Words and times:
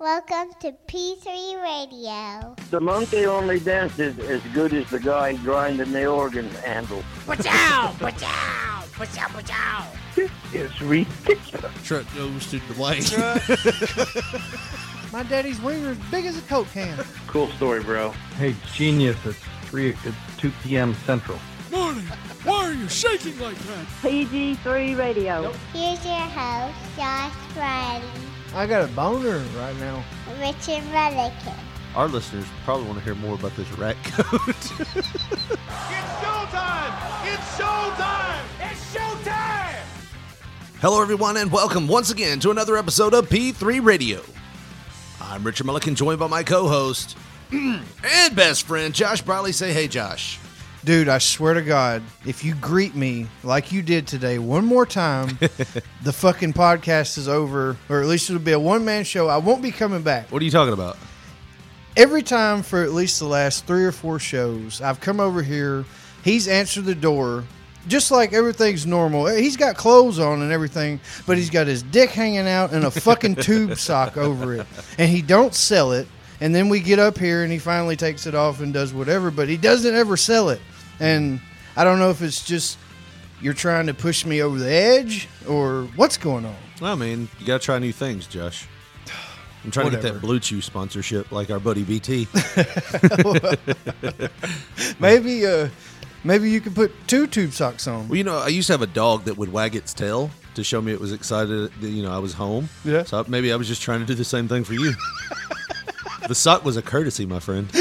Welcome 0.00 0.52
to 0.60 0.70
P3 0.86 1.60
Radio. 1.60 2.54
The 2.70 2.78
monkey 2.80 3.26
only 3.26 3.58
dances 3.58 4.16
as 4.20 4.40
good 4.54 4.72
as 4.72 4.88
the 4.90 5.00
guy 5.00 5.32
grinding 5.38 5.90
the 5.90 6.06
organ 6.06 6.48
handle. 6.50 7.02
Pachow! 7.26 7.92
Pachow! 7.98 8.84
Pachow! 8.92 9.26
Pachow! 9.26 9.86
This 10.14 10.30
is 10.54 10.80
ridiculous. 10.80 11.72
Truck 11.84 12.06
goes 12.14 12.48
to 12.48 12.60
the 12.60 12.80
lane. 12.80 13.02
My 15.12 15.24
daddy's 15.24 15.60
wiener 15.60 15.90
is 15.90 15.98
big 16.12 16.26
as 16.26 16.38
a 16.38 16.42
Coke 16.42 16.68
can. 16.72 16.96
Cool 17.26 17.48
story, 17.48 17.82
bro. 17.82 18.10
Hey, 18.36 18.54
genius! 18.72 19.16
It's 19.26 19.36
three. 19.62 19.96
It's 20.04 20.16
two 20.36 20.52
p.m. 20.62 20.94
Central. 21.06 21.40
Morning. 21.72 22.04
Why 22.44 22.66
are 22.66 22.72
you 22.72 22.88
shaking 22.88 23.36
like 23.40 23.58
that? 23.58 23.86
PG3 24.00 24.96
Radio. 24.96 25.50
Here's 25.72 26.06
your 26.06 26.14
host, 26.14 26.78
Josh 26.96 27.34
Riley, 27.56 28.04
I 28.54 28.66
got 28.66 28.84
a 28.84 28.92
boner 28.92 29.38
right 29.56 29.76
now. 29.78 30.02
Richard 30.40 30.82
Mullican. 30.90 31.54
Our 31.94 32.08
listeners 32.08 32.44
probably 32.64 32.86
want 32.86 32.98
to 32.98 33.04
hear 33.04 33.14
more 33.14 33.34
about 33.34 33.54
this 33.56 33.70
rat 33.78 33.96
coat. 34.04 34.40
It's 35.90 36.24
showtime! 36.24 36.94
It's 37.24 37.58
showtime! 37.58 38.44
It's 38.60 38.94
showtime! 38.96 39.74
Hello, 40.80 41.00
everyone, 41.02 41.36
and 41.36 41.50
welcome 41.52 41.86
once 41.88 42.10
again 42.10 42.40
to 42.40 42.50
another 42.50 42.76
episode 42.76 43.14
of 43.14 43.28
P3 43.28 43.84
Radio. 43.84 44.22
I'm 45.20 45.44
Richard 45.44 45.66
Mullican, 45.66 45.94
joined 45.94 46.18
by 46.18 46.26
my 46.26 46.42
co-host 46.42 47.16
and 47.52 47.82
best 48.34 48.64
friend 48.66 48.94
Josh 48.94 49.22
Briley. 49.22 49.52
Say 49.52 49.72
hey, 49.72 49.88
Josh. 49.88 50.38
Dude, 50.88 51.10
I 51.10 51.18
swear 51.18 51.52
to 51.52 51.60
God, 51.60 52.02
if 52.24 52.42
you 52.42 52.54
greet 52.54 52.94
me 52.94 53.26
like 53.42 53.72
you 53.72 53.82
did 53.82 54.06
today 54.06 54.38
one 54.38 54.64
more 54.64 54.86
time, 54.86 55.36
the 56.02 56.14
fucking 56.14 56.54
podcast 56.54 57.18
is 57.18 57.28
over, 57.28 57.76
or 57.90 58.00
at 58.00 58.06
least 58.06 58.30
it'll 58.30 58.40
be 58.40 58.52
a 58.52 58.58
one 58.58 58.86
man 58.86 59.04
show. 59.04 59.28
I 59.28 59.36
won't 59.36 59.60
be 59.60 59.70
coming 59.70 60.00
back. 60.00 60.32
What 60.32 60.40
are 60.40 60.46
you 60.46 60.50
talking 60.50 60.72
about? 60.72 60.96
Every 61.94 62.22
time 62.22 62.62
for 62.62 62.82
at 62.82 62.92
least 62.92 63.18
the 63.18 63.26
last 63.26 63.66
three 63.66 63.84
or 63.84 63.92
four 63.92 64.18
shows, 64.18 64.80
I've 64.80 64.98
come 64.98 65.20
over 65.20 65.42
here, 65.42 65.84
he's 66.24 66.48
answered 66.48 66.86
the 66.86 66.94
door. 66.94 67.44
Just 67.86 68.10
like 68.10 68.32
everything's 68.32 68.86
normal. 68.86 69.26
He's 69.26 69.58
got 69.58 69.76
clothes 69.76 70.18
on 70.18 70.40
and 70.40 70.50
everything, 70.50 71.00
but 71.26 71.36
he's 71.36 71.50
got 71.50 71.66
his 71.66 71.82
dick 71.82 72.08
hanging 72.08 72.48
out 72.48 72.72
and 72.72 72.86
a 72.86 72.90
fucking 72.90 73.34
tube 73.42 73.76
sock 73.76 74.16
over 74.16 74.54
it. 74.54 74.66
And 74.96 75.10
he 75.10 75.20
don't 75.20 75.54
sell 75.54 75.92
it. 75.92 76.08
And 76.40 76.54
then 76.54 76.70
we 76.70 76.80
get 76.80 76.98
up 76.98 77.18
here 77.18 77.42
and 77.42 77.52
he 77.52 77.58
finally 77.58 77.96
takes 77.96 78.26
it 78.26 78.34
off 78.34 78.62
and 78.62 78.72
does 78.72 78.94
whatever, 78.94 79.30
but 79.30 79.50
he 79.50 79.58
doesn't 79.58 79.94
ever 79.94 80.16
sell 80.16 80.48
it. 80.48 80.62
And 81.00 81.40
I 81.76 81.84
don't 81.84 81.98
know 81.98 82.10
if 82.10 82.22
it's 82.22 82.44
just 82.44 82.78
you're 83.40 83.54
trying 83.54 83.86
to 83.86 83.94
push 83.94 84.26
me 84.26 84.42
over 84.42 84.58
the 84.58 84.70
edge 84.70 85.28
or 85.48 85.84
what's 85.96 86.16
going 86.16 86.44
on. 86.44 86.56
I 86.82 86.94
mean, 86.94 87.28
you 87.38 87.46
gotta 87.46 87.62
try 87.62 87.78
new 87.78 87.92
things, 87.92 88.26
Josh. 88.26 88.66
I'm 89.64 89.70
trying 89.70 89.90
to 89.90 89.96
get 89.96 90.02
that 90.02 90.22
BlueChew 90.22 90.62
sponsorship, 90.62 91.32
like 91.32 91.50
our 91.50 91.60
buddy 91.60 91.84
BT. 91.84 92.28
Maybe 95.00 95.46
uh 95.46 95.68
maybe 96.24 96.50
you 96.50 96.60
could 96.60 96.74
put 96.74 96.92
two 97.06 97.26
tube 97.26 97.52
socks 97.52 97.86
on. 97.86 98.08
Well, 98.08 98.16
you 98.16 98.24
know, 98.24 98.38
I 98.38 98.48
used 98.48 98.66
to 98.68 98.72
have 98.72 98.82
a 98.82 98.86
dog 98.86 99.24
that 99.24 99.36
would 99.36 99.52
wag 99.52 99.76
its 99.76 99.94
tail 99.94 100.30
to 100.54 100.64
show 100.64 100.80
me 100.80 100.92
it 100.92 101.00
was 101.00 101.12
excited 101.12 101.72
that, 101.80 101.88
you 101.88 102.02
know, 102.02 102.10
I 102.10 102.18
was 102.18 102.34
home. 102.34 102.68
Yeah. 102.84 103.04
So 103.04 103.24
maybe 103.28 103.52
I 103.52 103.56
was 103.56 103.68
just 103.68 103.82
trying 103.82 104.00
to 104.00 104.06
do 104.06 104.14
the 104.14 104.24
same 104.24 104.48
thing 104.48 104.64
for 104.64 104.74
you. 104.74 104.94
the 106.26 106.34
sock 106.34 106.64
was 106.64 106.76
a 106.76 106.82
courtesy, 106.82 107.26
my 107.26 107.40
friend. 107.40 107.68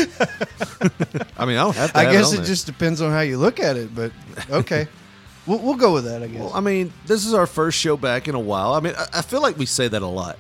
I 1.38 1.46
mean, 1.46 1.58
I 1.58 1.64
don't 1.64 1.76
have 1.76 1.94
to 1.94 1.98
I 1.98 2.04
have 2.04 2.14
guess 2.14 2.34
it, 2.34 2.42
it 2.42 2.46
just 2.46 2.66
depends 2.66 3.02
on 3.02 3.12
how 3.12 3.22
you 3.22 3.38
look 3.38 3.60
at 3.60 3.78
it, 3.78 3.96
but 3.96 4.12
okay. 4.50 4.88
we'll, 5.48 5.60
we'll 5.60 5.76
go 5.76 5.94
with 5.94 6.06
that, 6.06 6.22
I 6.22 6.28
guess. 6.28 6.40
Well, 6.40 6.52
I 6.54 6.60
mean, 6.60 6.94
this 7.06 7.26
is 7.26 7.34
our 7.34 7.48
first 7.48 7.80
show 7.80 7.98
back 7.98 8.28
in 8.28 8.36
a 8.36 8.40
while. 8.40 8.74
I 8.74 8.80
mean, 8.80 8.94
I, 8.98 9.08
I 9.20 9.22
feel 9.22 9.42
like 9.42 9.58
we 9.58 9.66
say 9.66 9.88
that 9.88 10.02
a 10.02 10.08
lot. 10.08 10.38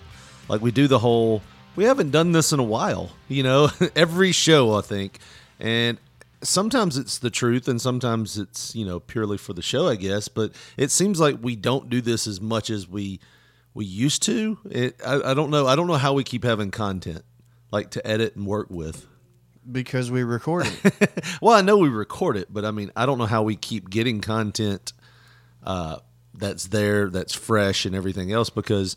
Like 0.47 0.61
we 0.61 0.71
do 0.71 0.87
the 0.87 0.99
whole, 0.99 1.41
we 1.75 1.85
haven't 1.85 2.11
done 2.11 2.31
this 2.31 2.51
in 2.51 2.59
a 2.59 2.63
while, 2.63 3.11
you 3.27 3.43
know, 3.43 3.69
every 3.95 4.31
show, 4.31 4.75
I 4.75 4.81
think. 4.81 5.19
And 5.59 5.97
sometimes 6.43 6.97
it's 6.97 7.17
the 7.17 7.29
truth 7.29 7.67
and 7.67 7.81
sometimes 7.81 8.37
it's, 8.37 8.75
you 8.75 8.85
know, 8.85 8.99
purely 8.99 9.37
for 9.37 9.53
the 9.53 9.61
show, 9.61 9.87
I 9.87 9.95
guess. 9.95 10.27
But 10.27 10.51
it 10.77 10.91
seems 10.91 11.19
like 11.19 11.37
we 11.41 11.55
don't 11.55 11.89
do 11.89 12.01
this 12.01 12.27
as 12.27 12.39
much 12.39 12.69
as 12.69 12.87
we 12.87 13.19
we 13.73 13.85
used 13.85 14.23
to. 14.23 14.57
It, 14.71 14.99
I, 15.05 15.31
I 15.31 15.33
don't 15.35 15.51
know. 15.51 15.67
I 15.67 15.75
don't 15.75 15.85
know 15.85 15.95
how 15.95 16.13
we 16.13 16.23
keep 16.23 16.43
having 16.43 16.71
content 16.71 17.23
like 17.71 17.91
to 17.91 18.05
edit 18.07 18.35
and 18.35 18.45
work 18.45 18.69
with. 18.69 19.05
because 19.71 20.09
we 20.09 20.23
record 20.23 20.67
it. 20.83 21.11
Well, 21.41 21.55
I 21.55 21.61
know 21.61 21.77
we 21.77 21.89
record 21.89 22.37
it, 22.37 22.47
but 22.51 22.63
I 22.65 22.71
mean, 22.71 22.91
I 22.95 23.05
don't 23.05 23.17
know 23.17 23.25
how 23.25 23.43
we 23.43 23.55
keep 23.55 23.89
getting 23.89 24.21
content 24.21 24.93
uh, 25.63 25.97
that's 26.33 26.67
there, 26.67 27.09
that's 27.09 27.33
fresh, 27.33 27.85
and 27.85 27.93
everything 27.95 28.31
else. 28.31 28.49
Because, 28.49 28.95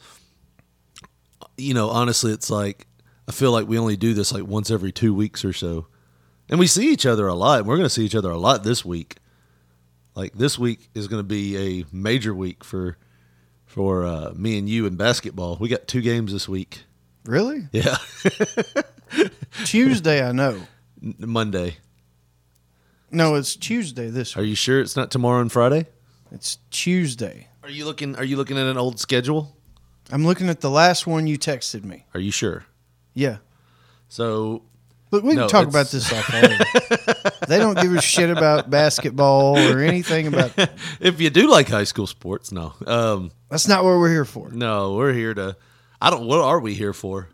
you 1.57 1.75
know, 1.75 1.91
honestly, 1.91 2.33
it's 2.33 2.51
like 2.51 2.87
I 3.29 3.33
feel 3.33 3.53
like 3.53 3.67
we 3.69 3.79
only 3.79 3.97
do 3.97 4.15
this 4.15 4.33
like 4.33 4.45
once 4.45 4.71
every 4.71 4.93
two 4.93 5.13
weeks 5.15 5.45
or 5.45 5.53
so, 5.53 5.87
and 6.49 6.59
we 6.59 6.67
see 6.67 6.91
each 6.93 7.07
other 7.07 7.27
a 7.29 7.35
lot. 7.35 7.65
We're 7.65 7.77
going 7.77 7.87
to 7.87 7.91
see 7.95 8.05
each 8.05 8.15
other 8.15 8.31
a 8.31 8.39
lot 8.39 8.63
this 8.65 8.85
week. 8.85 9.17
Like 10.15 10.35
this 10.35 10.59
week 10.59 10.89
is 10.95 11.09
going 11.09 11.21
to 11.21 11.29
be 11.29 11.81
a 11.81 11.85
major 11.93 12.35
week 12.35 12.65
for 12.65 12.97
for 13.67 14.05
uh, 14.05 14.33
me 14.35 14.59
and 14.59 14.69
you 14.69 14.87
in 14.87 14.97
basketball. 14.97 15.57
We 15.61 15.69
got 15.69 15.87
two 15.89 16.01
games 16.01 16.33
this 16.33 16.49
week. 16.49 16.85
Really? 17.25 17.69
Yeah, 17.73 17.97
Tuesday, 19.65 20.27
I 20.27 20.33
know. 20.33 20.61
N- 21.03 21.15
Monday. 21.19 21.77
No, 23.11 23.35
it's 23.35 23.57
Tuesday 23.57 24.09
this 24.09 24.37
Are 24.37 24.41
week. 24.41 24.51
you 24.51 24.55
sure 24.55 24.81
it's 24.81 24.97
not 24.97 25.11
tomorrow 25.11 25.41
and 25.41 25.51
Friday? 25.51 25.87
It's 26.31 26.59
Tuesday. 26.71 27.49
Are 27.63 27.69
you 27.71 27.85
looking? 27.85 28.17
Are 28.17 28.25
you 28.25 28.37
looking 28.37 28.57
at 28.59 28.67
an 28.67 28.77
old 28.79 29.01
schedule? 29.01 29.57
I'm 30.13 30.25
looking 30.25 30.49
at 30.49 30.61
the 30.61 30.71
last 30.71 31.07
one 31.07 31.27
you 31.27 31.39
texted 31.39 31.85
me. 31.85 32.05
Are 32.15 32.21
you 32.21 32.31
sure? 32.31 32.65
Yeah. 33.15 33.39
So 34.09 34.63
But 35.11 35.23
we 35.23 35.31
can 35.31 35.41
No, 35.41 35.49
talk 35.49 35.69
it's- 35.69 35.75
about 35.75 35.91
this 35.91 36.13
off 36.13 36.33
air. 36.35 36.59
they 37.49 37.59
don't 37.59 37.79
give 37.81 37.93
a 37.95 38.01
shit 38.01 38.31
about 38.31 38.71
basketball 38.71 39.57
or 39.59 39.81
anything 39.81 40.27
about 40.29 40.53
if 41.01 41.21
you 41.21 41.31
do 41.31 41.49
like 41.51 41.69
high 41.69 41.85
school 41.85 42.07
sports, 42.07 42.51
no, 42.53 42.75
um, 42.87 43.31
That's 43.49 43.67
not 43.69 43.83
what 43.85 43.91
we're 43.99 44.11
here 44.11 44.25
for. 44.25 44.51
no, 44.51 44.95
we're 44.95 45.13
here 45.13 45.35
to. 45.35 45.57
I 46.01 46.11
don't. 46.11 46.27
What 46.27 46.41
are 46.41 46.61
we 46.61 46.75
here 46.75 46.93
for? 46.93 47.29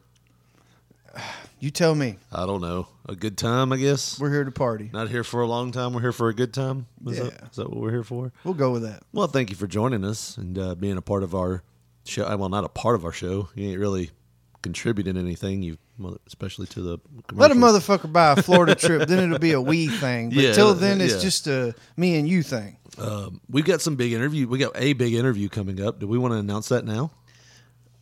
You 1.58 1.70
tell 1.70 1.94
me. 1.94 2.16
I 2.30 2.44
don't 2.44 2.60
know. 2.60 2.88
A 3.08 3.14
good 3.14 3.38
time, 3.38 3.72
I 3.72 3.76
guess. 3.78 4.18
We're 4.20 4.30
here 4.32 4.44
to 4.44 4.50
party. 4.50 4.90
Not 4.92 5.08
here 5.08 5.24
for 5.24 5.40
a 5.40 5.46
long 5.46 5.72
time. 5.72 5.94
We're 5.94 6.02
here 6.02 6.12
for 6.12 6.28
a 6.28 6.34
good 6.34 6.52
time. 6.52 6.86
Is, 7.06 7.16
Yeah. 7.18 7.24
that, 7.24 7.42
is 7.50 7.56
that 7.56 7.70
what 7.70 7.78
we're 7.80 7.92
here 7.92 8.04
for? 8.04 8.32
We'll 8.44 8.54
go 8.54 8.72
with 8.72 8.82
that. 8.82 9.02
Well, 9.12 9.26
thank 9.26 9.48
you 9.50 9.56
for 9.56 9.66
joining 9.66 10.04
us 10.04 10.36
and 10.36 10.58
uh, 10.58 10.74
being 10.74 10.98
a 10.98 11.02
part 11.02 11.22
of 11.22 11.34
our 11.34 11.62
show. 12.04 12.24
Well, 12.36 12.50
not 12.50 12.64
a 12.64 12.68
part 12.68 12.94
of 12.94 13.04
our 13.06 13.12
show. 13.12 13.48
You 13.54 13.70
ain't 13.70 13.78
really 13.80 14.10
contributing 14.60 15.16
anything. 15.16 15.62
You, 15.62 15.78
especially 16.26 16.66
to 16.68 16.82
the 16.82 16.98
Let 17.32 17.52
a 17.52 17.54
motherfucker 17.54 18.12
buy 18.12 18.32
a 18.32 18.42
Florida 18.42 18.74
trip, 18.74 19.08
then 19.08 19.24
it'll 19.24 19.38
be 19.38 19.52
a 19.52 19.60
we 19.60 19.86
thing. 19.88 20.28
But 20.30 20.38
Yeah, 20.38 20.52
till 20.52 20.74
then, 20.74 21.00
it's 21.00 21.14
yeah. 21.14 21.20
just 21.20 21.46
a 21.46 21.74
me 21.96 22.16
and 22.16 22.28
you 22.28 22.42
thing. 22.42 22.76
Um, 22.98 23.40
we've 23.48 23.64
got 23.64 23.80
some 23.80 23.96
big 23.96 24.12
interview. 24.12 24.46
We 24.46 24.58
got 24.58 24.72
a 24.74 24.92
big 24.92 25.14
interview 25.14 25.48
coming 25.48 25.80
up. 25.80 26.00
Do 26.00 26.06
we 26.06 26.18
want 26.18 26.32
to 26.34 26.38
announce 26.38 26.68
that 26.68 26.84
now? 26.84 27.12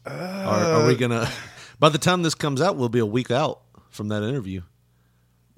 Are, 0.07 0.13
are 0.13 0.83
Uh, 0.83 0.87
we 0.87 0.97
gonna? 0.97 1.29
By 1.79 1.89
the 1.89 1.99
time 1.99 2.23
this 2.23 2.35
comes 2.35 2.61
out, 2.61 2.77
we'll 2.77 2.89
be 2.89 2.99
a 3.01 3.07
week 3.07 3.31
out 3.31 3.61
from 3.91 4.09
that 4.09 4.23
interview. 4.23 4.63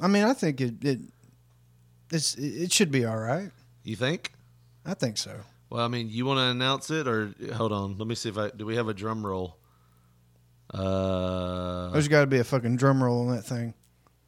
I 0.01 0.09
mean, 0.09 0.25
I 0.25 0.33
think 0.33 0.61
it 0.61 0.85
it 0.85 1.01
it's, 2.11 2.35
it 2.37 2.73
should 2.73 2.91
be 2.91 3.05
all 3.05 3.19
right. 3.19 3.51
You 3.83 3.97
think? 3.97 4.33
I 4.85 4.95
think 4.95 5.17
so. 5.19 5.41
Well, 5.71 5.85
I 5.85 5.89
mean, 5.89 6.09
you 6.11 6.25
want 6.27 6.39
to 6.39 6.45
announce 6.45 6.91
it, 6.91 7.09
or 7.09 7.35
hold 7.55 7.73
on? 7.73 7.99
Let 7.99 8.07
me 8.07 8.15
see 8.15 8.29
if 8.29 8.39
I 8.39 8.51
do. 8.51 8.65
We 8.67 8.77
have 8.77 8.89
a 8.89 8.95
drum 8.95 9.27
roll. 9.27 9.59
Uh, 10.73 11.91
There's 11.91 12.09
got 12.09 12.21
to 12.21 12.27
be 12.27 12.39
a 12.39 12.45
fucking 12.45 12.77
drum 12.77 13.03
roll 13.03 13.29
on 13.29 13.35
that 13.35 13.43
thing. 13.43 13.75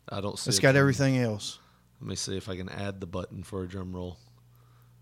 I 0.09 0.21
don't 0.21 0.39
see. 0.39 0.49
It's 0.51 0.59
got 0.59 0.77
everything 0.77 1.19
else. 1.19 1.59
Let 2.01 2.09
me 2.09 2.15
see 2.17 2.37
if 2.37 2.49
I 2.49 2.57
can 2.57 2.69
add 2.69 3.01
the 3.01 3.07
button 3.07 3.43
for 3.43 3.63
a 3.65 3.69
drum 3.69 3.95
roll. 3.95 4.19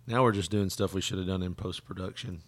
Now 0.06 0.22
we're 0.22 0.32
just 0.32 0.50
doing 0.50 0.70
stuff 0.70 0.94
we 0.94 1.00
should 1.00 1.18
have 1.18 1.26
done 1.26 1.42
in 1.42 1.54
post 1.54 1.84
production. 1.84 2.42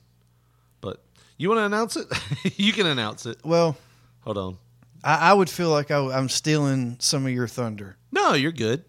But 0.81 1.03
you 1.37 1.49
want 1.49 1.59
to 1.61 1.65
announce 1.65 1.97
it? 1.97 2.07
you 2.59 2.73
can 2.73 2.87
announce 2.87 3.27
it. 3.27 3.39
Well, 3.45 3.77
Hold 4.21 4.39
on. 4.39 4.59
I, 5.05 5.31
I 5.31 5.33
would 5.33 5.49
feel 5.49 5.71
like 5.71 5.91
I, 5.91 5.99
I'm 5.99 6.29
stealing 6.29 6.97
some 6.99 7.25
of 7.25 7.33
your 7.33 7.47
thunder 7.49 7.97
No, 8.13 8.35
you're 8.35 8.53
good. 8.53 8.85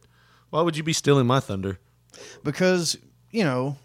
Why 0.50 0.62
would 0.62 0.76
you 0.76 0.84
be 0.84 0.94
stealing 0.94 1.28
my 1.28 1.40
thunder? 1.40 1.80
because 2.44 2.98
you 3.32 3.44
know 3.44 3.78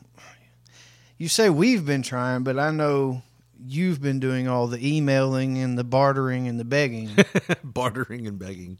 you 1.18 1.28
say 1.28 1.48
we've 1.50 1.84
been 1.86 2.02
trying, 2.02 2.42
but 2.42 2.58
I 2.58 2.70
know 2.70 3.22
you've 3.64 4.00
been 4.02 4.18
doing 4.18 4.48
all 4.48 4.66
the 4.66 4.84
emailing 4.96 5.58
and 5.58 5.78
the 5.78 5.84
bartering 5.84 6.48
and 6.48 6.58
the 6.58 6.64
begging. 6.64 7.10
Bartering 7.64 8.26
and 8.26 8.38
begging. 8.38 8.78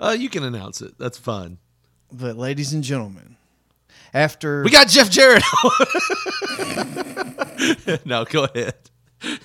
Uh, 0.00 0.16
you 0.18 0.28
can 0.30 0.42
announce 0.44 0.80
it. 0.80 0.96
That's 0.98 1.18
fine. 1.18 1.58
but 2.12 2.36
ladies 2.36 2.72
and 2.72 2.82
gentlemen, 2.82 3.36
after 4.14 4.62
We 4.62 4.70
got 4.70 4.88
Jeff 4.88 5.10
Jarrett. 5.10 5.42
no, 8.04 8.24
go 8.24 8.44
ahead. 8.44 8.74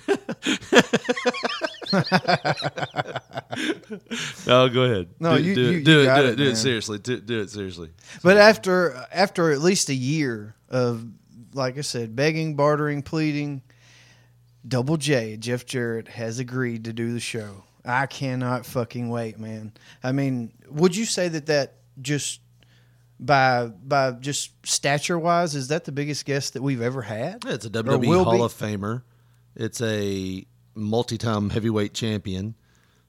no, 4.46 4.68
go 4.68 4.82
ahead. 4.82 5.08
No, 5.20 5.36
do, 5.38 5.42
you- 5.44 5.54
do, 5.54 5.60
you- 5.62 5.68
it, 5.70 5.72
you 5.78 5.84
do 5.84 6.00
it. 6.00 6.04
Do 6.04 6.10
it, 6.10 6.24
it. 6.30 6.36
Do 6.36 6.44
it 6.44 6.56
seriously. 6.56 6.98
Do, 6.98 7.20
do 7.20 7.40
it 7.40 7.50
seriously. 7.50 7.90
But 8.22 8.36
after 8.36 9.06
after 9.12 9.50
at 9.52 9.60
least 9.60 9.88
a 9.88 9.94
year 9.94 10.54
of, 10.68 11.04
like 11.54 11.78
I 11.78 11.82
said, 11.82 12.14
begging, 12.16 12.56
bartering, 12.56 13.02
pleading, 13.02 13.62
Double 14.66 14.96
J, 14.96 15.36
Jeff 15.36 15.64
Jarrett 15.66 16.08
has 16.08 16.38
agreed 16.38 16.84
to 16.84 16.92
do 16.92 17.12
the 17.12 17.20
show. 17.20 17.64
I 17.84 18.06
cannot 18.06 18.64
fucking 18.64 19.08
wait, 19.08 19.38
man. 19.38 19.72
I 20.04 20.12
mean, 20.12 20.52
would 20.68 20.94
you 20.94 21.04
say 21.04 21.28
that 21.28 21.46
that 21.46 21.74
just 22.00 22.40
by 23.24 23.66
by 23.66 24.12
just 24.12 24.50
stature 24.66 25.18
wise 25.18 25.54
is 25.54 25.68
that 25.68 25.84
the 25.84 25.92
biggest 25.92 26.24
guest 26.24 26.54
that 26.54 26.62
we've 26.62 26.82
ever 26.82 27.02
had? 27.02 27.44
Yeah, 27.44 27.52
it's 27.54 27.64
a 27.66 27.70
WWE 27.70 28.24
Hall 28.24 28.32
be? 28.38 28.42
of 28.42 28.52
Famer. 28.52 29.02
It's 29.54 29.80
a 29.80 30.44
multi-time 30.74 31.50
heavyweight 31.50 31.94
champion. 31.94 32.54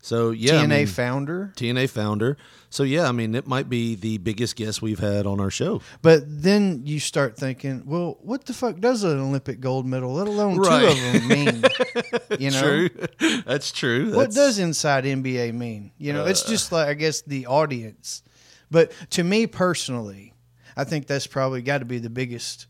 So 0.02 0.32
yeah, 0.32 0.60
I 0.60 0.66
TNA 0.66 0.68
mean, 0.70 0.88
founder. 0.88 1.54
TNA 1.56 1.90
founder. 1.90 2.36
So 2.70 2.84
yeah, 2.84 3.08
I 3.08 3.14
mean, 3.14 3.36
it 3.36 3.48
might 3.48 3.70
be 3.70 3.96
the 3.96 4.18
biggest 4.18 4.58
guest 4.58 4.82
we've 4.82 5.00
had 5.00 5.26
on 5.26 5.40
our 5.40 5.50
show. 5.50 5.82
But 6.02 6.24
then 6.28 6.82
you 6.86 7.00
start 7.00 7.38
thinking, 7.38 7.84
well, 7.86 8.18
what 8.22 8.44
the 8.44 8.52
fuck 8.54 8.80
does 8.82 9.06
an 9.06 9.18
Olympic 9.18 9.62
gold 9.62 9.86
medal, 9.86 10.14
let 10.16 10.28
alone 10.28 10.58
Right. 10.58 10.82
two 10.82 10.88
of 10.88 11.14
them, 11.14 11.28
mean? 11.30 11.64
You 12.40 12.50
know, 12.52 12.62
True, 12.62 12.90
that's 13.46 13.72
true. 13.72 14.08
what 14.08 14.32
That's- 14.32 14.36
does 14.36 14.60
inside 14.60 15.06
NBA 15.06 15.54
mean? 15.54 15.92
You 15.98 16.12
know, 16.14 16.26
it's 16.26 16.44
just 16.44 16.74
uh. 16.74 16.78
like 16.78 16.88
I 16.90 16.94
guess 16.96 17.22
the 17.22 17.46
audience. 17.46 18.24
But 18.74 18.92
to 19.12 19.24
me 19.24 19.48
personally, 19.48 20.34
I 20.76 20.84
think 20.84 21.08
that's 21.08 21.28
probably 21.28 21.62
got 21.62 21.78
to 21.78 21.86
be 21.86 22.00
the 22.00 22.10
biggest. 22.10 22.68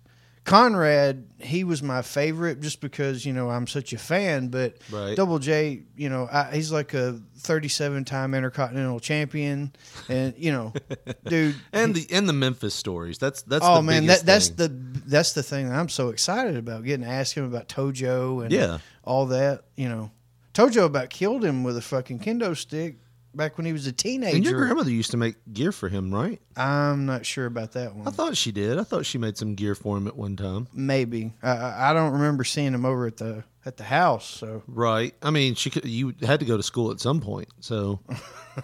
Conrad, 0.48 1.26
he 1.40 1.64
was 1.64 1.82
my 1.82 2.02
favorite 2.02 2.60
just 2.60 2.82
because 2.82 3.26
you 3.26 3.32
know 3.32 3.50
I'm 3.50 3.66
such 3.66 3.94
a 3.94 3.98
fan. 3.98 4.50
But 4.50 4.76
Right. 4.92 5.16
Double 5.16 5.40
J, 5.40 5.84
you 5.96 6.10
know, 6.10 6.28
I, 6.30 6.52
he's 6.54 6.70
like 6.70 6.94
a 6.94 7.18
37 7.38 8.04
time 8.04 8.34
Intercontinental 8.34 9.00
Champion, 9.00 9.72
and 10.10 10.34
you 10.38 10.52
know, 10.52 10.74
dude, 11.28 11.56
and 11.72 11.96
the 11.96 12.06
and 12.12 12.28
the 12.28 12.34
Memphis 12.34 12.74
stories. 12.76 13.18
That's 13.20 13.42
that's 13.44 13.66
oh 13.66 13.76
the 13.76 13.82
man, 13.84 14.06
that 14.08 14.26
that's 14.26 14.50
thing. 14.50 14.58
the 14.58 15.00
that's 15.08 15.32
the 15.32 15.44
thing 15.44 15.70
that 15.70 15.76
I'm 15.80 15.88
so 15.90 16.10
excited 16.10 16.58
about 16.58 16.84
getting 16.84 17.06
to 17.06 17.12
ask 17.12 17.38
him 17.38 17.46
about 17.46 17.70
Tojo 17.70 18.44
and 18.44 18.52
Yeah. 18.52 18.80
all 19.06 19.28
that. 19.28 19.64
You 19.78 19.88
know, 19.88 20.12
Tojo 20.54 20.84
about 20.84 21.10
killed 21.10 21.46
him 21.46 21.64
with 21.64 21.78
a 21.78 21.82
fucking 21.82 22.20
kendo 22.20 22.56
stick 22.58 22.98
back 23.36 23.58
when 23.58 23.66
he 23.66 23.74
was 23.74 23.88
a 23.88 23.92
teenager. 23.92 24.36
And 24.36 24.46
your 24.46 24.58
grandmother 24.60 24.92
used 24.92 25.12
to 25.12 25.18
make 25.18 25.36
gear 25.54 25.72
for 25.72 25.90
him, 25.90 26.14
right? 26.14 26.42
I'm 26.56 27.06
not 27.06 27.26
sure 27.26 27.46
about 27.46 27.72
that 27.74 27.96
one. 27.96 28.08
I 28.08 28.12
thought 28.12 28.38
she 28.38 28.52
did. 28.52 28.78
I 28.78 28.84
thought 28.84 29.06
she 29.06 29.18
made 29.18 29.38
some 29.38 29.56
gear 29.56 29.76
for 29.76 29.98
him 29.98 30.08
at 30.08 30.16
one 30.16 30.36
time. 30.36 30.68
Maybe 30.74 31.34
I- 31.42 31.90
I, 31.90 31.94
don't 31.94 32.14
remember 32.14 32.44
seeing 32.44 32.74
him 32.74 32.86
over 32.86 33.08
at 33.08 33.18
the 33.18 33.44
at 33.66 33.78
the 33.78 33.84
house. 33.84 34.26
So 34.26 34.62
Right. 34.68 35.14
I 35.22 35.32
mean, 35.32 35.56
she 35.56 35.70
could. 35.70 35.86
You 35.86 36.14
had 36.22 36.40
to 36.42 36.46
go 36.46 36.58
to 36.58 36.64
school 36.64 36.92
at 36.92 37.00
some 37.00 37.22
point, 37.22 37.48
so 37.62 38.00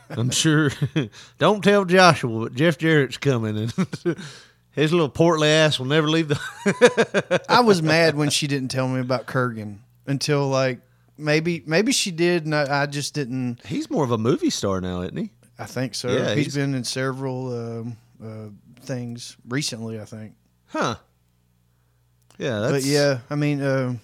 I'm 0.10 0.30
sure. 0.32 0.72
don't 1.38 1.64
tell 1.64 1.86
Joshua, 1.86 2.44
but 2.46 2.54
Jeff 2.56 2.78
Jarrett's 2.78 3.18
coming, 3.18 3.58
and 3.58 3.74
his 4.72 4.92
little 4.92 5.10
portly 5.10 5.48
ass 5.48 5.80
will 5.80 5.86
never 5.88 6.10
leave 6.10 6.28
the. 6.28 7.42
I 7.48 7.62
was 7.62 7.82
mad 7.82 8.16
when 8.16 8.30
she 8.30 8.48
didn't 8.48 8.72
tell 8.72 8.88
me 8.88 9.00
about 9.00 9.26
Kurrgan 9.26 9.78
until 10.06 10.48
like 10.50 10.80
maybe 11.20 11.64
maybe 11.66 11.92
she 11.92 12.12
did, 12.12 12.46
and 12.46 12.56
I, 12.56 12.84
I 12.84 12.86
just 12.86 13.14
didn't. 13.14 13.66
He's 13.66 13.90
more 13.90 14.04
of 14.04 14.12
a 14.12 14.18
movie 14.18 14.50
star 14.50 14.82
now, 14.82 15.02
isn't 15.02 15.18
he? 15.18 15.32
I 15.58 15.66
think 15.66 15.94
so. 15.94 16.10
Yeah, 16.10 16.34
he's 16.36 16.56
been 16.56 16.74
in 16.74 16.84
several 16.84 17.80
um, 17.82 17.98
uh, 18.24 18.50
things 18.86 19.38
recently. 19.48 20.00
I 20.00 20.06
think. 20.06 20.34
Huh. 20.68 20.96
Yeah. 22.38 22.60
That's, 22.62 22.72
but 22.72 22.84
yeah, 22.84 23.20
I 23.30 23.36
mean, 23.36 23.62
uh, 23.62 23.96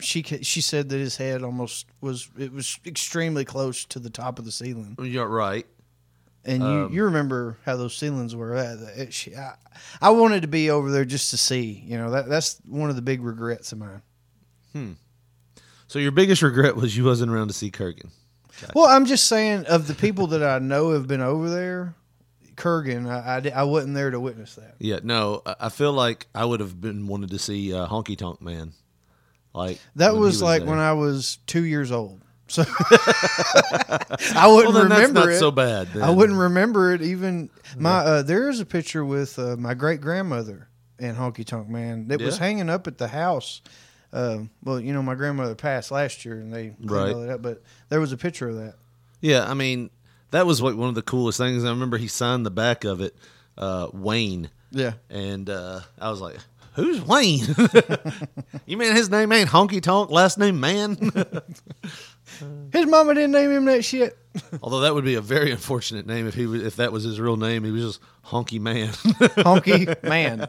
she 0.00 0.22
she 0.22 0.60
said 0.62 0.88
that 0.88 0.98
his 0.98 1.16
head 1.16 1.42
almost 1.42 1.86
was 2.00 2.28
it 2.38 2.52
was 2.52 2.78
extremely 2.86 3.44
close 3.44 3.84
to 3.86 3.98
the 3.98 4.10
top 4.10 4.38
of 4.38 4.44
the 4.44 4.52
ceiling, 4.52 4.96
You're 5.00 5.28
right. 5.28 5.66
and 6.44 6.62
Um, 6.62 6.70
you 6.90 6.96
you 6.96 7.04
remember 7.04 7.58
how 7.66 7.76
those 7.76 7.94
ceilings 7.94 8.34
were. 8.34 8.56
She, 9.10 9.34
I, 9.36 9.54
I 10.00 10.10
wanted 10.10 10.42
to 10.42 10.48
be 10.48 10.70
over 10.70 10.90
there 10.90 11.04
just 11.04 11.30
to 11.32 11.36
see. 11.36 11.82
You 11.86 11.98
know 11.98 12.10
that 12.12 12.28
that's 12.28 12.58
one 12.66 12.88
of 12.88 12.96
the 12.96 13.02
big 13.02 13.22
regrets 13.22 13.72
of 13.72 13.78
mine. 13.78 14.02
So 15.88 15.98
your 15.98 16.12
biggest 16.12 16.42
regret 16.42 16.76
was 16.76 16.96
you 16.96 17.04
wasn't 17.04 17.30
around 17.32 17.48
to 17.48 17.54
see 17.54 17.70
Kurrgan. 17.70 18.10
Well, 18.74 18.86
I'm 18.86 19.04
just 19.06 19.28
saying 19.28 19.66
of 19.66 19.86
the 19.86 19.94
people 19.94 20.28
that 20.28 20.42
I 20.42 20.58
know 20.58 20.92
have 20.92 21.06
been 21.06 21.20
over 21.20 21.48
there, 21.50 21.94
Kurrgan, 22.56 23.06
I, 23.08 23.50
I, 23.54 23.60
I 23.60 23.62
wasn't 23.64 23.94
there 23.94 24.10
to 24.10 24.18
witness 24.18 24.54
that. 24.54 24.76
Yeah. 24.78 25.00
No, 25.02 25.42
I 25.60 25.68
feel 25.68 25.92
like 25.92 26.26
I 26.34 26.44
would 26.44 26.60
have 26.60 26.80
been 26.80 27.06
wanted 27.06 27.30
to 27.30 27.38
see 27.38 27.74
uh, 27.74 27.86
Honky 27.86 28.16
Tonk 28.16 28.40
Man. 28.40 28.72
Like 29.52 29.78
That 29.96 30.12
he 30.14 30.18
was, 30.18 30.40
like 30.42 30.62
there. 30.62 30.70
when 30.70 30.78
I 30.78 30.94
was 30.94 31.38
two 31.46 31.64
years 31.64 31.92
old. 31.92 32.20
So 32.48 32.62
I 34.34 34.46
wouldn't 34.48 34.72
Well, 34.72 34.72
then 34.72 34.88
that's 34.88 35.08
remember 35.08 35.20
not 35.20 35.28
it. 35.30 35.38
so 35.38 35.50
bad. 35.50 35.88
I 36.00 36.10
wouldn't 36.10 36.38
remember 36.38 36.92
it 36.94 37.02
even. 37.02 37.50
My 37.76 37.98
uh, 37.98 38.22
there 38.22 38.48
is 38.48 38.60
a 38.60 38.66
picture 38.66 39.04
with 39.04 39.38
uh, 39.38 39.56
my 39.56 39.74
great 39.74 40.00
grandmother 40.00 40.68
and 40.98 41.16
Honky 41.16 41.44
Tonk 41.44 41.68
Man 41.68 42.08
that 42.08 42.20
was 42.20 42.38
hanging 42.38 42.70
up 42.70 42.86
at 42.86 42.98
the 42.98 43.08
house. 43.08 43.62
Uh, 44.16 44.44
well, 44.64 44.80
you 44.80 44.94
know, 44.94 45.02
my 45.02 45.14
grandmother 45.14 45.54
passed 45.54 45.90
last 45.90 46.24
year, 46.24 46.38
and 46.38 46.50
they 46.52 46.68
cleaned 46.70 46.90
Right. 46.90 47.12
all 47.14 47.20
that 47.20 47.30
up. 47.34 47.42
But 47.42 47.62
there 47.90 48.00
was 48.00 48.12
a 48.12 48.16
picture 48.16 48.48
of 48.48 48.56
that. 48.56 48.74
Yeah, 49.20 49.44
I 49.48 49.52
mean, 49.54 49.90
that 50.30 50.46
was 50.46 50.62
like 50.62 50.74
one 50.74 50.88
of 50.88 50.94
the 50.94 51.02
coolest 51.02 51.36
things. 51.38 51.64
I 51.64 51.68
remember 51.68 51.98
he 51.98 52.08
signed 52.08 52.46
the 52.46 52.50
back 52.50 52.84
of 52.84 53.00
it, 53.02 53.14
uh, 53.58 53.88
Wayne, 53.92 54.48
Yeah, 54.70 54.94
and 55.10 55.50
uh, 55.50 55.80
I 56.00 56.10
was 56.10 56.20
like, 56.22 56.36
"Who's 56.76 57.02
Wayne? 57.02 57.44
you 58.66 58.76
mean 58.78 58.94
his 58.94 59.10
name 59.10 59.32
ain't 59.32 59.50
Honky 59.50 59.82
Tonk, 59.82 60.10
last 60.10 60.38
name 60.38 60.60
Man?" 60.60 60.96
his 62.72 62.86
mama 62.86 63.14
didn't 63.14 63.32
name 63.32 63.50
him 63.50 63.64
that 63.66 63.84
shit. 63.84 64.16
Although 64.62 64.80
that 64.80 64.94
would 64.94 65.04
be 65.04 65.14
a 65.14 65.20
very 65.20 65.50
unfortunate 65.50 66.06
name 66.06 66.26
if 66.26 66.34
he 66.34 66.46
was, 66.46 66.62
if 66.62 66.76
that 66.76 66.92
was 66.92 67.04
his 67.04 67.18
real 67.20 67.36
name. 67.36 67.64
He 67.64 67.70
was 67.70 67.82
just 67.82 68.00
Honky 68.26 68.60
Man. 68.60 68.88
Honky 68.88 70.02
Man, 70.02 70.48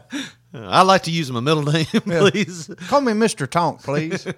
I 0.54 0.82
like 0.82 1.02
to 1.02 1.10
use 1.10 1.30
my 1.30 1.40
middle 1.40 1.62
name, 1.72 1.84
please. 1.86 2.70
call 2.88 3.00
me 3.00 3.12
Mister 3.12 3.46
Tonk, 3.46 3.82
please. 3.82 4.26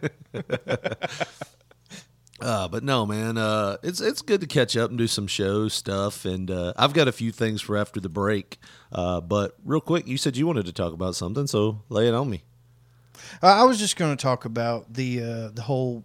Uh, 2.43 2.67
but 2.69 2.83
no, 2.83 3.05
man, 3.05 3.37
uh, 3.37 3.77
it's 3.83 4.01
it's 4.01 4.23
good 4.23 4.41
to 4.41 4.47
catch 4.47 4.75
up 4.75 4.89
and 4.89 4.99
do 4.99 5.07
some 5.07 5.27
show 5.27 5.69
stuff, 5.69 6.25
and 6.25 6.51
uh, 6.51 6.73
I've 6.75 6.95
got 6.95 7.07
a 7.07 7.13
few 7.13 7.33
things 7.33 7.61
for 7.61 7.77
after 7.77 8.01
the 8.01 8.09
break. 8.09 8.59
Uh, 8.91 9.21
but 9.21 9.57
real 9.63 9.83
quick, 9.83 10.09
you 10.09 10.17
said 10.17 10.39
you 10.39 10.47
wanted 10.47 10.65
to 10.65 10.73
talk 10.73 10.95
about 10.95 11.15
something, 11.15 11.47
so 11.47 11.83
lay 11.91 12.09
it 12.09 12.15
on 12.15 12.31
me. 12.31 12.43
Uh, 13.43 13.47
I 13.49 13.65
was 13.65 13.79
just 13.79 13.97
going 13.97 14.17
to 14.17 14.23
talk 14.23 14.47
about 14.47 14.95
the 14.95 15.23
uh, 15.23 15.49
the 15.53 15.61
whole 15.61 16.03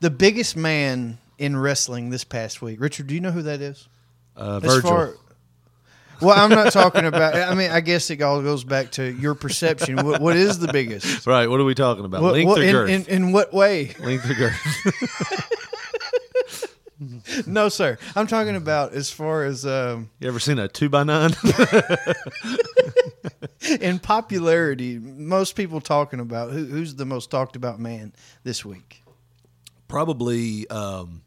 the 0.00 0.10
biggest 0.10 0.56
man 0.56 1.18
in 1.38 1.56
wrestling 1.56 2.10
this 2.10 2.24
past 2.24 2.60
week. 2.60 2.80
Richard, 2.80 3.06
do 3.06 3.14
you 3.14 3.20
know 3.20 3.30
who 3.30 3.42
that 3.42 3.60
is? 3.60 3.88
Uh, 4.36 4.58
Virgil, 4.58 4.90
far- 4.90 5.14
well, 6.24 6.36
I'm 6.38 6.50
not 6.50 6.72
talking 6.72 7.04
about. 7.04 7.34
I 7.34 7.54
mean, 7.54 7.70
I 7.70 7.80
guess 7.80 8.10
it 8.10 8.20
all 8.22 8.42
goes 8.42 8.64
back 8.64 8.92
to 8.92 9.12
your 9.12 9.34
perception. 9.34 9.96
What, 10.04 10.20
what 10.20 10.36
is 10.36 10.58
the 10.58 10.72
biggest? 10.72 11.26
right? 11.26 11.48
What 11.48 11.60
are 11.60 11.64
we 11.64 11.74
talking 11.74 12.04
about? 12.04 12.22
What, 12.22 12.32
Length 12.32 12.48
what- 12.48 12.58
or 12.60 12.62
in, 12.64 12.72
girth? 12.72 12.90
in, 12.90 13.04
in 13.06 13.32
what 13.32 13.52
way? 13.52 13.94
Length 14.00 14.30
or 14.30 14.34
girth? 14.34 15.50
No, 17.46 17.68
sir. 17.68 17.98
I'm 18.16 18.26
talking 18.26 18.56
about 18.56 18.92
as 18.92 19.10
far 19.10 19.44
as 19.44 19.66
um, 19.66 20.10
you 20.20 20.28
ever 20.28 20.38
seen 20.38 20.58
a 20.58 20.68
two 20.68 20.88
by 20.88 21.02
nine? 21.02 21.32
in 23.80 23.98
popularity. 23.98 24.98
Most 24.98 25.54
people 25.54 25.80
talking 25.80 26.20
about 26.20 26.52
who, 26.52 26.64
who's 26.64 26.94
the 26.94 27.04
most 27.04 27.30
talked 27.30 27.56
about 27.56 27.78
man 27.78 28.14
this 28.44 28.64
week. 28.64 29.02
Probably. 29.88 30.68
Um, 30.70 31.22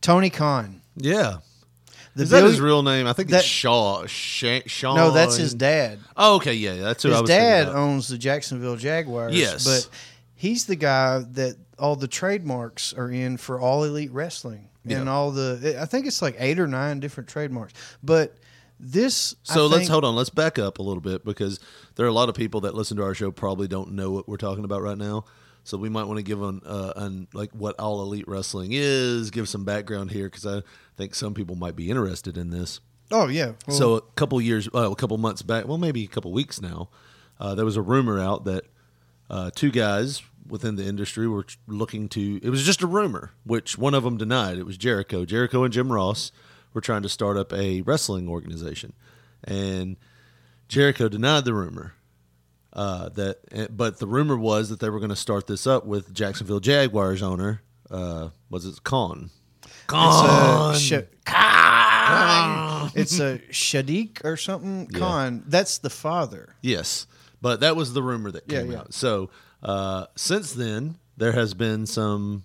Tony 0.00 0.30
Khan. 0.30 0.80
Yeah. 1.00 1.38
The 2.16 2.24
Is 2.24 2.30
that 2.30 2.42
his 2.42 2.60
real 2.60 2.82
name? 2.82 3.06
I 3.06 3.12
think 3.12 3.30
that- 3.30 3.38
it's 3.40 3.46
Shaw. 3.46 4.04
Sha- 4.06 4.62
Sean. 4.66 4.96
No, 4.96 5.10
that's 5.12 5.36
his 5.36 5.54
dad. 5.54 6.00
Oh, 6.16 6.36
okay, 6.36 6.54
yeah, 6.54 6.74
that's 6.76 7.02
who 7.04 7.10
I 7.10 7.12
His 7.12 7.20
was. 7.22 7.30
thinking 7.30 7.44
dad 7.46 7.62
about. 7.68 7.76
owns 7.76 8.08
the 8.08 8.18
Jacksonville 8.18 8.76
Jaguars. 8.76 9.34
Yes. 9.36 9.64
but 9.64 9.88
he's 10.34 10.66
the 10.66 10.74
guy 10.76 11.20
that 11.32 11.56
all 11.78 11.94
the 11.94 12.08
trademarks 12.08 12.92
are 12.92 13.10
in 13.10 13.36
for 13.36 13.60
all 13.60 13.84
elite 13.84 14.10
wrestling 14.12 14.68
and 14.84 15.04
Yeah. 15.04 15.12
all 15.12 15.30
the. 15.30 15.76
I 15.80 15.84
think 15.84 16.06
it's 16.06 16.20
like 16.20 16.34
eight 16.40 16.58
or 16.58 16.66
nine 16.66 16.98
different 16.98 17.28
trademarks. 17.28 17.74
But 18.02 18.34
this, 18.80 19.36
I 19.48 19.54
So 19.54 19.66
let's 19.66 19.82
think- 19.82 19.90
hold 19.90 20.04
on. 20.04 20.16
Let's 20.16 20.30
back 20.30 20.58
up 20.58 20.78
a 20.78 20.82
little 20.82 21.00
bit 21.02 21.24
because 21.24 21.60
there 21.94 22.04
are 22.06 22.08
a 22.08 22.12
lot 22.12 22.28
of 22.28 22.34
people 22.34 22.62
that 22.62 22.74
listen 22.74 22.96
to 22.96 23.04
our 23.04 23.14
show 23.14 23.30
probably 23.30 23.68
don't 23.68 23.92
know 23.92 24.10
what 24.10 24.28
we're 24.28 24.36
talking 24.38 24.64
about 24.64 24.82
right 24.82 24.98
now. 24.98 25.24
So 25.64 25.76
we 25.76 25.88
might 25.88 26.04
want 26.04 26.18
to 26.18 26.22
give 26.22 26.42
on, 26.42 26.62
uh, 26.64 26.92
on 26.96 27.28
like 27.34 27.50
what 27.52 27.78
all 27.78 28.00
elite 28.00 28.26
wrestling 28.26 28.70
is, 28.72 29.30
give 29.30 29.48
some 29.48 29.64
background 29.64 30.10
here 30.10 30.30
because 30.30 30.46
I 30.46 30.62
think 30.96 31.14
some 31.14 31.34
people 31.34 31.56
might 31.56 31.76
be 31.76 31.90
interested 31.90 32.38
in 32.38 32.50
this. 32.50 32.80
Oh 33.10 33.28
yeah. 33.28 33.52
Well, 33.66 33.76
so 33.76 33.94
a 33.96 34.00
couple 34.00 34.40
years, 34.40 34.68
uh, 34.74 34.90
a 34.90 34.96
couple 34.96 35.16
months 35.18 35.42
back, 35.42 35.66
well 35.66 35.78
maybe 35.78 36.04
a 36.04 36.08
couple 36.08 36.32
weeks 36.32 36.60
now, 36.60 36.88
uh, 37.40 37.54
there 37.54 37.64
was 37.64 37.76
a 37.76 37.82
rumor 37.82 38.18
out 38.20 38.44
that 38.44 38.64
uh, 39.30 39.50
two 39.54 39.70
guys 39.70 40.22
within 40.46 40.76
the 40.76 40.84
industry 40.84 41.28
were 41.28 41.46
looking 41.66 42.08
to. 42.08 42.40
It 42.42 42.50
was 42.50 42.64
just 42.64 42.82
a 42.82 42.86
rumor, 42.86 43.32
which 43.44 43.76
one 43.76 43.94
of 43.94 44.04
them 44.04 44.16
denied. 44.16 44.58
It 44.58 44.66
was 44.66 44.76
Jericho. 44.78 45.24
Jericho 45.24 45.64
and 45.64 45.72
Jim 45.72 45.92
Ross 45.92 46.32
were 46.72 46.80
trying 46.80 47.02
to 47.02 47.08
start 47.08 47.36
up 47.36 47.52
a 47.52 47.82
wrestling 47.82 48.28
organization, 48.28 48.94
and 49.44 49.96
Jericho 50.68 51.08
denied 51.08 51.44
the 51.44 51.54
rumor. 51.54 51.94
Uh, 52.78 53.08
that, 53.08 53.38
eh, 53.50 53.66
but 53.70 53.98
the 53.98 54.06
rumor 54.06 54.36
was 54.36 54.68
that 54.68 54.78
they 54.78 54.88
were 54.88 55.00
going 55.00 55.08
to 55.10 55.16
start 55.16 55.48
this 55.48 55.66
up 55.66 55.84
with 55.84 56.14
Jacksonville 56.14 56.60
Jaguars 56.60 57.22
owner. 57.24 57.60
Uh, 57.90 58.28
was 58.50 58.64
it 58.66 58.84
Khan? 58.84 59.30
it's 59.64 59.86
Khan. 59.88 60.74
a 60.74 60.78
sh- 60.78 60.92
it's 62.94 63.18
a 63.20 63.38
Shadiq 63.50 64.24
or 64.24 64.36
something. 64.36 64.86
Khan. 64.88 65.42
That's 65.46 65.78
the 65.78 65.90
father. 65.90 66.54
Yes, 66.62 67.06
but 67.42 67.60
that 67.60 67.74
was 67.74 67.92
the 67.94 68.02
rumor 68.02 68.30
that 68.30 68.44
Yeah, 68.46 68.60
came 68.60 68.70
yeah. 68.72 68.78
out. 68.80 68.94
So 68.94 69.30
uh, 69.62 70.06
since 70.16 70.52
then, 70.52 70.98
there 71.16 71.32
has 71.32 71.54
been 71.54 71.84
some 71.86 72.44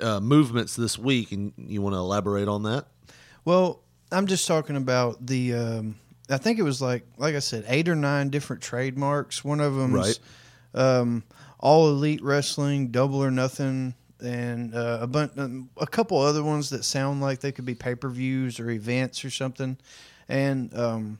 uh, 0.00 0.20
movements 0.20 0.76
this 0.76 0.98
week, 0.98 1.32
and 1.32 1.52
you 1.56 1.82
want 1.82 1.94
to 1.94 1.98
elaborate 1.98 2.48
on 2.48 2.62
that? 2.64 2.86
Well, 3.44 3.82
I'm 4.12 4.26
just 4.26 4.46
talking 4.46 4.76
about 4.76 5.26
the. 5.26 5.54
Um, 5.54 5.96
I 6.28 6.38
think 6.38 6.58
it 6.58 6.62
was 6.62 6.82
like, 6.82 7.04
like 7.18 7.34
I 7.34 7.38
said, 7.40 7.64
eight 7.68 7.88
or 7.88 7.94
nine 7.94 8.30
different 8.30 8.62
trademarks. 8.62 9.44
One 9.44 9.60
of 9.60 9.74
them, 9.74 9.92
Right. 9.92 10.18
um, 10.74 11.22
all 11.60 11.88
elite 11.88 12.22
wrestling, 12.22 12.88
double 12.88 13.22
or 13.22 13.30
nothing, 13.30 13.94
and 14.20 14.74
uh, 14.74 14.98
a 15.02 15.06
bunch, 15.06 15.32
um, 15.36 15.70
a 15.76 15.86
couple 15.86 16.18
other 16.18 16.42
ones 16.42 16.70
that 16.70 16.84
sound 16.84 17.20
like 17.20 17.40
they 17.40 17.52
could 17.52 17.64
be 17.64 17.74
pay 17.74 17.94
per 17.94 18.08
views 18.08 18.58
or 18.58 18.70
events 18.70 19.24
or 19.24 19.30
something. 19.30 19.76
And 20.28 20.76
um, 20.76 21.18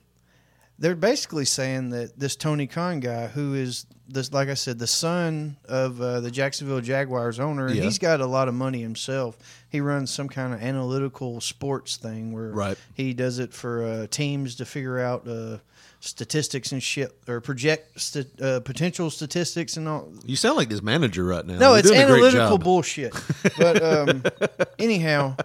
they're 0.78 0.94
basically 0.94 1.44
saying 1.44 1.90
that 1.90 2.18
this 2.18 2.36
Tony 2.36 2.66
Khan 2.66 3.00
guy, 3.00 3.28
who 3.28 3.54
is 3.54 3.86
this, 4.08 4.32
like 4.32 4.48
I 4.48 4.54
said, 4.54 4.78
the 4.78 4.86
son 4.86 5.56
of 5.64 6.00
uh, 6.00 6.20
the 6.20 6.30
Jacksonville 6.30 6.80
Jaguars 6.80 7.40
owner, 7.40 7.66
and 7.66 7.76
Yeah. 7.76 7.82
he's 7.84 7.98
got 7.98 8.20
a 8.20 8.26
lot 8.26 8.46
of 8.48 8.54
money 8.54 8.80
himself. 8.82 9.36
He 9.68 9.80
runs 9.80 10.10
some 10.12 10.28
kind 10.28 10.54
of 10.54 10.62
analytical 10.62 11.40
sports 11.40 11.96
thing 11.96 12.32
where 12.32 12.50
Right. 12.50 12.78
he 12.94 13.14
does 13.14 13.38
it 13.38 13.52
for 13.52 13.84
uh, 13.84 14.06
teams 14.08 14.54
to 14.56 14.64
figure 14.64 15.00
out 15.00 15.26
uh, 15.26 15.58
statistics 15.98 16.70
and 16.72 16.82
shit 16.82 17.10
or 17.26 17.40
project 17.40 17.98
st- 18.00 18.40
uh, 18.40 18.60
potential 18.60 19.10
statistics 19.10 19.76
and 19.76 19.88
all. 19.88 20.12
You 20.24 20.36
sound 20.36 20.56
like 20.56 20.68
this 20.68 20.82
manager 20.82 21.24
right 21.24 21.44
now. 21.44 21.58
No, 21.58 21.70
You're 21.70 21.78
it's 21.78 21.88
doing 21.88 22.02
a 22.02 22.06
great 22.06 22.22
analytical 22.24 22.58
bullshit. 22.58 23.12
But 23.58 23.82
um, 23.82 24.22
anyhow, 24.78 25.36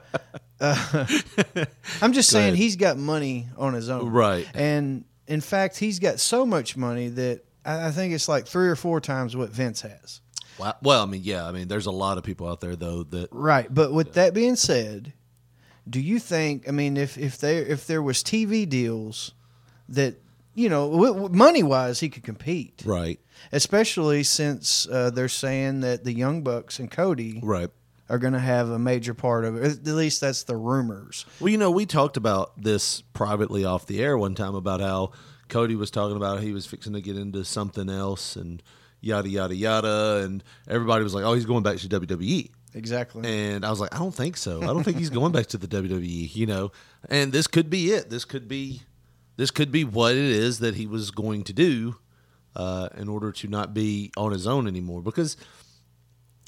uh, 0.60 0.76
I'm 2.02 2.14
just 2.14 2.30
Go 2.32 2.38
saying 2.38 2.48
ahead. 2.50 2.56
he's 2.58 2.76
got 2.76 2.98
money 2.98 3.48
on 3.58 3.74
his 3.74 3.90
own, 3.90 4.10
Right. 4.12 4.46
And 4.54 5.06
in 5.32 5.40
fact, 5.42 5.78
he's 5.80 6.00
got 6.00 6.20
so 6.20 6.46
much 6.46 6.76
money 6.76 7.08
that 7.08 7.46
I, 7.66 7.88
I 7.88 7.92
think 7.92 8.14
it's 8.14 8.28
like 8.28 8.46
three 8.46 8.68
or 8.68 8.76
four 8.76 9.00
times 9.00 9.36
what 9.36 9.50
Vince 9.50 9.82
has. 9.82 10.20
Wow. 10.60 10.76
Well, 10.82 11.02
I 11.02 11.06
mean, 11.06 11.22
yeah, 11.24 11.46
I 11.48 11.54
mean, 11.54 11.70
there's 11.70 11.86
a 11.86 11.92
lot 11.92 12.18
of 12.18 12.24
people 12.26 12.48
out 12.48 12.60
there 12.60 12.76
though 12.76 13.04
that 13.04 13.30
Right. 13.32 13.74
But 13.74 13.94
with 13.94 14.14
that 14.14 14.34
being 14.34 14.58
said, 14.58 15.14
do 15.90 16.02
you 16.02 16.20
think? 16.20 16.68
I 16.68 16.72
mean, 16.72 16.98
if 16.98 17.18
if 17.18 17.38
there 17.38 17.64
if 17.64 17.88
there 17.88 18.02
was 18.02 18.24
TV 18.24 18.68
deals 18.68 19.32
that 19.90 20.16
you 20.54 20.68
know, 20.68 20.92
w- 20.92 21.14
w- 21.14 21.34
money 21.34 21.64
wise, 21.64 22.02
he 22.02 22.10
could 22.10 22.24
compete. 22.24 22.84
right, 22.86 23.20
Especially 23.54 24.22
since 24.24 24.86
uh, 24.88 25.10
they're 25.10 25.30
saying 25.30 25.80
that 25.80 26.04
the 26.04 26.12
Young 26.14 26.42
Bucks 26.44 26.78
and 26.78 26.92
Cody 26.92 27.40
right. 27.42 27.70
Are 28.12 28.20
going 28.20 28.34
to 28.34 28.40
have 28.40 28.70
a 28.70 28.78
major 28.78 29.14
part 29.14 29.46
of 29.46 29.56
it. 29.56 29.64
At 29.64 29.88
least 29.88 30.20
that's 30.20 30.44
the 30.44 30.58
rumors. 30.58 31.26
Well, 31.40 31.48
you 31.48 31.58
know, 31.58 31.72
we 31.72 31.86
talked 31.86 32.18
about 32.18 32.62
this 32.62 33.00
privately 33.14 33.64
off 33.64 33.88
the 33.88 34.04
air 34.04 34.18
one 34.18 34.36
time 34.36 34.54
about 34.54 34.82
how 34.82 35.14
Cody 35.48 35.76
was 35.76 35.90
talking 35.90 36.18
about 36.18 36.42
he 36.42 36.52
was 36.52 36.66
fixing 36.66 36.92
to 36.92 37.02
get 37.02 37.16
into 37.16 37.46
something 37.46 37.90
else 37.90 38.36
and 38.36 38.62
yada 39.00 39.30
yada 39.30 39.56
yada, 39.56 40.24
and 40.26 40.44
everybody 40.68 41.04
was 41.04 41.14
like, 41.14 41.24
"Oh, 41.24 41.34
he's 41.34 41.46
going 41.46 41.64
back 41.64 41.78
to 41.78 41.88
WWE." 41.88 42.50
Exactly. 42.74 43.28
And 43.28 43.66
I 43.66 43.70
was 43.70 43.80
like, 43.80 43.94
I 43.94 44.00
don't 44.00 44.16
think 44.16 44.38
so. 44.38 44.62
I 44.62 44.68
don't 44.68 44.84
think 44.84 44.98
he's 44.98 45.10
going 45.10 45.34
back 45.34 45.48
to 45.48 45.58
the 45.58 45.68
WWE, 45.68 46.34
you 46.36 46.46
know. 46.46 46.72
And 47.10 47.34
this 47.34 47.48
could 47.48 47.70
be 47.70 47.92
it. 47.92 48.10
This 48.10 48.24
could 48.24 48.48
be 48.48 48.82
this 49.38 49.52
could 49.52 49.72
be 49.72 49.84
what 49.84 50.14
it 50.14 50.24
is 50.24 50.60
that 50.60 50.76
he 50.76 50.86
was 50.86 51.12
going 51.12 51.44
to 51.46 51.54
do 51.54 51.96
uh, 52.56 52.90
in 52.96 53.08
order 53.08 53.32
to 53.32 53.48
not 53.48 53.74
be 53.74 54.12
on 54.18 54.32
his 54.32 54.48
own 54.48 54.68
anymore. 54.68 55.02
Because 55.02 55.38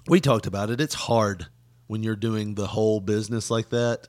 we 0.07 0.19
talked 0.19 0.47
about 0.47 0.69
it. 0.69 0.81
It's 0.81 0.93
hard 0.93 1.47
when 1.87 2.03
you're 2.03 2.15
doing 2.15 2.55
the 2.55 2.67
whole 2.67 2.99
business 2.99 3.49
like 3.49 3.69
that. 3.69 4.07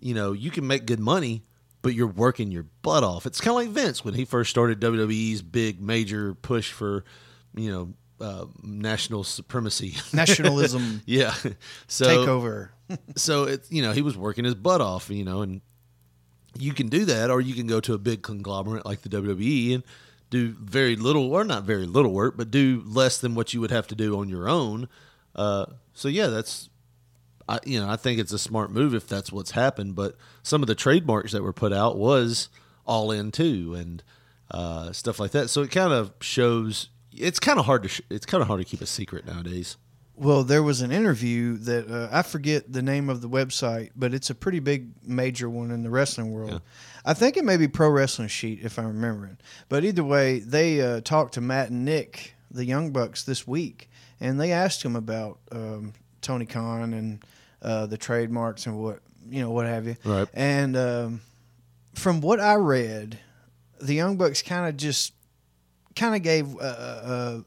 You 0.00 0.14
know, 0.14 0.32
you 0.32 0.50
can 0.50 0.66
make 0.66 0.86
good 0.86 1.00
money, 1.00 1.42
but 1.82 1.94
you're 1.94 2.06
working 2.06 2.50
your 2.50 2.66
butt 2.82 3.04
off. 3.04 3.26
It's 3.26 3.40
kind 3.40 3.50
of 3.50 3.56
like 3.56 3.68
Vince 3.68 4.04
when 4.04 4.14
he 4.14 4.24
first 4.24 4.50
started 4.50 4.80
WWE's 4.80 5.42
big 5.42 5.80
major 5.80 6.34
push 6.34 6.72
for, 6.72 7.04
you 7.54 7.70
know, 7.70 7.94
uh, 8.20 8.46
national 8.62 9.24
supremacy. 9.24 9.96
Nationalism 10.12 11.02
yeah. 11.06 11.34
So 11.88 12.06
takeover. 12.06 12.70
so 13.16 13.44
it's 13.44 13.70
you 13.70 13.82
know 13.82 13.92
he 13.92 14.02
was 14.02 14.16
working 14.16 14.44
his 14.44 14.54
butt 14.54 14.80
off 14.80 15.10
you 15.10 15.24
know 15.24 15.42
and 15.42 15.60
you 16.58 16.72
can 16.72 16.88
do 16.88 17.04
that 17.06 17.30
or 17.30 17.40
you 17.40 17.54
can 17.54 17.66
go 17.66 17.80
to 17.80 17.94
a 17.94 17.98
big 17.98 18.22
conglomerate 18.22 18.84
like 18.84 19.02
the 19.02 19.08
WWE 19.08 19.74
and 19.74 19.82
do 20.30 20.54
very 20.60 20.96
little 20.96 21.32
or 21.32 21.44
not 21.44 21.64
very 21.64 21.86
little 21.86 22.12
work 22.12 22.36
but 22.36 22.50
do 22.50 22.82
less 22.86 23.18
than 23.18 23.34
what 23.34 23.54
you 23.54 23.60
would 23.60 23.70
have 23.70 23.86
to 23.86 23.94
do 23.94 24.18
on 24.18 24.28
your 24.28 24.48
own 24.48 24.88
uh, 25.36 25.66
so 25.94 26.08
yeah 26.08 26.26
that's 26.28 26.68
I 27.48 27.58
you 27.64 27.80
know 27.80 27.88
I 27.88 27.96
think 27.96 28.18
it's 28.20 28.32
a 28.32 28.38
smart 28.38 28.70
move 28.70 28.94
if 28.94 29.06
that's 29.08 29.32
what's 29.32 29.52
happened 29.52 29.94
but 29.94 30.16
some 30.42 30.62
of 30.62 30.66
the 30.68 30.74
trademarks 30.74 31.32
that 31.32 31.42
were 31.42 31.52
put 31.52 31.72
out 31.72 31.96
was 31.98 32.48
all 32.86 33.10
in 33.10 33.30
too 33.32 33.74
and 33.74 34.02
uh, 34.50 34.92
stuff 34.92 35.18
like 35.18 35.30
that 35.32 35.48
so 35.50 35.62
it 35.62 35.70
kind 35.70 35.92
of 35.92 36.12
shows 36.20 36.88
it's 37.12 37.38
kind 37.40 37.58
of 37.58 37.66
hard 37.66 37.82
to 37.84 37.88
sh- 37.88 38.00
it's 38.10 38.26
kind 38.26 38.42
of 38.42 38.48
hard 38.48 38.60
to 38.60 38.64
keep 38.66 38.80
a 38.80 38.86
secret 38.86 39.26
nowadays 39.26 39.76
Well, 40.14 40.44
there 40.44 40.62
was 40.62 40.82
an 40.82 40.92
interview 40.92 41.56
that 41.58 41.90
uh, 41.90 42.08
I 42.12 42.22
forget 42.22 42.70
the 42.70 42.82
name 42.82 43.08
of 43.08 43.22
the 43.22 43.28
website, 43.30 43.90
but 43.96 44.12
it's 44.12 44.28
a 44.30 44.34
pretty 44.34 44.60
big 44.60 44.90
major 45.02 45.48
one 45.48 45.70
in 45.70 45.82
the 45.82 45.90
wrestling 45.90 46.30
world. 46.30 46.60
I 47.04 47.14
think 47.14 47.36
it 47.36 47.44
may 47.44 47.56
be 47.56 47.66
Pro 47.66 47.88
Wrestling 47.88 48.28
Sheet, 48.28 48.60
if 48.62 48.78
I'm 48.78 48.86
remembering. 48.88 49.38
But 49.70 49.84
either 49.84 50.04
way, 50.04 50.40
they 50.40 50.80
uh, 50.82 51.00
talked 51.00 51.34
to 51.34 51.40
Matt 51.40 51.70
and 51.70 51.84
Nick, 51.84 52.34
the 52.50 52.64
Young 52.66 52.92
Bucks, 52.92 53.24
this 53.24 53.48
week, 53.48 53.88
and 54.22 54.40
they 54.40 54.52
asked 54.52 54.82
him 54.82 54.96
about 54.96 55.38
um, 55.50 55.92
Tony 56.22 56.46
Khan 56.46 56.94
and 56.94 57.24
uh, 57.60 57.86
the 57.86 57.98
trademarks 57.98 58.66
and 58.66 58.78
what 58.78 59.00
you 59.28 59.40
know, 59.40 59.50
what 59.50 59.66
have 59.66 59.86
you. 59.86 59.96
Right. 60.04 60.28
And 60.34 60.76
um, 60.76 61.20
from 61.94 62.20
what 62.20 62.40
I 62.40 62.54
read, 62.54 63.18
the 63.80 63.94
Young 63.94 64.16
Bucks 64.16 64.42
kind 64.42 64.68
of 64.68 64.76
just 64.76 65.12
kind 65.94 66.14
of 66.14 66.22
gave. 66.22 66.56
Uh, 66.56 66.58
uh, 66.60 67.40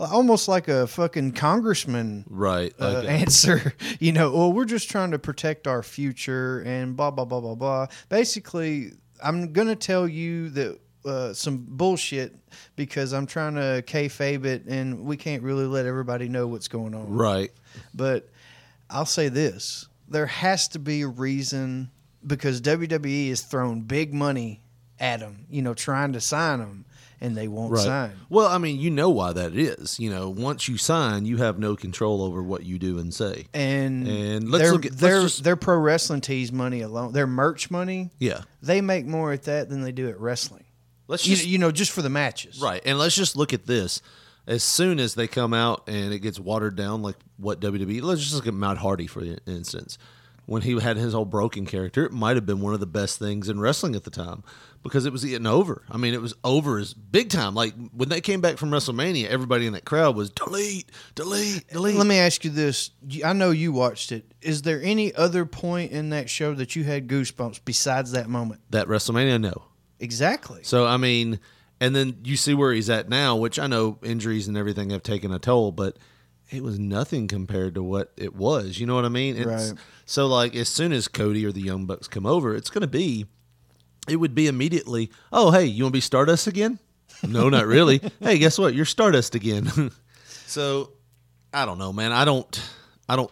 Almost 0.00 0.46
like 0.46 0.68
a 0.68 0.86
fucking 0.86 1.32
congressman 1.32 2.24
right 2.30 2.72
uh, 2.78 3.02
like, 3.02 3.08
answer. 3.08 3.74
You 3.98 4.12
know, 4.12 4.30
well, 4.30 4.52
we're 4.52 4.64
just 4.64 4.88
trying 4.88 5.10
to 5.10 5.18
protect 5.18 5.66
our 5.66 5.82
future 5.82 6.60
and 6.60 6.96
blah 6.96 7.10
blah 7.10 7.24
blah 7.24 7.40
blah 7.40 7.56
blah. 7.56 7.86
Basically, 8.08 8.92
I'm 9.20 9.52
gonna 9.52 9.74
tell 9.74 10.06
you 10.06 10.50
that 10.50 10.78
uh, 11.04 11.32
some 11.32 11.64
bullshit 11.68 12.34
because 12.76 13.12
I'm 13.12 13.26
trying 13.26 13.54
to 13.54 13.82
kayfabe 13.86 14.44
it, 14.44 14.64
and 14.66 15.04
we 15.04 15.16
can't 15.16 15.42
really 15.42 15.66
let 15.66 15.86
everybody 15.86 16.28
know 16.28 16.46
what's 16.46 16.68
going 16.68 16.94
on. 16.94 17.08
right 17.08 17.50
But 17.94 18.28
I'll 18.90 19.06
say 19.06 19.28
this: 19.28 19.86
there 20.08 20.26
has 20.26 20.68
to 20.68 20.78
be 20.78 21.02
a 21.02 21.08
reason 21.08 21.90
because 22.26 22.60
WWE 22.60 23.28
has 23.28 23.42
thrown 23.42 23.82
big 23.82 24.12
money 24.12 24.60
at 24.98 25.20
them. 25.20 25.46
You 25.50 25.62
know, 25.62 25.74
trying 25.74 26.14
to 26.14 26.20
sign 26.20 26.58
them, 26.58 26.84
and 27.20 27.36
they 27.36 27.46
won't 27.48 27.72
Right. 27.72 27.84
sign. 27.84 28.12
Well, 28.28 28.48
I 28.48 28.58
mean, 28.58 28.80
you 28.80 28.90
know 28.90 29.08
why 29.10 29.32
that 29.34 29.54
is. 29.54 30.00
You 30.00 30.10
know, 30.10 30.28
once 30.30 30.66
you 30.68 30.76
sign, 30.78 31.26
you 31.26 31.36
have 31.36 31.58
no 31.58 31.76
control 31.76 32.22
over 32.22 32.42
what 32.42 32.64
you 32.64 32.78
do 32.78 32.98
and 32.98 33.14
say. 33.14 33.46
And 33.54 34.06
And 34.08 34.50
let's 34.50 34.64
their, 34.64 34.72
look 34.72 34.86
at- 34.86 34.98
their 34.98 35.22
just- 35.22 35.44
their 35.44 35.56
pro 35.56 35.78
wrestling 35.78 36.20
tees 36.22 36.50
money 36.50 36.80
alone, 36.80 37.12
their 37.12 37.26
merch 37.28 37.70
money, 37.70 38.10
Yeah. 38.18 38.42
they 38.62 38.80
make 38.80 39.06
more 39.06 39.32
at 39.32 39.44
that 39.44 39.68
than 39.68 39.82
they 39.82 39.92
do 39.92 40.08
at 40.08 40.18
wrestling. 40.20 40.64
Let's 41.08 41.26
You, 41.26 41.34
just 41.34 41.48
you 41.48 41.58
know, 41.58 41.72
just 41.72 41.90
for 41.90 42.02
the 42.02 42.10
matches. 42.10 42.60
right, 42.60 42.80
and 42.84 42.98
let's 42.98 43.16
just 43.16 43.36
look 43.36 43.52
at 43.52 43.66
this. 43.66 44.00
As 44.46 44.62
soon 44.62 44.98
as 44.98 45.14
they 45.14 45.26
come 45.26 45.52
out 45.52 45.88
and 45.88 46.12
it 46.14 46.20
gets 46.20 46.38
watered 46.40 46.74
down, 46.76 47.02
like 47.02 47.16
what 47.36 47.60
WWE, 47.60 48.00
let's 48.02 48.22
just 48.22 48.34
look 48.34 48.46
at 48.46 48.54
Matt 48.54 48.78
Hardy 48.78 49.06
for 49.06 49.22
instance. 49.46 49.98
When 50.46 50.62
he 50.62 50.80
had 50.80 50.96
his 50.96 51.12
whole 51.12 51.26
broken 51.26 51.66
character, 51.66 52.06
it 52.06 52.12
might 52.12 52.36
have 52.36 52.46
been 52.46 52.62
one 52.62 52.72
of 52.72 52.80
the 52.80 52.86
best 52.86 53.18
things 53.18 53.50
in 53.50 53.60
wrestling 53.60 53.94
at 53.94 54.04
the 54.04 54.10
time 54.10 54.42
because 54.82 55.04
it 55.04 55.12
was 55.12 55.22
getting 55.22 55.46
over. 55.46 55.82
I 55.90 55.98
mean, 55.98 56.14
it 56.14 56.22
was 56.22 56.32
over 56.42 56.78
as 56.78 56.94
big 56.94 57.28
time. 57.28 57.54
Like 57.54 57.74
when 57.92 58.08
they 58.08 58.22
came 58.22 58.40
back 58.40 58.56
from 58.56 58.70
WrestleMania, 58.70 59.26
everybody 59.28 59.66
in 59.66 59.74
that 59.74 59.84
crowd 59.84 60.16
was 60.16 60.30
delete, 60.30 60.90
delete, 61.14 61.68
delete. 61.68 61.96
Let 61.96 62.06
me 62.06 62.16
ask 62.16 62.42
you 62.44 62.50
this: 62.50 62.92
I 63.22 63.34
know 63.34 63.50
you 63.50 63.72
watched 63.72 64.10
it. 64.10 64.32
Is 64.40 64.62
there 64.62 64.80
any 64.82 65.14
other 65.14 65.44
point 65.44 65.92
in 65.92 66.08
that 66.10 66.30
show 66.30 66.54
that 66.54 66.74
you 66.74 66.84
had 66.84 67.08
goosebumps 67.08 67.60
besides 67.66 68.12
that 68.12 68.30
moment? 68.30 68.62
that 68.70 68.86
WrestleMania, 68.86 69.38
no. 69.38 69.64
Exactly. 70.00 70.60
So 70.62 70.86
I 70.86 70.96
mean, 70.96 71.40
and 71.80 71.94
then 71.94 72.18
you 72.24 72.36
see 72.36 72.54
where 72.54 72.72
he's 72.72 72.90
at 72.90 73.08
now, 73.08 73.36
which 73.36 73.58
I 73.58 73.66
know 73.66 73.98
injuries 74.02 74.48
and 74.48 74.56
everything 74.56 74.90
have 74.90 75.02
taken 75.02 75.32
a 75.32 75.38
toll, 75.38 75.72
but 75.72 75.96
it 76.50 76.62
was 76.62 76.78
nothing 76.78 77.28
compared 77.28 77.74
to 77.74 77.82
what 77.82 78.12
it 78.16 78.34
was. 78.34 78.78
You 78.78 78.86
know 78.86 78.94
what 78.94 79.04
I 79.04 79.10
mean? 79.10 79.36
It's, 79.36 79.46
Right. 79.46 79.72
So 80.06 80.26
like, 80.26 80.54
as 80.56 80.68
soon 80.68 80.92
as 80.92 81.06
Cody 81.06 81.44
or 81.44 81.52
the 81.52 81.60
Young 81.60 81.84
Bucks 81.86 82.08
come 82.08 82.24
over, 82.26 82.54
it's 82.56 82.70
going 82.70 82.82
to 82.82 82.86
be, 82.86 83.26
it 84.08 84.16
would 84.16 84.34
be 84.34 84.46
immediately. 84.46 85.10
Oh, 85.30 85.50
hey, 85.50 85.66
you 85.66 85.84
want 85.84 85.92
to 85.92 85.96
be 85.96 86.00
Stardust 86.00 86.46
again? 86.46 86.78
No, 87.26 87.48
not 87.48 87.66
really. 87.66 88.00
hey, 88.20 88.38
guess 88.38 88.58
what? 88.58 88.74
You're 88.74 88.86
Stardust 88.86 89.34
again. 89.34 89.90
so 90.46 90.92
I 91.52 91.66
don't 91.66 91.78
know, 91.78 91.92
man. 91.92 92.12
I 92.12 92.24
don't, 92.24 92.70
I 93.08 93.16
don't 93.16 93.30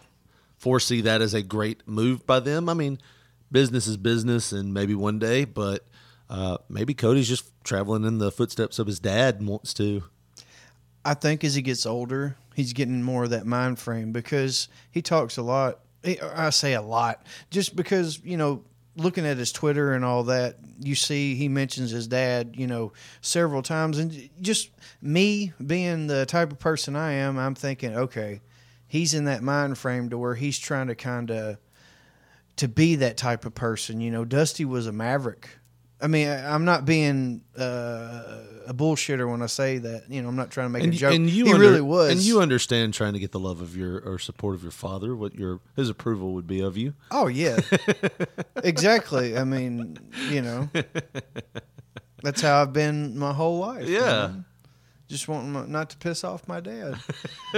foresee 0.57 1.01
that 1.01 1.21
as 1.21 1.33
a 1.33 1.41
great 1.41 1.87
move 1.87 2.27
by 2.27 2.39
them. 2.39 2.69
I 2.69 2.75
mean, 2.75 2.99
business 3.51 3.87
is 3.87 3.97
business, 3.97 4.51
and 4.51 4.73
maybe 4.73 4.93
one 4.93 5.17
day, 5.17 5.45
but 5.45 5.87
uh, 6.29 6.57
maybe 6.69 6.93
Cody's 6.93 7.27
just 7.27 7.51
traveling 7.63 8.03
in 8.03 8.17
the 8.17 8.31
footsteps 8.31 8.79
of 8.79 8.87
his 8.87 8.99
dad 8.99 9.39
and 9.39 9.47
wants 9.47 9.73
to. 9.75 10.03
I 11.05 11.13
think 11.13 11.43
as 11.43 11.55
he 11.55 11.61
gets 11.61 11.85
older, 11.85 12.35
he's 12.53 12.73
getting 12.73 13.01
more 13.01 13.23
of 13.23 13.29
that 13.29 13.45
mind 13.45 13.79
frame 13.79 14.11
because 14.11 14.67
he 14.91 15.01
talks 15.01 15.37
a 15.37 15.41
lot. 15.41 15.79
I 16.03 16.49
say 16.51 16.73
a 16.73 16.81
lot 16.81 17.25
just 17.49 17.75
because, 17.75 18.19
you 18.23 18.37
know, 18.37 18.63
looking 18.97 19.25
at 19.25 19.37
his 19.37 19.51
Twitter 19.51 19.93
and 19.93 20.03
all 20.03 20.23
that, 20.23 20.57
you 20.79 20.95
see 20.95 21.35
he 21.35 21.47
mentions 21.47 21.91
his 21.91 22.07
dad, 22.07 22.55
you 22.57 22.67
know, 22.67 22.93
several 23.21 23.61
times. 23.61 23.99
And 23.99 24.29
just 24.41 24.69
me 25.01 25.53
being 25.65 26.07
the 26.07 26.25
type 26.25 26.51
of 26.51 26.59
person 26.59 26.95
I 26.95 27.13
am, 27.13 27.37
I'm 27.37 27.55
thinking, 27.55 27.95
okay, 27.95 28.41
he's 28.87 29.13
in 29.13 29.25
that 29.25 29.43
mind 29.43 29.77
frame 29.77 30.09
to 30.09 30.17
where 30.17 30.35
he's 30.35 30.57
trying 30.57 30.87
to 30.87 30.95
kind 30.95 31.31
of 31.31 31.57
to 32.57 32.67
be 32.67 32.95
that 32.95 33.17
type 33.17 33.45
of 33.45 33.53
person. 33.53 34.01
You 34.01 34.11
know, 34.11 34.25
Dusty 34.25 34.65
was 34.65 34.87
a 34.87 34.91
maverick. 34.91 35.49
I 35.99 36.07
mean, 36.07 36.27
I- 36.27 36.53
I'm 36.53 36.63
not 36.65 36.85
being 36.85 37.41
uh, 37.57 38.43
a 38.67 38.73
bullshitter 38.73 39.29
when 39.29 39.41
I 39.41 39.47
say 39.47 39.79
that. 39.79 40.03
You 40.09 40.21
know, 40.21 40.27
I'm 40.29 40.35
not 40.35 40.51
trying 40.51 40.67
to 40.67 40.69
make 40.69 40.83
and, 40.83 40.93
a 40.93 40.97
joke. 40.97 41.13
and 41.13 41.27
you 41.29 41.45
he 41.45 41.53
under- 41.53 41.65
really 41.65 41.81
was. 41.81 42.11
and 42.11 42.21
you 42.21 42.39
understand 42.41 42.93
trying 42.93 43.13
to 43.13 43.19
get 43.19 43.31
the 43.31 43.39
love 43.39 43.61
of 43.61 43.75
your 43.75 43.99
or 44.01 44.19
support 44.19 44.53
of 44.55 44.61
your 44.61 44.71
father, 44.71 45.15
what 45.15 45.33
your 45.35 45.59
his 45.75 45.89
approval 45.89 46.33
would 46.33 46.45
be 46.47 46.59
of 46.61 46.77
you. 46.77 46.93
Oh 47.11 47.27
yeah, 47.27 47.57
exactly. 48.63 49.37
I 49.37 49.43
mean, 49.43 49.97
you 50.29 50.41
know, 50.41 50.69
that's 52.21 52.41
how 52.41 52.61
I've 52.61 52.73
been 52.73 53.17
my 53.17 53.33
whole 53.33 53.59
life. 53.59 53.87
you 53.87 53.95
Yeah. 53.95 54.05
know? 54.27 54.43
just 55.07 55.29
wanting 55.29 55.53
my, 55.53 55.65
not 55.65 55.89
to 55.89 55.97
piss 55.97 56.25
off 56.25 56.45
my 56.49 56.59
dad. 56.59 56.95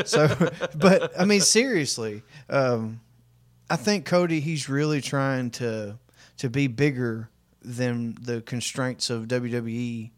so, 0.05 0.27
but 0.75 1.19
I 1.19 1.25
mean, 1.25 1.41
seriously, 1.41 2.22
um, 2.48 3.01
I 3.72 3.75
think 3.75 4.05
Cody 4.05 4.39
he's 4.39 4.69
really 4.69 5.01
trying 5.01 5.50
to 5.51 5.98
to 6.38 6.50
be 6.50 6.67
bigger 6.67 7.29
than 7.61 8.15
the 8.21 8.41
constraints 8.41 9.09
of 9.09 9.27
WWE, 9.27 10.11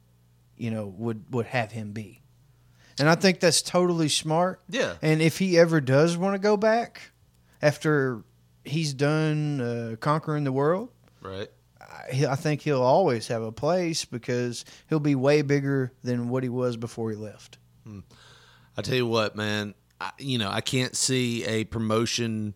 you 0.58 0.72
know, 0.72 0.88
would 0.98 1.26
would 1.32 1.48
have 1.48 1.72
him 1.72 1.92
be. 1.92 2.22
And 3.00 3.10
I 3.10 3.16
think 3.16 3.40
that's 3.40 3.62
totally 3.62 4.10
smart. 4.10 4.62
Yeah. 4.70 4.96
And 5.02 5.22
if 5.22 5.40
he 5.40 5.58
ever 5.58 5.82
does 5.82 6.18
want 6.18 6.36
to 6.36 6.40
go 6.40 6.56
back 6.58 7.12
after 7.62 8.24
he's 8.64 8.94
done 8.94 9.62
uh, 9.62 9.96
conquering 10.00 10.44
the 10.44 10.52
world, 10.52 10.90
Right. 11.22 11.50
I, 11.80 12.26
I 12.30 12.36
think 12.36 12.62
he'll 12.62 12.82
always 12.82 13.28
have 13.28 13.42
a 13.42 13.52
place 13.52 14.06
because 14.06 14.66
he'll 14.90 15.00
be 15.00 15.16
way 15.16 15.42
bigger 15.42 15.94
than 16.04 16.30
what 16.30 16.44
he 16.44 16.50
was 16.50 16.78
before 16.78 17.10
he 17.12 17.16
left. 17.16 17.58
I 18.78 18.82
tell 18.82 18.96
you 18.96 19.08
what, 19.08 19.36
man. 19.36 19.74
I, 20.00 20.12
you 20.18 20.38
know, 20.38 20.50
I 20.50 20.62
can't 20.62 20.96
see 20.96 21.44
a 21.46 21.64
promotion. 21.66 22.54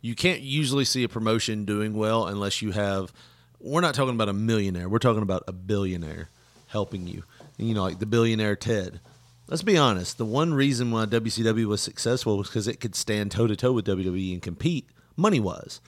You 0.00 0.14
can't 0.14 0.40
usually 0.40 0.84
see 0.84 1.04
a 1.04 1.08
promotion 1.08 1.64
doing 1.64 1.94
well 1.94 2.26
unless 2.26 2.62
you 2.62 2.72
have. 2.72 3.12
We're 3.60 3.80
not 3.80 3.94
talking 3.94 4.14
about 4.14 4.28
a 4.28 4.34
millionaire. 4.34 4.88
We're 4.88 4.98
talking 4.98 5.22
about 5.22 5.44
a 5.48 5.52
billionaire 5.52 6.30
helping 6.68 7.06
you. 7.06 7.24
You 7.56 7.74
know, 7.74 7.82
like 7.82 7.98
the 7.98 8.06
billionaire 8.06 8.56
Ted. 8.56 9.00
Let's 9.48 9.62
be 9.62 9.78
honest. 9.78 10.18
The 10.18 10.24
one 10.24 10.52
reason 10.54 10.90
why 10.90 11.06
WCW 11.06 11.64
was 11.66 11.80
successful 11.80 12.36
was 12.36 12.48
because 12.48 12.68
it 12.68 12.80
could 12.80 12.94
stand 12.94 13.32
toe 13.32 13.46
to 13.46 13.56
toe 13.56 13.72
with 13.72 13.86
WWE 13.86 14.34
and 14.34 14.42
compete 14.42 14.88
money 15.16 15.40
wise. 15.40 15.80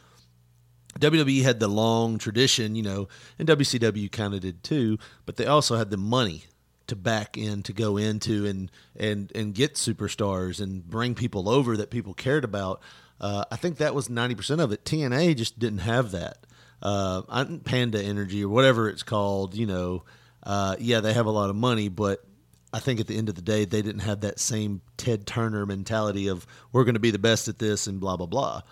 WWE 0.99 1.43
had 1.43 1.61
the 1.61 1.69
long 1.69 2.19
tradition, 2.19 2.75
you 2.75 2.83
know, 2.83 3.09
and 3.39 3.47
WCW 3.47 4.11
kind 4.11 4.35
of 4.35 4.41
did 4.41 4.65
too, 4.65 4.99
but 5.25 5.37
they 5.37 5.47
also 5.47 5.77
had 5.77 5.91
the 5.91 5.97
money 5.97 6.45
to 6.89 6.97
back 6.97 7.39
in 7.39 7.63
to 7.63 7.73
go 7.73 7.97
into 7.97 8.45
and 8.47 8.71
and 8.97 9.31
and 9.35 9.55
get 9.55 9.75
superstars 9.75 10.61
and 10.61 10.85
bring 10.85 11.15
people 11.15 11.49
over 11.49 11.77
that 11.77 11.91
people 11.91 12.15
cared 12.15 12.45
about. 12.45 12.83
Uh, 13.21 13.45
I 13.51 13.57
think 13.57 13.77
that 13.77 13.95
was 13.95 14.11
ninety 14.11 14.35
percent 14.35 14.61
of 14.61 14.73
it. 14.73 14.85
TNA 14.85 15.37
just 15.37 15.59
didn't 15.59 15.81
have 15.81 16.11
that. 16.11 16.39
Uh, 16.83 17.45
Panda 17.65 18.03
Energy 18.03 18.45
or 18.45 18.49
whatever 18.49 18.89
it's 18.89 19.03
called, 19.03 19.55
you 19.55 19.67
know, 19.67 20.05
uh, 20.43 20.77
yeah, 20.79 21.01
they 21.01 21.13
have 21.13 21.27
a 21.27 21.31
lot 21.31 21.51
of 21.51 21.57
money, 21.57 21.89
but 21.89 22.25
I 22.73 22.79
think 22.79 23.01
at 23.01 23.07
the 23.07 23.17
end 23.19 23.29
of 23.29 23.35
the 23.35 23.43
day, 23.43 23.65
they 23.67 23.83
didn't 23.83 24.01
have 24.01 24.21
that 24.23 24.39
same 24.41 24.81
Ted 24.97 25.27
Turner 25.27 25.67
mentality 25.67 26.29
of 26.29 26.47
we're 26.73 26.85
going 26.85 26.95
to 26.95 27.01
be 27.01 27.11
the 27.11 27.19
best 27.19 27.49
at 27.49 27.59
this 27.59 27.87
and 27.87 28.01
blah 28.01 28.17
blah 28.17 28.27
blah. 28.27 28.63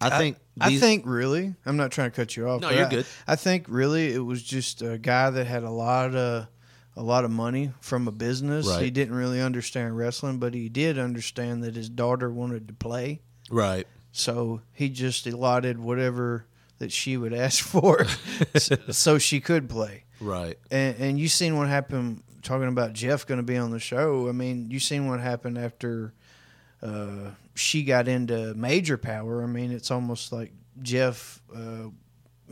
I 0.00 0.18
think 0.18 0.38
I 0.60 0.70
these- 0.70 0.80
think 0.80 1.04
really, 1.06 1.54
I'm 1.66 1.76
not 1.76 1.92
trying 1.92 2.10
to 2.10 2.16
cut 2.16 2.36
you 2.36 2.48
off. 2.48 2.62
No, 2.62 2.70
you're 2.70 2.86
I- 2.86 2.90
good. 2.90 3.06
I 3.26 3.36
think 3.36 3.66
really 3.68 4.12
it 4.14 4.18
was 4.24 4.42
just 4.42 4.80
a 4.82 4.96
guy 4.98 5.30
that 5.30 5.46
had 5.46 5.62
a 5.64 5.70
lot 5.70 6.14
of 6.14 6.46
a 6.96 7.02
lot 7.02 7.24
of 7.24 7.30
money 7.30 7.72
from 7.80 8.06
a 8.08 8.12
business. 8.12 8.66
Right. 8.66 8.82
He 8.84 8.90
didn't 8.90 9.14
really 9.14 9.40
understand 9.40 9.96
wrestling, 9.96 10.38
but 10.38 10.54
he 10.54 10.68
did 10.68 10.98
understand 10.98 11.62
that 11.64 11.74
his 11.74 11.88
daughter 11.88 12.30
wanted 12.30 12.68
to 12.68 12.74
play. 12.74 13.20
right. 13.50 13.86
So 14.14 14.60
he 14.72 14.88
just 14.90 15.26
allotted 15.26 15.78
whatever 15.78 16.44
that 16.82 16.90
she 16.90 17.16
would 17.16 17.32
ask 17.32 17.64
for, 17.64 18.04
so, 18.56 18.76
so 18.90 19.18
she 19.18 19.40
could 19.40 19.68
play. 19.68 20.02
Right. 20.20 20.58
And, 20.70 20.96
and 20.98 21.18
you 21.18 21.28
seen 21.28 21.56
what 21.56 21.68
happened 21.68 22.24
talking 22.42 22.66
about 22.66 22.92
Jeff 22.92 23.24
going 23.24 23.38
to 23.38 23.44
be 23.44 23.56
on 23.56 23.70
the 23.70 23.78
show. 23.78 24.28
I 24.28 24.32
mean, 24.32 24.68
you 24.68 24.80
seen 24.80 25.06
what 25.06 25.20
happened 25.20 25.58
after 25.58 26.12
uh, 26.82 27.30
she 27.54 27.84
got 27.84 28.08
into 28.08 28.52
major 28.54 28.98
power. 28.98 29.44
I 29.44 29.46
mean, 29.46 29.70
it's 29.70 29.92
almost 29.92 30.32
like 30.32 30.52
Jeff. 30.82 31.40
Uh, 31.54 31.90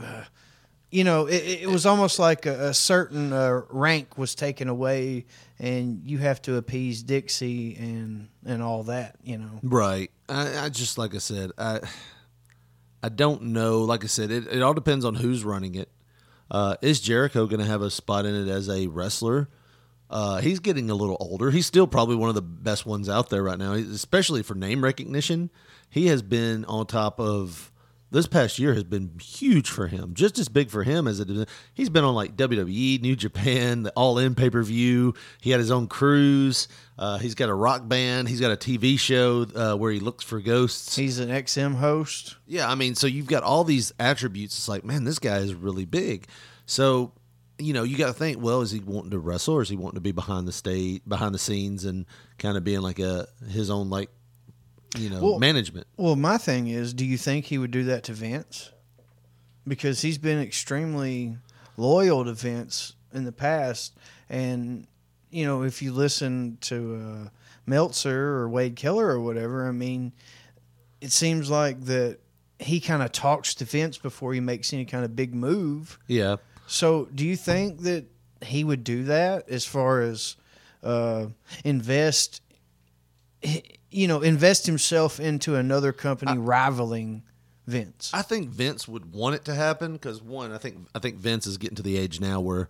uh, 0.01 0.25
you 0.93 1.03
know, 1.05 1.27
it, 1.27 1.63
it 1.63 1.69
was 1.69 1.87
almost 1.87 2.19
like 2.21 2.47
a, 2.47 2.69
a 2.69 2.75
certain 2.75 3.33
uh, 3.33 3.63
rank 3.69 4.17
was 4.17 4.37
taken 4.37 4.69
away, 4.69 5.27
and 5.59 6.03
you 6.05 6.19
have 6.19 6.41
to 6.43 6.57
appease 6.57 7.03
Dixie 7.03 7.77
and 7.77 8.29
and 8.45 8.63
all 8.63 8.85
that. 8.85 9.17
You 9.25 9.39
know, 9.39 9.61
Right. 9.63 10.11
I, 10.29 10.67
I 10.67 10.69
just 10.69 10.99
like 10.99 11.15
I 11.15 11.19
said, 11.19 11.51
I 11.59 11.81
I 13.03 13.09
don't 13.09 13.43
know. 13.43 13.81
Like 13.81 14.05
I 14.05 14.09
said, 14.09 14.31
it, 14.31 14.47
it 14.47 14.63
all 14.63 14.75
depends 14.75 15.05
on 15.05 15.15
who's 15.15 15.45
running 15.45 15.75
it. 15.75 15.91
Uh, 16.51 16.77
is 16.83 17.01
Jericho 17.01 17.47
going 17.47 17.61
to 17.61 17.67
have 17.67 17.83
a 17.83 17.91
spot 17.91 18.27
in 18.27 18.35
it 18.35 18.51
as 18.51 18.69
a 18.69 18.89
wrestler? 18.89 19.49
Uh, 20.11 20.41
he's 20.41 20.59
getting 20.59 20.91
a 20.91 20.95
little 20.95 21.17
older. 21.21 21.51
He's 21.53 21.67
still 21.67 21.87
probably 21.87 22.17
one 22.17 22.29
of 22.29 22.35
the 22.35 22.43
best 22.43 22.85
ones 22.85 23.09
out 23.09 23.31
there 23.31 23.45
right 23.45 23.59
now, 23.59 23.75
especially 23.75 24.43
for 24.43 24.55
name 24.55 24.83
recognition. 24.83 25.51
He 25.89 26.09
has 26.09 26.23
been 26.23 26.65
on 26.65 26.87
top 26.87 27.21
of 27.21 27.71
this 28.11 28.27
past 28.27 28.59
year 28.59 28.75
has 28.75 28.85
been 28.85 29.19
huge 29.21 29.71
for 29.71 29.87
him, 29.87 30.15
just 30.15 30.39
as 30.39 30.49
big 30.49 30.71
for 30.71 30.83
him 30.83 31.07
as 31.07 31.21
it 31.21 31.31
is. 31.31 31.47
He's 31.73 31.91
been 31.91 32.05
on 32.05 32.15
like 32.15 32.37
WWE, 32.37 33.01
New 33.01 33.15
Japan, 33.15 33.85
the 33.85 33.91
All 33.93 34.19
In 34.19 34.35
pay 34.35 34.51
per 34.51 34.63
view. 34.63 35.15
He 35.41 35.51
had 35.51 35.61
his 35.61 35.71
own 35.71 35.87
cruise. 35.87 36.67
Uh, 36.99 37.19
he's 37.19 37.35
got 37.35 37.49
a 37.49 37.55
rock 37.55 37.89
band. 37.89 38.29
He's 38.29 38.41
got 38.41 38.51
a 38.51 38.57
TV 38.57 38.99
show 38.99 39.47
uh, 39.55 39.77
where 39.77 39.93
he 39.93 40.01
looks 40.01 40.25
for 40.25 40.41
ghosts. 40.41 40.97
he's 40.97 41.19
an 41.21 41.29
XM 41.29 41.77
host. 41.77 42.37
Yeah, 42.47 42.69
I 42.69 42.75
mean, 42.75 42.95
so 42.95 43.07
you've 43.07 43.27
got 43.27 43.43
all 43.43 43.65
these 43.65 43.93
attributes. 43.99 44.59
It's 44.59 44.69
like, 44.69 44.85
man, 44.85 45.05
this 45.05 45.19
guy 45.19 45.39
is 45.39 45.55
really 45.55 45.85
big. 45.85 46.27
So, 46.67 47.13
you 47.59 47.73
know, 47.73 47.85
you 47.85 47.97
got 47.97 48.09
to 48.09 48.13
think, 48.13 48.43
well, 48.43 48.61
is 48.61 48.71
he 48.71 48.81
wanting 48.81 49.13
to 49.13 49.19
wrestle 49.19 49.55
or 49.55 49.63
is 49.63 49.69
he 49.69 49.77
wanting 49.77 49.97
to 49.97 50.01
be 50.01 50.13
behind 50.13 50.49
the 50.49 50.53
stage, 50.53 51.03
behind 51.07 51.35
the 51.35 51.39
scenes, 51.39 51.85
and 51.85 52.07
kind 52.39 52.57
of 52.57 52.65
being 52.65 52.81
like 52.81 52.99
a 52.99 53.29
his 53.49 53.71
own 53.71 53.89
like, 53.89 54.11
you 54.97 55.11
know, 55.11 55.21
Well- 55.23 55.39
management? 55.39 55.87
Well, 55.97 56.17
my 56.17 56.39
thing 56.39 56.67
is, 56.69 56.93
do 56.95 57.05
you 57.05 57.17
think 57.19 57.47
he 57.47 57.59
would 57.59 57.71
do 57.71 57.85
that 57.85 58.05
to 58.05 58.13
Vince? 58.13 58.71
Because 59.67 60.03
he's 60.03 60.19
been 60.19 60.41
extremely 60.41 61.37
loyal 61.77 62.25
to 62.25 62.33
Vince 62.35 62.95
in 63.13 63.25
the 63.25 63.33
past, 63.33 63.93
and 64.29 64.87
you 65.31 65.45
know, 65.45 65.63
if 65.63 65.81
you 65.81 65.93
listen 65.93 66.59
to 66.63 66.97
uh, 66.97 67.29
Meltzer 67.67 68.35
or 68.39 68.49
Wade 68.49 68.75
Keller 68.75 69.07
or 69.07 69.21
whatever, 69.21 69.69
I 69.69 69.71
mean, 69.71 70.13
it 71.01 71.13
seems 71.13 71.49
like 71.49 71.85
that 71.85 72.19
he 72.59 72.81
kind 72.81 73.01
of 73.03 73.13
talks 73.13 73.55
to 73.55 73.65
Vince 73.65 73.97
before 73.97 74.35
he 74.35 74.41
makes 74.41 74.73
any 74.73 74.85
kind 74.85 75.05
of 75.05 75.15
big 75.15 75.33
move. 75.35 75.99
Yeah, 76.09 76.37
So, 76.67 77.09
do 77.15 77.25
you 77.25 77.37
think 77.37 77.83
that 77.83 78.07
he 78.43 78.65
would 78.65 78.83
do 78.83 79.05
that 79.05 79.49
as 79.49 79.65
far 79.65 80.01
as 80.03 80.35
uh, 80.83 81.27
invest, 81.65 82.43
you 83.91 84.07
know, 84.09 84.21
invest 84.23 84.67
himself 84.67 85.19
into 85.21 85.57
another 85.57 85.93
company 85.93 86.39
rivaling 86.39 87.23
Vince? 87.67 88.11
I 88.13 88.23
think 88.23 88.49
Vince 88.49 88.89
would 88.89 89.13
want 89.13 89.35
it 89.37 89.45
to 89.47 89.55
happen 89.55 89.93
because 89.95 90.23
one, 90.23 90.53
I 90.53 90.59
think 90.59 90.77
I 90.95 90.99
think 90.99 91.17
Vince 91.17 91.47
is 91.47 91.59
getting 91.59 91.77
to 91.77 91.83
the 91.83 91.97
age 91.99 92.21
now 92.21 92.41
where, 92.41 92.69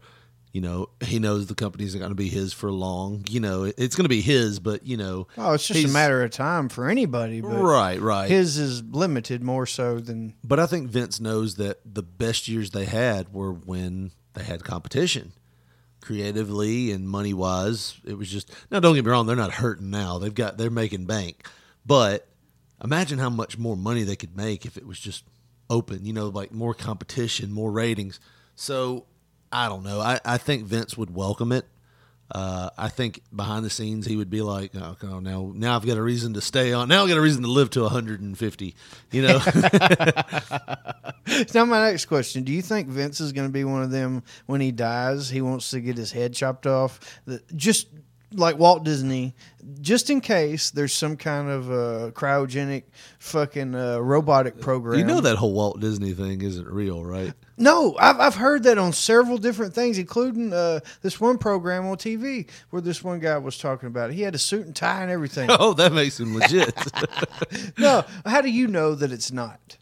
you 0.52 0.60
know, 0.60 0.88
he 1.02 1.18
knows 1.18 1.46
the 1.46 1.54
company's 1.54 1.94
not 1.94 2.00
going 2.00 2.10
to 2.10 2.14
be 2.16 2.28
his 2.28 2.52
for 2.52 2.70
long. 2.72 3.24
You 3.30 3.40
know, 3.40 3.64
it- 3.64 3.76
it's 3.78 3.94
going 3.96 4.04
to 4.04 4.08
be 4.10 4.20
his, 4.20 4.58
but 4.58 4.86
you 4.86 4.96
know, 4.96 5.26
oh, 5.38 5.52
it's 5.54 5.66
just 5.68 5.84
a 5.84 5.88
matter 5.88 6.22
of 6.22 6.30
time 6.32 6.68
for 6.68 6.88
anybody, 6.88 7.40
but 7.40 7.60
right, 7.62 8.00
right. 8.00 8.28
his 8.30 8.58
is 8.58 8.82
limited 8.82 9.42
more 9.42 9.64
so 9.66 10.00
than 10.00 10.34
But 10.44 10.58
I 10.60 10.66
think 10.66 10.88
Vince 10.90 11.20
knows 11.20 11.54
that 11.56 11.78
the 11.84 12.02
best 12.02 12.48
years 12.48 12.70
they 12.70 12.84
had 12.86 13.32
were 13.32 13.52
when 13.52 14.10
they 14.34 14.42
had 14.44 14.64
competition. 14.64 15.32
Creatively 16.00 16.92
and 16.92 17.08
money 17.08 17.34
wise, 17.34 17.98
it 18.04 18.16
was 18.16 18.30
just 18.30 18.50
now 18.70 18.80
don't 18.80 18.94
get 18.94 19.04
me 19.04 19.10
wrong, 19.10 19.26
they're 19.26 19.36
not 19.36 19.52
hurting 19.52 19.90
now. 19.90 20.18
They've 20.18 20.34
got 20.34 20.56
they're 20.56 20.70
making 20.70 21.06
bank. 21.06 21.46
But 21.84 22.26
imagine 22.82 23.18
how 23.18 23.30
much 23.30 23.58
more 23.58 23.76
money 23.76 24.02
they 24.02 24.16
could 24.16 24.36
make 24.36 24.64
if 24.64 24.76
it 24.76 24.86
was 24.86 24.98
just 24.98 25.24
open, 25.68 26.04
you 26.04 26.12
know, 26.12 26.28
like 26.28 26.52
more 26.52 26.74
competition, 26.74 27.52
more 27.52 27.70
ratings. 27.70 28.18
So 28.56 29.06
I 29.52 29.68
don't 29.68 29.82
know. 29.82 30.00
I, 30.00 30.20
I 30.24 30.38
think 30.38 30.64
Vince 30.64 30.96
would 30.96 31.14
welcome 31.14 31.52
it. 31.52 31.66
Uh, 32.30 32.70
I 32.78 32.88
think 32.88 33.22
behind 33.34 33.64
the 33.64 33.70
scenes 33.70 34.06
he 34.06 34.16
would 34.16 34.30
be 34.30 34.42
like, 34.42 34.72
oh, 34.76 34.96
oh, 35.02 35.20
now 35.20 35.52
now 35.54 35.76
I've 35.76 35.86
got 35.86 35.96
a 35.96 36.02
reason 36.02 36.34
to 36.34 36.40
stay 36.40 36.72
on. 36.72 36.88
Now 36.88 37.02
I've 37.02 37.08
got 37.08 37.18
a 37.18 37.20
reason 37.20 37.42
to 37.42 37.48
live 37.48 37.70
to 37.70 37.82
150. 37.82 38.74
You 39.10 39.22
know, 39.22 39.38
Now, 41.54 41.64
my 41.64 41.90
next 41.90 42.06
question: 42.06 42.44
Do 42.44 42.52
you 42.52 42.62
think 42.62 42.88
Vince 42.88 43.20
is 43.20 43.32
going 43.32 43.48
to 43.48 43.52
be 43.52 43.64
one 43.64 43.82
of 43.82 43.90
them 43.90 44.22
when 44.46 44.60
he 44.60 44.72
dies? 44.72 45.30
He 45.30 45.40
wants 45.40 45.70
to 45.70 45.80
get 45.80 45.96
his 45.96 46.12
head 46.12 46.34
chopped 46.34 46.66
off. 46.66 47.20
Just 47.54 47.88
like 48.32 48.58
Walt 48.58 48.84
Disney, 48.84 49.34
just 49.80 50.10
in 50.10 50.20
case 50.20 50.70
there's 50.70 50.92
some 50.92 51.16
kind 51.16 51.48
of 51.48 51.70
uh, 51.70 52.10
cryogenic 52.12 52.84
fucking 53.18 53.74
uh, 53.74 53.98
robotic 53.98 54.60
program. 54.60 54.98
You 54.98 55.04
know 55.04 55.20
that 55.20 55.36
whole 55.36 55.52
Walt 55.52 55.80
Disney 55.80 56.12
thing 56.12 56.42
isn't 56.42 56.66
real, 56.66 57.04
right? 57.04 57.32
No, 57.60 57.94
I've, 58.00 58.18
I've 58.18 58.34
heard 58.36 58.62
that 58.62 58.78
on 58.78 58.94
several 58.94 59.36
different 59.36 59.74
things, 59.74 59.98
including 59.98 60.52
uh, 60.52 60.80
this 61.02 61.20
one 61.20 61.36
program 61.36 61.86
on 61.86 61.96
TV 61.98 62.48
where 62.70 62.80
this 62.80 63.04
one 63.04 63.20
guy 63.20 63.36
was 63.36 63.58
talking 63.58 63.86
about 63.86 64.10
it. 64.10 64.14
He 64.14 64.22
had 64.22 64.34
a 64.34 64.38
suit 64.38 64.64
and 64.64 64.74
tie 64.74 65.02
and 65.02 65.10
everything. 65.10 65.50
Oh, 65.60 65.74
that 65.74 65.92
makes 65.92 66.18
him 66.18 66.34
legit. 66.34 66.74
no, 67.78 68.02
how 68.24 68.40
do 68.40 68.50
you 68.50 68.66
know 68.66 68.94
that 68.94 69.12
it's 69.12 69.30
not? 69.30 69.76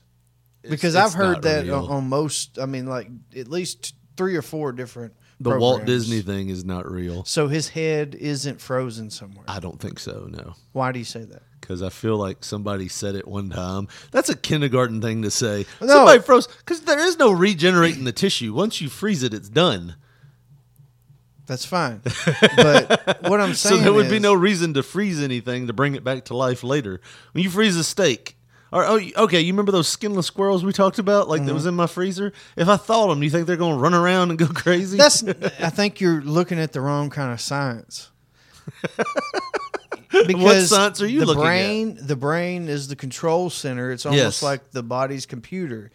Because 0.63 0.97
it's 0.97 1.05
I've 1.05 1.15
heard 1.15 1.43
that 1.43 1.71
on, 1.71 1.89
on 1.89 2.09
most, 2.09 2.59
I 2.59 2.67
mean, 2.67 2.87
like 2.87 3.09
at 3.37 3.47
least 3.47 3.95
three 4.17 4.35
or 4.35 4.43
four 4.43 4.73
different. 4.73 5.15
the 5.39 5.57
Walt. 5.57 5.85
Disney 5.85 6.21
thing 6.21 6.49
is 6.49 6.65
not 6.65 6.91
real. 6.91 7.25
So 7.25 7.47
his 7.47 7.69
head 7.69 8.17
isn't 8.17 8.61
frozen 8.61 9.11
somewhere. 9.11 9.45
I 9.47 9.61
don't 9.61 9.81
think 9.81 10.01
so. 10.01 10.27
No. 10.29 10.55
Why 10.73 10.91
do 10.91 10.99
you 10.99 11.05
say 11.05 11.23
that? 11.23 11.43
Because 11.61 11.83
I 11.83 11.89
feel 11.89 12.17
like 12.17 12.45
somebody 12.45 12.89
said 12.89 13.15
it 13.15 13.27
one 13.27 13.51
time. 13.51 13.89
That's 14.11 14.29
a 14.29 14.37
kindergarten 14.37 15.01
thing 15.01 15.23
to 15.23 15.31
say. 15.31 15.67
No. 15.81 15.89
Somebody 15.89 16.21
froze 16.21 16.47
because 16.47 16.83
there 16.83 16.99
is 16.99 17.19
no 17.19 17.31
regenerating 17.31 18.05
the 18.05 18.13
tissue. 18.13 18.53
Once 18.53 18.81
you 18.81 18.89
freeze 18.89 19.23
it, 19.23 19.35
it's 19.35 19.49
done. 19.49 19.97
That's 21.47 21.65
fine. 21.65 22.03
But 22.57 23.23
what 23.23 23.41
I'm 23.41 23.55
saying, 23.55 23.79
So 23.79 23.83
there 23.83 23.93
would 23.93 24.11
be 24.11 24.19
no 24.19 24.35
reason 24.35 24.75
to 24.75 24.83
freeze 24.83 25.23
anything 25.23 25.67
to 25.67 25.73
bring 25.73 25.95
it 25.95 26.05
back 26.05 26.27
to 26.27 26.37
life 26.37 26.63
later. 26.63 27.01
When 27.33 27.43
you 27.43 27.51
freeze 27.51 27.77
a 27.77 27.85
steak, 27.85 28.37
or 28.71 28.85
oh, 28.85 29.01
okay, 29.17 29.41
you 29.41 29.53
remember 29.53 29.73
those 29.73 29.89
skinless 29.89 30.27
squirrels 30.27 30.63
we 30.63 30.73
talked 30.73 30.99
about, 30.99 31.29
like 31.29 31.41
that 31.41 31.47
mm-hmm. 31.47 31.55
was 31.55 31.65
in 31.65 31.75
my 31.75 31.87
freezer? 31.87 32.33
If 32.57 32.69
I 32.69 32.77
thawed 32.77 33.11
them, 33.11 33.21
do 33.21 33.25
you 33.25 33.31
think 33.31 33.47
they're 33.47 33.57
going 33.57 33.77
to 33.77 33.81
run 33.81 33.95
around 33.95 34.29
and 34.29 34.39
go 34.39 34.47
crazy? 34.47 34.99
That's. 34.99 35.23
I 35.61 35.71
think 35.71 36.01
you're 36.01 36.21
looking 36.21 36.59
at 36.59 36.73
the 36.73 36.83
wrong 36.83 37.09
kind 37.09 37.33
of 37.33 37.41
science. 37.41 38.11
Because 40.27 40.71
science 40.71 41.01
are 41.03 41.07
you 41.07 41.21
the 41.21 41.27
looking 41.27 41.43
at? 41.43 41.47
brain, 41.47 41.99
The 42.01 42.17
brain 42.17 42.69
is 42.69 42.89
the 42.89 42.97
control 42.97 43.51
center. 43.51 43.91
It's 43.93 44.07
almost 44.07 44.23
Yes. 44.23 44.43
like 44.43 44.71
the 44.71 44.83
body's 44.83 45.27
computer. 45.27 45.91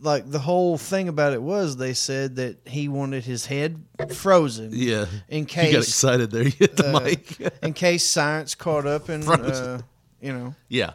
Like 0.00 0.28
the 0.30 0.40
whole 0.40 0.78
thing 0.78 1.08
about 1.08 1.32
it 1.32 1.40
was, 1.42 1.76
they 1.76 1.92
said 1.94 2.36
that 2.36 2.56
he 2.66 2.88
wanted 2.88 3.24
his 3.24 3.46
head 3.46 3.84
frozen. 4.14 4.70
yeah. 4.72 5.06
In 5.28 5.40
you 5.40 5.44
got 5.44 5.48
case, 5.48 5.74
excited 5.88 6.30
there. 6.32 6.42
You 6.46 6.50
hit 6.58 6.76
the 6.76 6.96
uh, 6.96 7.00
mic. 7.00 7.52
in 7.62 7.72
case 7.72 8.04
science 8.04 8.54
caught 8.56 8.86
up 8.86 9.08
and 9.08 9.22
uh, 9.28 9.78
you 10.20 10.32
know, 10.32 10.54
yeah. 10.68 10.94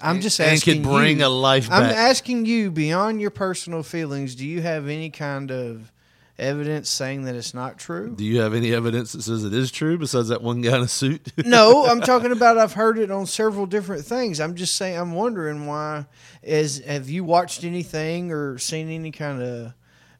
I'm 0.00 0.20
just 0.20 0.40
And 0.40 0.50
asking. 0.52 0.82
could 0.82 0.90
bring 0.90 1.20
you, 1.20 1.26
a 1.26 1.28
life 1.28 1.68
I'm 1.70 1.84
asking 1.84 2.44
you 2.44 2.70
beyond 2.72 3.20
your 3.20 3.30
personal 3.30 3.82
feelings. 3.84 4.34
Do 4.34 4.44
you 4.44 4.60
have 4.60 4.88
any 4.88 5.10
kind 5.10 5.50
of 5.52 5.92
evidence 6.38 6.88
saying 6.90 7.22
that 7.24 7.34
it's 7.34 7.54
not 7.54 7.78
true? 7.78 8.14
Do 8.14 8.24
you 8.24 8.40
have 8.40 8.54
any 8.54 8.72
evidence 8.74 9.12
that 9.12 9.22
says 9.22 9.44
it 9.44 9.52
is 9.54 9.70
true 9.70 9.96
besides 9.98 10.28
that 10.28 10.42
one 10.42 10.60
guy 10.60 10.76
in 10.76 10.82
a 10.82 10.88
suit? 10.88 11.32
no, 11.46 11.86
I'm 11.86 12.00
talking 12.00 12.32
about 12.32 12.58
I've 12.58 12.74
heard 12.74 12.98
it 12.98 13.10
on 13.10 13.26
several 13.26 13.66
different 13.66 14.04
things. 14.04 14.40
I'm 14.40 14.54
just 14.54 14.74
saying 14.76 14.98
I'm 14.98 15.12
wondering 15.12 15.66
why 15.66 16.06
is 16.42 16.78
have 16.84 17.08
you 17.08 17.24
watched 17.24 17.64
anything 17.64 18.32
or 18.32 18.58
seen 18.58 18.88
any 18.90 19.10
kind 19.10 19.42
of 19.42 19.72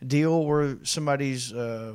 deal 0.06 0.44
where 0.44 0.78
somebody's 0.84 1.52
uh, 1.52 1.94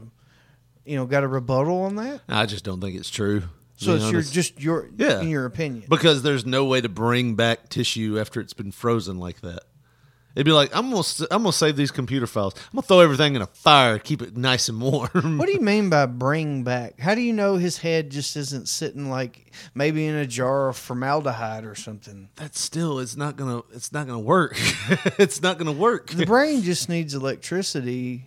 you 0.85 0.95
know 0.95 1.05
got 1.05 1.23
a 1.23 1.27
rebuttal 1.27 1.83
on 1.83 1.95
that? 1.97 2.21
I 2.29 2.45
just 2.45 2.63
don't 2.63 2.81
think 2.81 2.95
it's 2.95 3.09
true. 3.09 3.43
So 3.77 3.95
it's 3.95 4.11
your 4.11 4.21
just 4.21 4.61
your 4.61 4.89
Yeah. 4.95 5.21
in 5.21 5.29
your 5.29 5.45
opinion. 5.45 5.85
because 5.89 6.21
there's 6.21 6.45
no 6.45 6.65
way 6.65 6.81
to 6.81 6.89
bring 6.89 7.33
back 7.33 7.67
tissue 7.69 8.19
after 8.19 8.39
it's 8.39 8.53
been 8.53 8.71
frozen 8.71 9.17
like 9.17 9.41
that. 9.41 9.63
It'd 10.35 10.45
be 10.45 10.51
like 10.51 10.75
I'm 10.75 10.89
gonna 10.91 11.03
I'm 11.29 11.43
gonna 11.43 11.53
save 11.53 11.75
these 11.75 11.91
computer 11.91 12.27
files. 12.27 12.53
I'm 12.55 12.75
gonna 12.75 12.83
throw 12.83 12.99
everything 12.99 13.35
in 13.35 13.41
a 13.41 13.47
fire, 13.47 13.99
keep 13.99 14.21
it 14.21 14.37
nice 14.37 14.69
and 14.69 14.81
warm. 14.81 15.37
What 15.37 15.47
do 15.47 15.53
you 15.53 15.59
mean 15.61 15.89
by 15.89 16.05
bring 16.05 16.63
back? 16.63 16.99
How 16.99 17.15
do 17.15 17.21
you 17.21 17.33
know 17.33 17.55
his 17.55 17.77
head 17.77 18.09
just 18.09 18.35
isn't 18.37 18.67
sitting 18.69 19.09
like 19.09 19.51
maybe 19.75 20.05
in 20.05 20.15
a 20.15 20.25
jar 20.25 20.69
of 20.69 20.77
formaldehyde 20.77 21.65
or 21.65 21.75
something? 21.75 22.29
That 22.37 22.55
still 22.55 22.99
it's 22.99 23.17
not 23.17 23.35
gonna 23.35 23.61
it's 23.73 23.91
not 23.91 24.07
gonna 24.07 24.19
work. 24.19 24.55
it's 25.19 25.41
not 25.41 25.57
gonna 25.57 25.71
work. 25.71 26.09
The 26.11 26.25
brain 26.25 26.61
just 26.61 26.87
needs 26.87 27.13
electricity 27.13 28.25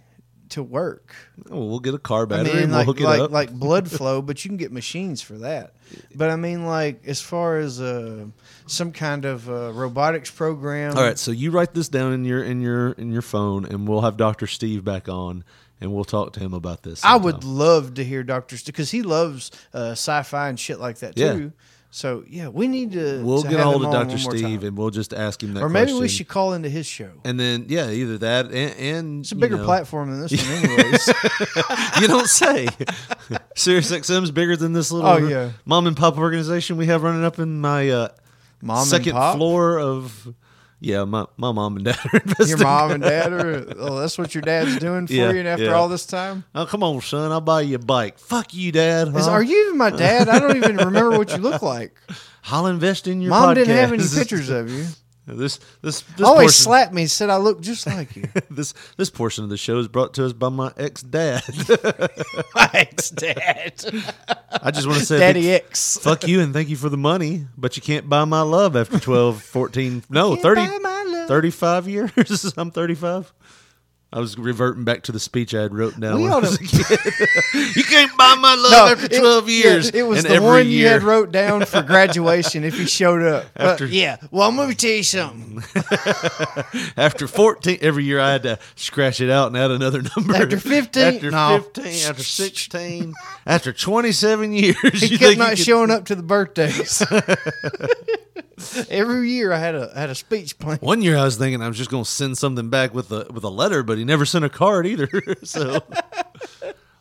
to 0.50 0.62
work. 0.62 1.14
Oh, 1.50 1.64
we'll 1.64 1.80
get 1.80 1.94
a 1.94 1.98
car 1.98 2.26
battery. 2.26 2.50
I 2.50 2.54
mean, 2.54 2.62
and 2.64 2.72
we'll 2.72 2.78
like 2.80 2.86
hook 2.86 3.00
it 3.00 3.04
like 3.04 3.20
up. 3.20 3.30
like 3.30 3.52
blood 3.52 3.90
flow, 3.98 4.22
but 4.22 4.44
you 4.44 4.50
can 4.50 4.56
get 4.56 4.72
machines 4.72 5.22
for 5.22 5.38
that. 5.38 5.74
But 6.14 6.30
I 6.30 6.36
mean, 6.36 6.66
like 6.66 7.06
as 7.06 7.20
far 7.20 7.58
as 7.58 7.80
uh, 7.80 8.26
some 8.66 8.92
kind 8.92 9.24
of 9.24 9.48
uh, 9.48 9.72
robotics 9.72 10.30
program. 10.30 10.96
All 10.96 11.02
right, 11.02 11.18
so 11.18 11.30
you 11.30 11.50
write 11.50 11.74
this 11.74 11.88
down 11.88 12.12
in 12.12 12.24
your 12.24 12.42
in 12.42 12.60
your 12.60 12.92
in 12.92 13.12
your 13.12 13.22
phone, 13.22 13.64
and 13.64 13.86
we'll 13.88 14.00
have 14.02 14.16
Doctor 14.16 14.46
Steve 14.46 14.84
back 14.84 15.08
on, 15.08 15.44
and 15.80 15.92
we'll 15.94 16.04
talk 16.04 16.32
to 16.34 16.40
him 16.40 16.54
about 16.54 16.82
this. 16.82 17.04
I 17.04 17.16
would 17.16 17.44
love 17.44 17.94
to 17.94 18.04
hear 18.04 18.22
Doctor 18.22 18.56
Steve 18.56 18.74
because 18.74 18.90
he 18.90 19.02
loves 19.02 19.50
uh, 19.72 19.92
sci-fi 19.92 20.48
and 20.48 20.58
shit 20.58 20.80
like 20.80 20.98
that 20.98 21.16
Yeah. 21.18 21.34
too. 21.34 21.52
So 21.90 22.24
yeah, 22.26 22.48
we 22.48 22.66
need 22.66 22.90
to. 22.92 23.22
We'll 23.24 23.42
to 23.42 23.48
get 23.48 23.60
a 23.60 23.62
hold 23.62 23.84
of 23.84 23.92
Doctor 23.92 24.18
Steve, 24.18 24.64
and 24.64 24.76
we'll 24.76 24.90
just 24.90 25.12
ask 25.14 25.40
him 25.40 25.54
that. 25.54 25.62
or 25.62 25.68
maybe 25.68 25.92
we 25.92 26.08
should 26.08 26.26
call 26.26 26.52
into 26.54 26.68
his 26.68 26.86
show. 26.86 27.10
And 27.24 27.38
then 27.38 27.66
yeah, 27.68 27.88
either 27.90 28.18
that 28.18 28.46
and, 28.46 28.74
and 28.80 29.20
It's 29.20 29.30
a 29.30 29.36
bigger 29.36 29.54
you 29.54 29.60
know, 29.60 29.64
platform 29.66 30.10
than 30.10 30.20
this 30.22 30.32
one, 30.32 30.64
anyways. 30.64 31.06
you 32.00 32.08
don't 32.08 32.28
say. 32.28 32.66
Sirius 33.54 33.92
XM's 33.92 34.32
bigger 34.32 34.56
than 34.56 34.72
this 34.72 34.90
little 34.90 35.08
Oh, 35.08 35.16
yeah. 35.18 35.50
mom 35.64 35.86
and 35.86 35.96
pop 35.96 36.18
organization 36.18 36.76
we 36.76 36.86
have 36.86 37.04
running 37.04 37.24
up 37.24 37.38
in 37.38 37.60
my 37.60 37.88
uh, 37.88 38.08
Mom 38.64 38.78
and 38.78 38.86
second 38.88 39.12
pop? 39.12 39.36
floor 39.36 39.78
of. 39.78 40.34
Yeah, 40.80 41.04
my, 41.04 41.24
my 41.38 41.50
mom 41.50 41.76
and 41.76 41.84
dad 41.86 41.98
are 42.12 42.18
investing. 42.18 42.46
Your 42.58 42.58
mom 42.58 42.90
and 42.90 43.02
dad 43.02 43.32
are. 43.32 43.64
Oh, 43.78 44.00
that's 44.00 44.18
what 44.18 44.34
your 44.34 44.42
dad's 44.42 44.76
doing 44.78 45.06
for 45.06 45.14
Yeah, 45.14 45.30
you. 45.32 45.38
And 45.38 45.48
after 45.48 45.64
yeah. 45.66 45.72
all 45.72 45.88
this 45.88 46.04
time, 46.04 46.44
Oh, 46.54 46.66
come 46.66 46.82
on, 46.82 47.00
son. 47.00 47.32
I'll 47.32 47.40
buy 47.40 47.62
you 47.62 47.76
a 47.76 47.78
bike. 47.78 48.18
Fuck 48.18 48.52
you, 48.52 48.70
dad. 48.70 49.08
Is, 49.16 49.26
are 49.26 49.42
you 49.42 49.66
even 49.66 49.78
my 49.78 49.88
dad? 49.90 50.28
I 50.28 50.38
don't 50.40 50.56
even 50.56 50.76
remember 50.76 51.12
what 51.16 51.30
you 51.30 51.38
look 51.38 51.62
like. 51.62 51.96
I'll 52.50 52.66
invest 52.66 53.06
in 53.06 53.22
your 53.22 53.30
Mom 53.30 53.54
didn't 53.54 53.74
have 53.74 53.92
any 53.94 54.04
pictures 54.06 54.50
of 54.50 54.70
you. 54.70 54.84
This 55.26 55.58
this 55.80 56.02
this 56.02 56.20
oh, 56.20 56.26
Always 56.26 56.44
portion, 56.44 56.64
slapped 56.64 56.92
me 56.92 57.02
and 57.02 57.10
said 57.10 57.30
I 57.30 57.38
look 57.38 57.62
just 57.62 57.86
like 57.86 58.14
you. 58.14 58.28
this 58.50 58.74
this 58.98 59.08
portion 59.08 59.42
of 59.42 59.50
the 59.50 59.56
show 59.56 59.78
is 59.78 59.88
brought 59.88 60.12
to 60.14 60.26
us 60.26 60.34
by 60.34 60.50
my 60.50 60.70
ex 60.76 61.00
dad. 61.02 61.42
my 62.54 62.68
ex 62.74 63.08
dad, 63.08 63.72
I 64.62 64.70
just 64.70 64.86
want 64.86 64.98
to 65.00 65.06
say 65.06 65.18
Daddy 65.18 65.42
big 65.42 65.62
X. 65.62 65.98
fuck 65.98 66.28
you 66.28 66.40
and 66.42 66.52
thank 66.52 66.68
you 66.68 66.76
for 66.76 66.90
the 66.90 66.98
money, 66.98 67.46
but 67.56 67.74
you 67.76 67.82
can't 67.82 68.06
buy 68.06 68.26
my 68.26 68.42
love 68.42 68.76
after 68.76 69.00
12, 69.00 69.42
14, 69.42 70.02
no, 70.10 70.36
30, 70.36 70.60
buy 70.60 70.78
my 70.82 71.04
love. 71.08 71.28
35 71.28 71.88
years. 71.88 72.52
I'm 72.58 72.70
35. 72.70 73.32
I 74.14 74.20
was 74.20 74.38
reverting 74.38 74.84
back 74.84 75.02
to 75.02 75.12
the 75.12 75.18
speech 75.18 75.54
I 75.56 75.62
had 75.62 75.74
wrote 75.74 75.98
down 75.98 76.14
We 76.18 76.22
when 76.22 76.32
I 76.32 76.38
was 76.38 76.54
a 76.54 76.58
kid. 76.64 76.98
you 77.76 77.82
can't 77.82 78.16
buy 78.16 78.36
my 78.38 78.54
love 78.54 78.70
No, 78.70 78.86
after 78.92 79.06
it- 79.06 79.18
12 79.18 79.48
yeah, 79.50 79.54
years. 79.64 79.90
it 79.90 80.02
was 80.04 80.22
the 80.22 80.40
one 80.40 80.66
you 80.66 80.72
year. 80.78 80.90
had 80.90 81.02
wrote 81.02 81.32
down 81.32 81.64
for 81.64 81.82
graduation 81.94 82.62
if 82.62 82.78
he 82.78 82.86
showed 82.86 83.22
up. 83.22 83.46
But, 83.56 83.80
yeah. 83.88 84.18
Well, 84.30 84.48
I'm 84.48 84.54
going 84.54 84.70
to 84.70 84.76
tell 84.76 84.90
you 84.90 85.02
something. 85.02 85.62
After 86.96 87.26
14, 87.26 87.78
every 87.80 88.04
year 88.04 88.20
I 88.20 88.30
had 88.30 88.44
to 88.44 88.58
scratch 88.76 89.20
it 89.20 89.30
out 89.30 89.48
and 89.48 89.56
add 89.56 89.72
another 89.72 90.02
number. 90.16 90.36
After 90.36 90.58
15? 90.58 91.02
After 91.02 91.30
No. 91.32 91.60
15, 91.74 92.08
after 92.08 92.22
16, 92.22 93.14
after 93.46 93.72
27 93.72 94.52
years. 94.52 94.76
He 95.00 95.06
you 95.06 95.18
kept 95.18 95.38
not 95.38 95.50
you 95.50 95.56
could- 95.56 95.58
showing 95.58 95.90
up 95.90 96.04
to 96.06 96.14
the 96.14 96.22
birthdays. 96.22 97.02
Every 98.88 99.30
year 99.30 99.52
I 99.52 99.58
had 99.58 99.74
a 99.74 99.92
had 99.94 100.10
a 100.10 100.14
speech 100.14 100.58
plan. 100.58 100.78
One 100.80 101.02
year 101.02 101.16
I 101.16 101.24
was 101.24 101.36
thinking 101.36 101.60
I 101.60 101.68
was 101.68 101.76
just 101.76 101.90
going 101.90 102.04
to 102.04 102.08
send 102.10 102.38
something 102.38 102.70
back 102.70 102.94
with 102.94 103.10
a 103.12 103.26
with 103.30 103.44
a 103.44 103.48
letter, 103.50 103.82
but 103.82 103.98
he 103.98 104.03
never 104.04 104.24
sent 104.24 104.44
a 104.44 104.48
card 104.48 104.86
either. 104.86 105.08
so 105.42 105.80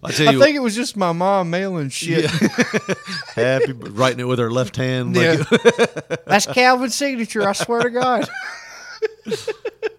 I 0.04 0.12
tell 0.12 0.34
you, 0.34 0.42
I 0.42 0.44
think 0.46 0.56
it 0.56 0.62
was 0.62 0.76
just 0.76 0.98
my 0.98 1.12
mom 1.12 1.50
mailing 1.50 1.90
shit. 1.90 2.30
happy 3.36 3.72
writing 3.74 4.20
it 4.20 4.28
with 4.28 4.40
her 4.40 4.52
left 4.52 4.76
hand. 4.76 5.16
Like, 5.16 5.40
Yeah. 5.40 6.16
That's 6.26 6.46
Calvin's 6.48 6.96
signature. 6.96 7.48
I 7.48 7.54
swear 7.54 7.82
to 7.84 7.90
God. 7.90 8.28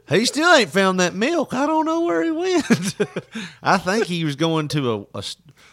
He 0.09 0.27
still 0.27 0.53
ain't 0.55 0.69
found 0.71 1.01
that 1.01 1.15
milk. 1.15 1.55
I 1.55 1.67
don't 1.67 1.87
know 1.87 2.03
where 2.03 2.23
he 2.23 2.31
went. 2.31 2.95
I 3.63 3.79
think 3.79 4.05
he 4.05 4.25
was 4.25 4.37
going 4.37 4.69
to 4.69 5.09
a, 5.15 5.19
a, 5.19 5.25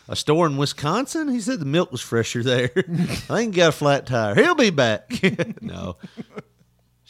a 0.07 0.15
store 0.15 0.45
in 0.45 0.55
Wisconsin. 0.55 1.27
He 1.27 1.41
said 1.41 1.59
the 1.59 1.65
milk 1.65 1.91
was 1.91 1.99
fresher 1.99 2.41
there. 2.41 2.71
I 2.77 2.81
think 3.15 3.53
he 3.53 3.57
got 3.59 3.69
a 3.69 3.71
flat 3.73 4.05
tire. 4.07 4.33
He'll 4.35 4.55
be 4.55 4.69
back. 4.69 5.11
no. 5.61 5.97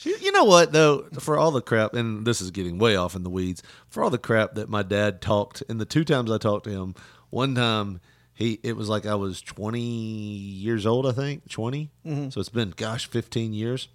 Shoot, 0.02 0.20
You 0.22 0.32
know 0.32 0.46
what 0.46 0.72
though? 0.72 1.08
For 1.20 1.38
all 1.38 1.52
the 1.52 1.62
crap, 1.62 1.94
and 1.94 2.26
this 2.26 2.42
is 2.42 2.50
getting 2.50 2.80
way 2.80 2.96
off 2.96 3.16
in 3.16 3.22
the 3.22 3.30
weeds. 3.30 3.62
For 3.88 4.02
all 4.02 4.10
the 4.10 4.18
crap 4.18 4.56
that 4.56 4.68
my 4.68 4.82
dad 4.82 5.22
talked, 5.22 5.62
and 5.70 5.80
the 5.80 5.86
two 5.86 6.04
times 6.04 6.32
I 6.32 6.40
talked 6.40 6.64
to 6.64 6.72
him, 6.72 6.96
one 7.30 7.54
time 7.54 8.02
he 8.34 8.60
it 8.64 8.76
was 8.76 8.90
like 8.90 9.06
I 9.06 9.14
was 9.14 9.44
twenty 9.44 9.80
years 9.80 10.88
old. 10.88 11.06
I 11.06 11.12
think 11.12 11.48
20 11.50 11.92
So 12.32 12.40
it's 12.40 12.50
been 12.50 12.74
gosh, 12.76 13.08
fifteen 13.08 13.54
years. 13.54 13.90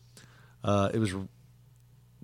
Uh, 0.62 0.90
it 0.94 0.98
was 1.00 1.12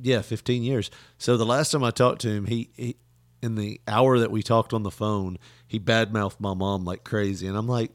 yeah, 0.00 0.22
15 0.22 0.62
years. 0.62 0.90
So 1.18 1.36
the 1.36 1.46
last 1.46 1.70
time 1.70 1.84
I 1.84 1.90
talked 1.90 2.22
to 2.22 2.28
him, 2.28 2.46
he, 2.46 2.70
he 2.76 2.96
in 3.42 3.56
the 3.56 3.80
hour 3.86 4.18
that 4.18 4.30
we 4.30 4.42
talked 4.42 4.72
on 4.72 4.82
the 4.82 4.90
phone, 4.90 5.38
he 5.66 5.78
badmouthed 5.78 6.40
my 6.40 6.54
mom 6.54 6.84
like 6.84 7.04
crazy. 7.04 7.46
And 7.46 7.56
I'm 7.56 7.68
like, 7.68 7.92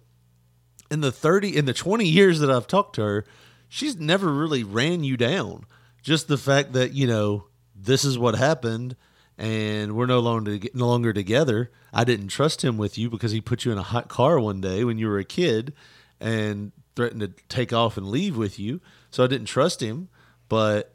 in 0.92 1.02
the 1.02 1.12
30, 1.12 1.56
in 1.56 1.66
the 1.66 1.74
20 1.74 2.06
years 2.06 2.40
that 2.40 2.52
I've 2.52 2.68
talked 2.68 2.96
to 2.96 3.02
her, 3.02 3.26
she's 3.68 3.98
never 3.98 4.32
really 4.32 4.64
ran 4.64 5.04
you 5.04 5.18
down. 5.18 5.66
Just 6.08 6.30
the 6.30 6.38
fact 6.38 6.72
that, 6.72 6.94
you 6.94 7.06
know, 7.06 7.48
this 7.76 8.06
is 8.06 8.18
what 8.18 8.34
happened 8.36 8.96
and 9.38 9.94
we're 9.94 10.06
no 10.06 10.22
longer 10.22 10.58
no 10.74 10.88
longer 10.88 11.12
together. 11.12 11.70
I 11.92 12.06
didn't 12.06 12.30
trust 12.30 12.64
him 12.64 12.78
with 12.78 12.98
you 12.98 13.10
because 13.10 13.34
he 13.34 13.42
put 13.42 13.66
you 13.66 13.74
in 13.74 13.78
a 13.78 13.84
hot 13.84 14.08
car 14.08 14.40
one 14.40 14.62
day 14.62 14.86
when 14.86 14.98
you 14.98 15.10
were 15.10 15.20
a 15.20 15.26
kid 15.26 15.74
and 16.22 16.72
threatened 16.96 17.20
to 17.20 17.34
take 17.50 17.74
off 17.74 17.98
and 17.98 18.08
leave 18.08 18.38
with 18.38 18.58
you. 18.58 18.80
So 19.12 19.22
I 19.22 19.28
didn't 19.28 19.48
trust 19.48 19.84
him, 19.84 20.08
but 20.48 20.94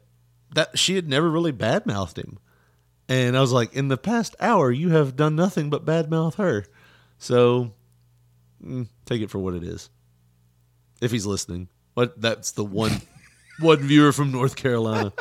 that 0.55 0.79
she 0.79 0.95
had 0.95 1.07
never 1.07 1.29
really 1.29 1.53
badmouthed 1.53 2.17
him. 2.17 2.39
And 3.07 3.37
I 3.37 3.41
was 3.41 3.51
like, 3.51 3.71
in 3.71 3.89
the 3.89 3.97
past 3.97 4.35
hour, 4.39 4.71
you 4.71 4.89
have 4.89 5.15
done 5.15 5.35
nothing 5.35 5.69
but 5.69 5.85
badmouth 5.85 6.37
her. 6.37 6.65
So 7.19 7.71
mm, 8.65 8.87
take 9.05 9.21
it 9.21 9.29
for 9.29 9.37
what 9.37 9.53
it 9.53 9.63
is. 9.63 9.91
If 11.01 11.11
he's 11.11 11.27
listening, 11.27 11.69
but 11.93 12.19
that's 12.19 12.49
the 12.49 12.65
one 12.65 12.99
one 13.59 13.79
viewer 13.79 14.11
from 14.11 14.31
North 14.31 14.55
Carolina. 14.55 15.13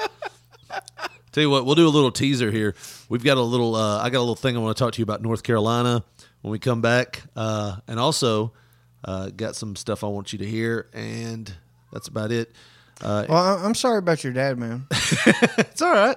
Tell 1.32 1.42
you 1.42 1.50
what, 1.50 1.64
we'll 1.64 1.74
do 1.76 1.86
a 1.86 1.90
little 1.90 2.12
teaser 2.12 2.50
here. 2.50 2.74
We've 3.08 3.24
got 3.24 3.38
a 3.38 3.42
little. 3.42 3.74
Uh, 3.74 3.98
I 4.02 4.10
got 4.10 4.18
a 4.18 4.20
little 4.20 4.34
thing 4.36 4.54
I 4.56 4.60
want 4.60 4.76
to 4.76 4.82
talk 4.84 4.92
to 4.94 4.98
you 4.98 5.04
about 5.04 5.22
North 5.22 5.42
Carolina 5.42 6.04
when 6.42 6.52
we 6.52 6.58
come 6.58 6.82
back, 6.82 7.22
uh, 7.36 7.76
and 7.88 7.98
also 7.98 8.52
uh, 9.04 9.30
got 9.30 9.56
some 9.56 9.74
stuff 9.76 10.04
I 10.04 10.08
want 10.08 10.32
you 10.34 10.40
to 10.40 10.46
hear, 10.46 10.88
and 10.92 11.52
that's 11.92 12.08
about 12.08 12.32
it. 12.32 12.52
Uh, 13.00 13.24
Well, 13.28 13.64
I'm 13.64 13.74
sorry 13.74 13.98
about 13.98 14.22
your 14.24 14.32
dad, 14.34 14.58
man. 14.58 14.86
it's 14.90 15.80
all 15.80 15.92
right. 15.92 16.16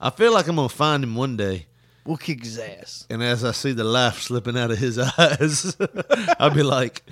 I 0.00 0.10
feel 0.10 0.32
like 0.34 0.46
I'm 0.48 0.56
gonna 0.56 0.68
find 0.68 1.02
him 1.02 1.14
one 1.16 1.38
day, 1.38 1.66
We'll 2.04 2.18
kick 2.18 2.44
his 2.44 2.58
ass. 2.58 3.06
and 3.08 3.22
as 3.22 3.42
I 3.42 3.52
see 3.52 3.72
the 3.72 3.84
laugh 3.84 4.20
slipping 4.20 4.58
out 4.58 4.70
of 4.70 4.76
his 4.78 4.98
eyes, 5.18 5.74
I'll 6.38 6.50
be 6.50 6.62
like, 6.62 7.02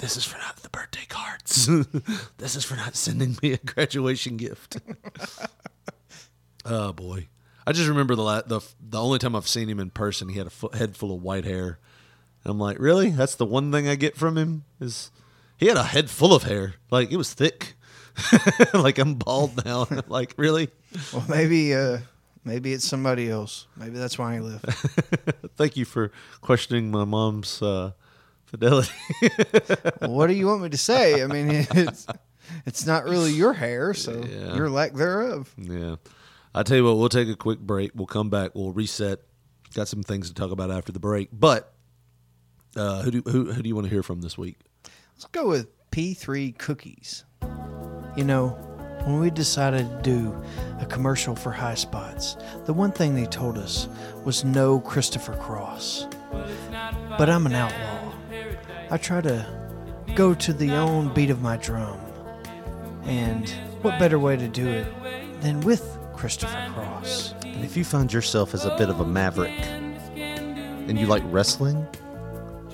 "This 0.00 0.16
is 0.16 0.24
for 0.24 0.38
not 0.38 0.56
the 0.56 0.68
birthday 0.68 1.06
cards. 1.08 1.66
this 2.38 2.56
is 2.56 2.64
for 2.64 2.76
not 2.76 2.96
sending 2.96 3.36
me 3.42 3.52
a 3.52 3.58
graduation 3.58 4.36
gift." 4.36 4.78
oh 6.64 6.92
boy, 6.92 7.28
I 7.66 7.72
just 7.72 7.88
remember 7.88 8.14
the 8.14 8.22
la- 8.22 8.42
the 8.42 8.60
the 8.80 9.00
only 9.00 9.18
time 9.18 9.36
I've 9.36 9.48
seen 9.48 9.68
him 9.68 9.78
in 9.80 9.90
person, 9.90 10.28
he 10.28 10.38
had 10.38 10.48
a 10.48 10.76
head 10.76 10.96
full 10.96 11.14
of 11.14 11.22
white 11.22 11.44
hair. 11.44 11.78
And 12.44 12.52
I'm 12.52 12.58
like, 12.58 12.78
really? 12.78 13.10
That's 13.10 13.34
the 13.34 13.44
one 13.44 13.70
thing 13.70 13.86
I 13.86 13.94
get 13.94 14.16
from 14.16 14.36
him 14.38 14.64
is 14.80 15.10
he 15.58 15.66
had 15.66 15.76
a 15.76 15.84
head 15.84 16.08
full 16.08 16.34
of 16.34 16.44
hair, 16.44 16.74
like 16.90 17.12
it 17.12 17.16
was 17.16 17.34
thick. 17.34 17.74
like 18.74 18.98
I'm 18.98 19.14
bald 19.14 19.64
now. 19.64 19.86
Like, 20.08 20.34
really? 20.36 20.68
Well, 21.12 21.24
maybe, 21.28 21.74
uh, 21.74 21.98
maybe 22.44 22.72
it's 22.72 22.84
somebody 22.86 23.30
else. 23.30 23.66
Maybe 23.76 23.98
that's 23.98 24.18
why 24.18 24.36
I 24.36 24.38
live. 24.40 24.62
Thank 25.56 25.76
you 25.76 25.84
for 25.84 26.10
questioning 26.40 26.90
my 26.90 27.04
mom's 27.04 27.62
uh, 27.62 27.92
fidelity. 28.50 28.90
what 30.00 30.26
do 30.26 30.34
you 30.34 30.46
want 30.46 30.62
me 30.62 30.68
to 30.70 30.76
say? 30.76 31.22
I 31.22 31.26
mean, 31.26 31.48
it's 31.50 32.06
it's 32.66 32.86
not 32.86 33.04
really 33.04 33.32
your 33.32 33.52
hair, 33.52 33.94
so 33.94 34.12
Yeah. 34.24 34.54
your 34.54 34.68
lack 34.68 34.92
thereof. 34.94 35.52
yeah. 35.56 35.96
I 36.54 36.64
tell 36.64 36.76
you 36.76 36.84
what, 36.84 36.96
we'll 36.96 37.08
take 37.08 37.28
a 37.28 37.36
quick 37.36 37.60
break. 37.60 37.92
We'll 37.94 38.06
come 38.08 38.28
back. 38.28 38.52
We'll 38.54 38.72
reset. 38.72 39.20
Got 39.74 39.86
some 39.86 40.02
things 40.02 40.28
to 40.28 40.34
talk 40.34 40.50
about 40.50 40.70
after 40.72 40.90
the 40.90 40.98
break. 40.98 41.28
But 41.32 41.72
uh, 42.76 43.02
who 43.02 43.10
do 43.12 43.22
who, 43.30 43.52
who 43.52 43.62
do 43.62 43.68
you 43.68 43.74
want 43.76 43.86
to 43.86 43.90
hear 43.90 44.02
from 44.02 44.20
this 44.20 44.36
week? 44.36 44.56
Let's 45.14 45.26
go 45.26 45.46
with 45.48 45.68
P3 45.92 46.58
cookies. 46.58 47.24
You 48.16 48.24
know, 48.24 48.48
when 49.04 49.20
we 49.20 49.30
decided 49.30 49.88
to 49.88 50.02
do 50.02 50.42
a 50.80 50.86
commercial 50.86 51.36
for 51.36 51.52
Highspots, 51.52 52.36
the 52.66 52.72
one 52.72 52.90
thing 52.90 53.14
they 53.14 53.26
told 53.26 53.56
us 53.56 53.88
was 54.24 54.44
no 54.44 54.80
Christopher 54.80 55.34
Cross. 55.36 56.06
But 57.16 57.28
I'm 57.30 57.46
an 57.46 57.54
outlaw. 57.54 57.99
I 58.90 58.96
try 58.96 59.20
to 59.20 59.46
go 60.16 60.34
to 60.34 60.52
the 60.52 60.72
own 60.72 61.14
beat 61.14 61.30
of 61.30 61.40
my 61.40 61.56
drum. 61.56 62.00
And 63.04 63.48
what 63.82 63.98
better 63.98 64.18
way 64.18 64.36
to 64.36 64.48
do 64.48 64.66
it 64.66 65.40
than 65.40 65.60
with 65.60 65.96
Christopher 66.14 66.70
Cross? 66.74 67.34
And 67.44 67.64
if 67.64 67.76
you 67.76 67.84
find 67.84 68.12
yourself 68.12 68.52
as 68.52 68.64
a 68.64 68.76
bit 68.76 68.88
of 68.88 69.00
a 69.00 69.06
maverick 69.06 69.58
and 70.16 70.98
you 70.98 71.06
like 71.06 71.22
wrestling, 71.26 71.86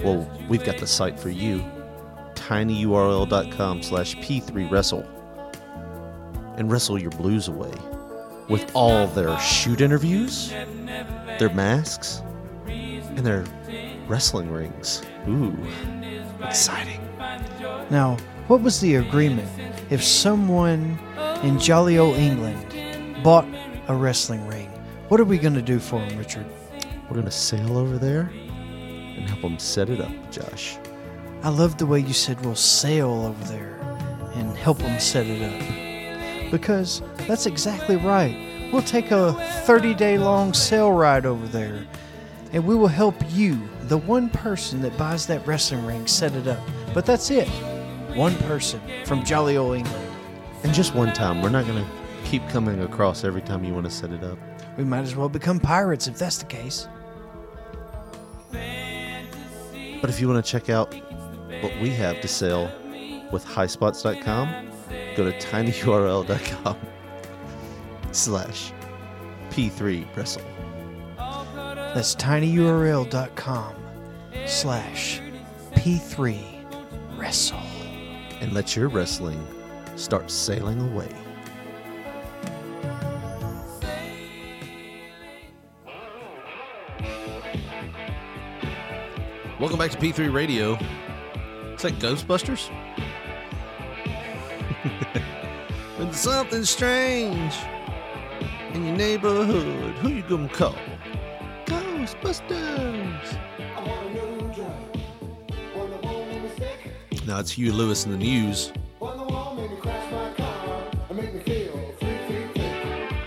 well, 0.03 0.31
we've 0.49 0.65
got 0.65 0.79
the 0.79 0.87
site 0.87 1.21
for 1.21 1.29
you. 1.29 1.63
tinyurl.com 2.35 3.83
slash 3.83 4.17
p3wrestle. 4.17 5.07
And 6.57 6.71
wrestle 6.71 6.99
your 6.99 7.11
blues 7.11 7.49
away 7.49 7.75
with 8.49 8.71
all 8.75 9.07
their 9.09 9.39
shoot 9.39 9.83
interviews, 9.83 10.49
their 11.39 11.53
masks, 11.53 12.23
and 12.67 13.19
their 13.19 13.45
wrestling 14.09 14.51
rings. 14.51 15.03
Ooh, 15.29 15.57
exciting. 16.42 17.01
Now, 17.90 18.16
what 18.49 18.61
was 18.61 18.81
the 18.81 18.96
agreement 18.96 19.49
if 19.90 20.03
someone 20.03 20.99
in 21.42 21.59
jolly 21.59 21.99
old 21.99 22.16
England 22.16 23.22
bought 23.22 23.46
a 23.88 23.94
wrestling 23.94 24.46
ring? 24.46 24.70
What 25.09 25.20
are 25.20 25.25
we 25.25 25.38
going 25.38 25.55
to 25.55 25.62
do 25.62 25.79
for 25.79 26.01
him, 26.01 26.18
Richard? 26.18 26.46
We're 27.05 27.14
going 27.14 27.25
to 27.25 27.31
sail 27.31 27.77
over 27.77 27.99
there 27.99 28.31
and 28.33 29.29
help 29.29 29.42
them 29.42 29.59
set 29.59 29.88
it 29.88 30.01
up, 30.01 30.31
Josh. 30.31 30.77
I 31.42 31.49
love 31.49 31.79
the 31.79 31.87
way 31.87 32.01
you 32.01 32.12
said 32.12 32.44
we'll 32.44 32.55
sail 32.57 33.11
over 33.11 33.44
there 33.44 33.79
and 34.35 34.57
help 34.57 34.79
them 34.79 34.99
set 34.99 35.27
it 35.27 35.42
up. 35.42 36.51
Because 36.51 37.03
that's 37.27 37.46
exactly 37.46 37.96
right. 37.96 38.70
We'll 38.72 38.83
take 38.83 39.11
a 39.11 39.33
30 39.64 39.94
day 39.94 40.18
long 40.18 40.53
sail 40.55 40.92
ride 40.92 41.25
over 41.25 41.46
there 41.46 41.87
and 42.53 42.66
we 42.66 42.75
will 42.75 42.88
help 42.88 43.14
you, 43.31 43.68
the 43.88 43.99
one 43.99 44.29
person 44.29 44.81
that 44.83 44.96
buys 44.99 45.27
that 45.27 45.46
wrestling 45.46 45.85
ring, 45.87 46.07
set 46.07 46.35
it 46.35 46.49
up. 46.49 46.59
But 46.92 47.07
that's 47.07 47.31
it. 47.31 47.49
One 48.14 48.35
person 48.38 48.81
from 49.05 49.25
jolly 49.25 49.57
old 49.57 49.77
England. 49.77 50.12
And 50.64 50.75
just 50.75 50.94
one 50.94 51.12
time, 51.12 51.42
we're 51.42 51.51
not 51.51 51.66
going 51.66 51.85
to 51.85 51.90
keep 52.25 52.46
coming 52.49 52.83
across 52.83 53.22
every 53.22 53.42
time 53.42 53.62
you 53.62 53.72
want 53.72 53.87
to 53.87 53.90
set 53.90 54.11
it 54.11 54.25
up. 54.25 54.38
We 54.77 54.85
might 54.85 55.01
as 55.01 55.14
well 55.14 55.29
become 55.29 55.61
pirates 55.61 56.09
if 56.09 56.18
that's 56.18 56.38
the 56.38 56.46
case. 56.46 56.88
But 60.01 60.11
if 60.11 60.20
you 60.20 60.29
want 60.29 60.44
to 60.44 60.51
check 60.51 60.68
out 60.68 60.92
what 61.62 61.72
we 61.81 61.90
have 61.90 62.20
to 62.20 62.29
sell 62.29 62.64
with 63.31 63.44
highspots.com, 63.44 64.70
go 65.16 65.31
to 65.31 65.38
tinyurl.com 65.38 66.77
slash 68.12 68.72
p3 69.51 70.16
wrestle. 70.16 70.42
That's 71.16 72.14
tinyurl.com 72.16 73.76
slash 74.44 75.20
p3 75.72 76.38
wrestle. 77.16 77.59
And 78.40 78.53
let 78.53 78.77
your 78.77 78.88
wrestling 78.88 79.44
start 79.96 80.31
sailing 80.31 80.81
away. 80.92 81.09
Welcome 89.59 89.79
back 89.79 89.90
to 89.92 89.96
P3 89.96 90.31
Radio. 90.31 90.79
It's 91.72 91.83
like 91.83 91.94
Ghostbusters? 91.94 92.68
when 95.96 96.12
something 96.12 96.62
strange 96.62 97.55
in 98.75 98.87
your 98.87 98.96
neighborhood, 98.96 99.94
who 99.96 100.11
you 100.11 100.22
gonna 100.22 100.51
call? 100.51 100.77
Ghostbusters. 101.64 102.96
Now 107.27 107.41
it's 107.41 107.51
Huey 107.51 107.71
Lewis 107.71 108.05
in 108.07 108.12
the 108.12 108.19
news. 108.19 108.73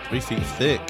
Three 0.07 0.19
feet 0.21 0.43
thick. 0.57 0.81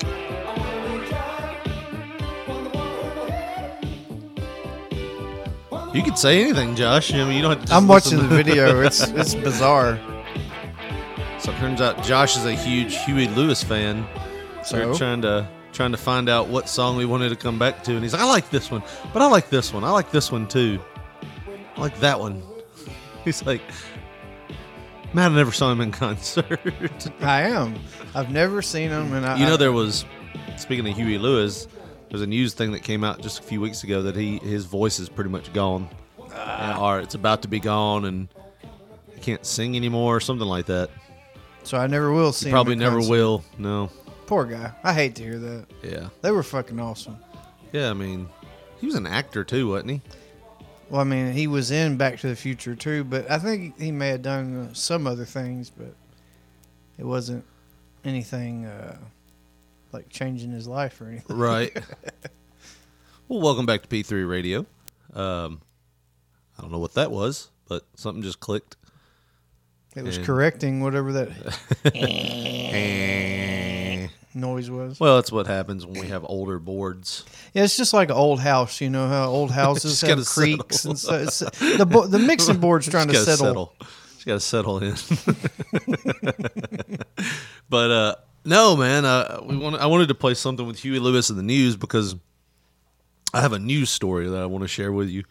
You 5.93 6.03
could 6.03 6.17
say 6.17 6.41
anything, 6.43 6.75
Josh. 6.75 7.11
I 7.13 7.23
mean, 7.25 7.35
you 7.35 7.41
don't. 7.41 7.57
Have 7.57 7.65
to 7.65 7.73
I'm 7.73 7.87
watching 7.87 8.19
the 8.19 8.27
video. 8.27 8.81
It's 8.81 9.07
it's 9.09 9.35
bizarre. 9.35 9.99
So 11.39 11.53
it 11.53 11.57
turns 11.59 11.79
out 11.79 12.03
Josh 12.03 12.35
is 12.35 12.43
a 12.45 12.51
huge 12.51 12.97
Huey 13.05 13.29
Lewis 13.29 13.63
fan. 13.63 14.05
So 14.61 14.75
So? 14.75 14.87
we're 14.89 14.93
trying 14.97 15.21
to 15.21 15.47
trying 15.71 15.91
to 15.93 15.97
find 15.97 16.27
out 16.27 16.49
what 16.49 16.67
song 16.67 16.97
we 16.97 17.05
wanted 17.05 17.29
to 17.29 17.37
come 17.37 17.57
back 17.57 17.81
to, 17.85 17.93
and 17.93 18.03
he's 18.03 18.11
like, 18.11 18.21
"I 18.21 18.25
like 18.25 18.49
this 18.49 18.69
one, 18.69 18.83
but 19.13 19.21
I 19.21 19.27
like 19.27 19.49
this 19.49 19.73
one. 19.73 19.85
I 19.85 19.89
like 19.89 20.11
this 20.11 20.33
one 20.33 20.49
too. 20.49 20.79
I 21.77 21.79
like 21.79 21.97
that 22.01 22.19
one." 22.19 22.43
He's 23.25 23.45
like, 23.45 23.61
"Man, 25.13 25.31
I 25.33 25.35
never 25.35 25.51
saw 25.51 25.71
him 25.71 25.81
in 25.81 25.91
concert." 26.05 26.59
I 27.21 27.41
am. 27.43 27.75
I've 28.15 28.31
never 28.31 28.61
seen 28.61 28.89
him, 28.89 29.13
and 29.13 29.25
I, 29.25 29.37
you 29.37 29.45
know, 29.45 29.53
I- 29.53 29.57
there 29.57 29.71
was 29.71 30.05
speaking 30.57 30.87
of 30.89 30.95
Huey 30.95 31.17
Lewis. 31.17 31.67
There's 32.09 32.21
a 32.23 32.27
news 32.27 32.55
thing 32.55 32.71
that 32.71 32.81
came 32.81 33.03
out 33.03 33.21
just 33.21 33.39
a 33.39 33.43
few 33.43 33.61
weeks 33.61 33.83
ago 33.83 34.01
that 34.03 34.15
he 34.15 34.37
his 34.39 34.65
voice 34.65 34.99
is 34.99 35.09
pretty 35.09 35.29
much 35.29 35.53
gone, 35.53 35.87
Ah. 36.33 36.81
or 36.83 36.99
it's 36.99 37.13
about 37.15 37.43
to 37.43 37.47
be 37.47 37.59
gone, 37.59 38.05
and 38.05 38.27
he 39.13 39.19
can't 39.21 39.45
sing 39.45 39.75
anymore, 39.75 40.15
or 40.15 40.19
something 40.19 40.47
like 40.47 40.65
that. 40.67 40.89
so 41.63 41.77
I 41.77 41.85
never 41.87 42.11
will 42.11 42.31
see. 42.31 42.47
Him 42.49 42.53
probably 42.53 42.75
never 42.75 42.95
concert. 42.97 43.11
will. 43.11 43.43
No. 43.59 43.91
Poor 44.25 44.45
guy. 44.45 44.71
I 44.83 44.93
hate 44.93 45.15
to 45.15 45.23
hear 45.23 45.37
that. 45.39 45.65
Yeah. 45.83 46.09
They 46.21 46.31
were 46.31 46.43
fucking 46.43 46.79
awesome. 46.79 47.17
Yeah, 47.71 47.89
I 47.89 47.93
mean, 47.93 48.27
he 48.79 48.85
was 48.87 48.95
an 48.95 49.05
actor 49.07 49.43
too, 49.43 49.69
wasn't 49.69 49.89
he? 49.91 50.01
Well, 50.89 51.01
I 51.01 51.03
mean, 51.03 51.33
he 51.33 51.45
was 51.47 51.69
in 51.71 51.97
Back 51.97 52.19
to 52.19 52.27
the 52.27 52.35
Future 52.35 52.75
too, 52.75 53.03
but 53.03 53.29
I 53.29 53.37
think 53.37 53.79
he 53.79 53.91
may 53.91 54.09
have 54.09 54.23
done 54.23 54.69
uh, 54.69 54.73
some 54.73 55.05
other 55.05 55.25
things, 55.25 55.69
but 55.69 55.93
it 56.97 57.05
wasn't 57.05 57.45
anything 58.03 58.65
uh, 58.65 58.97
like 59.91 60.09
changing 60.09 60.51
his 60.51 60.67
life 60.67 60.99
or 60.99 61.07
anything. 61.09 61.37
Right. 61.37 61.75
well, 63.27 63.39
welcome 63.41 63.67
back 63.67 63.83
to 63.83 63.87
P3 63.87 64.27
Radio. 64.27 64.65
Um, 65.13 65.61
I 66.57 66.61
don't 66.61 66.71
know 66.71 66.79
what 66.79 66.95
that 66.95 67.11
was, 67.11 67.49
but 67.67 67.85
something 67.95 68.23
just 68.23 68.39
clicked. 68.39 68.75
It 69.95 70.03
was 70.03 70.17
And- 70.17 70.25
correcting 70.25 70.81
whatever 70.81 71.11
that 71.13 71.29
noise 74.33 74.69
was. 74.69 74.99
Well, 74.99 75.15
that's 75.15 75.31
what 75.31 75.47
happens 75.47 75.85
when 75.85 75.99
we 75.99 76.07
have 76.07 76.23
older 76.23 76.59
boards. 76.59 77.25
Yeah, 77.53 77.63
it's 77.63 77.77
just 77.77 77.93
like 77.93 78.09
an 78.09 78.15
old 78.15 78.39
house. 78.39 78.81
You 78.81 78.89
know 78.89 79.07
how 79.07 79.27
old 79.29 79.51
houses 79.63 80.01
have 80.01 80.25
creaks 80.25 80.81
settle. 80.81 80.91
and 80.91 80.99
so 80.99 81.13
It's- 81.15 81.77
The 81.77 81.85
bo- 81.85 82.07
the 82.07 82.19
mixing 82.19 82.57
board's 82.59 82.87
trying 82.87 83.07
to 83.07 83.13
gotta 83.13 83.37
settle. 83.37 83.75
Just 84.13 84.25
got 84.25 84.33
to 84.33 84.39
settle 84.41 84.83
in. 84.83 84.95
but 87.69 87.91
uh, 87.91 88.15
no, 88.45 88.75
man. 88.75 89.05
Uh, 89.05 89.41
we 89.45 89.57
want. 89.57 89.75
I 89.77 89.85
wanted 89.85 90.07
to 90.09 90.15
play 90.15 90.33
something 90.33 90.65
with 90.67 90.79
Huey 90.79 90.99
Lewis 90.99 91.29
in 91.29 91.37
the 91.37 91.43
news 91.43 91.75
because 91.77 92.15
I 93.33 93.41
have 93.41 93.53
a 93.53 93.59
news 93.59 93.89
story 93.89 94.27
that 94.29 94.41
I 94.41 94.45
want 94.45 94.63
to 94.63 94.67
share 94.67 94.91
with 94.91 95.09
you 95.09 95.23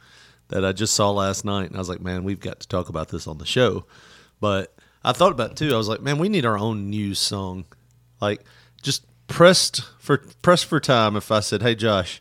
that 0.49 0.65
I 0.65 0.73
just 0.73 0.95
saw 0.95 1.11
last 1.11 1.45
night, 1.45 1.67
and 1.67 1.77
I 1.77 1.79
was 1.79 1.89
like, 1.89 2.01
man, 2.01 2.25
we've 2.25 2.41
got 2.41 2.61
to 2.61 2.69
talk 2.69 2.89
about 2.89 3.09
this 3.09 3.27
on 3.27 3.39
the 3.39 3.47
show. 3.47 3.85
But 4.41 4.75
I 5.05 5.13
thought 5.13 5.33
about 5.33 5.53
it 5.53 5.57
too. 5.57 5.75
I 5.75 5.77
was 5.77 5.89
like, 5.89 6.01
man, 6.01 6.19
we 6.19 6.29
need 6.29 6.47
our 6.47 6.59
own 6.59 6.91
news 6.91 7.19
song. 7.19 7.65
Like, 8.21 8.43
just 8.83 9.05
pressed 9.27 9.83
for 9.99 10.19
pressed 10.43 10.67
for 10.67 10.81
time. 10.81 11.17
If 11.17 11.31
I 11.31 11.41
said, 11.41 11.63
hey, 11.63 11.75
Josh, 11.75 12.21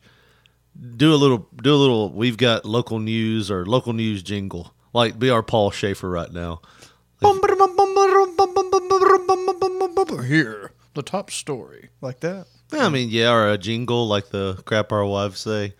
do 0.96 1.13
a 1.13 1.15
little 1.17 1.48
do 1.62 1.74
a 1.74 1.76
little 1.76 2.10
we've 2.12 2.38
got 2.38 2.65
local 2.65 3.00
news 3.00 3.50
or 3.50 3.65
local 3.65 3.93
news 3.93 4.22
jingle 4.22 4.74
like 4.93 5.17
be 5.17 5.30
our 5.30 5.41
Paul 5.41 5.72
Shaffer 5.72 6.10
right 6.10 6.32
now 6.32 6.62
Here, 10.28 10.72
the 10.93 11.02
top 11.04 11.32
story, 11.32 11.89
like 12.02 12.20
that. 12.22 12.46
Yeah, 12.72 12.86
i 12.86 12.89
mean 12.89 13.10
yeah 13.10 13.32
or 13.32 13.50
a 13.50 13.58
jingle 13.58 14.08
like 14.08 14.30
the 14.30 14.62
crap 14.65 14.91
our 14.91 15.06
wives 15.06 15.39
say 15.39 15.74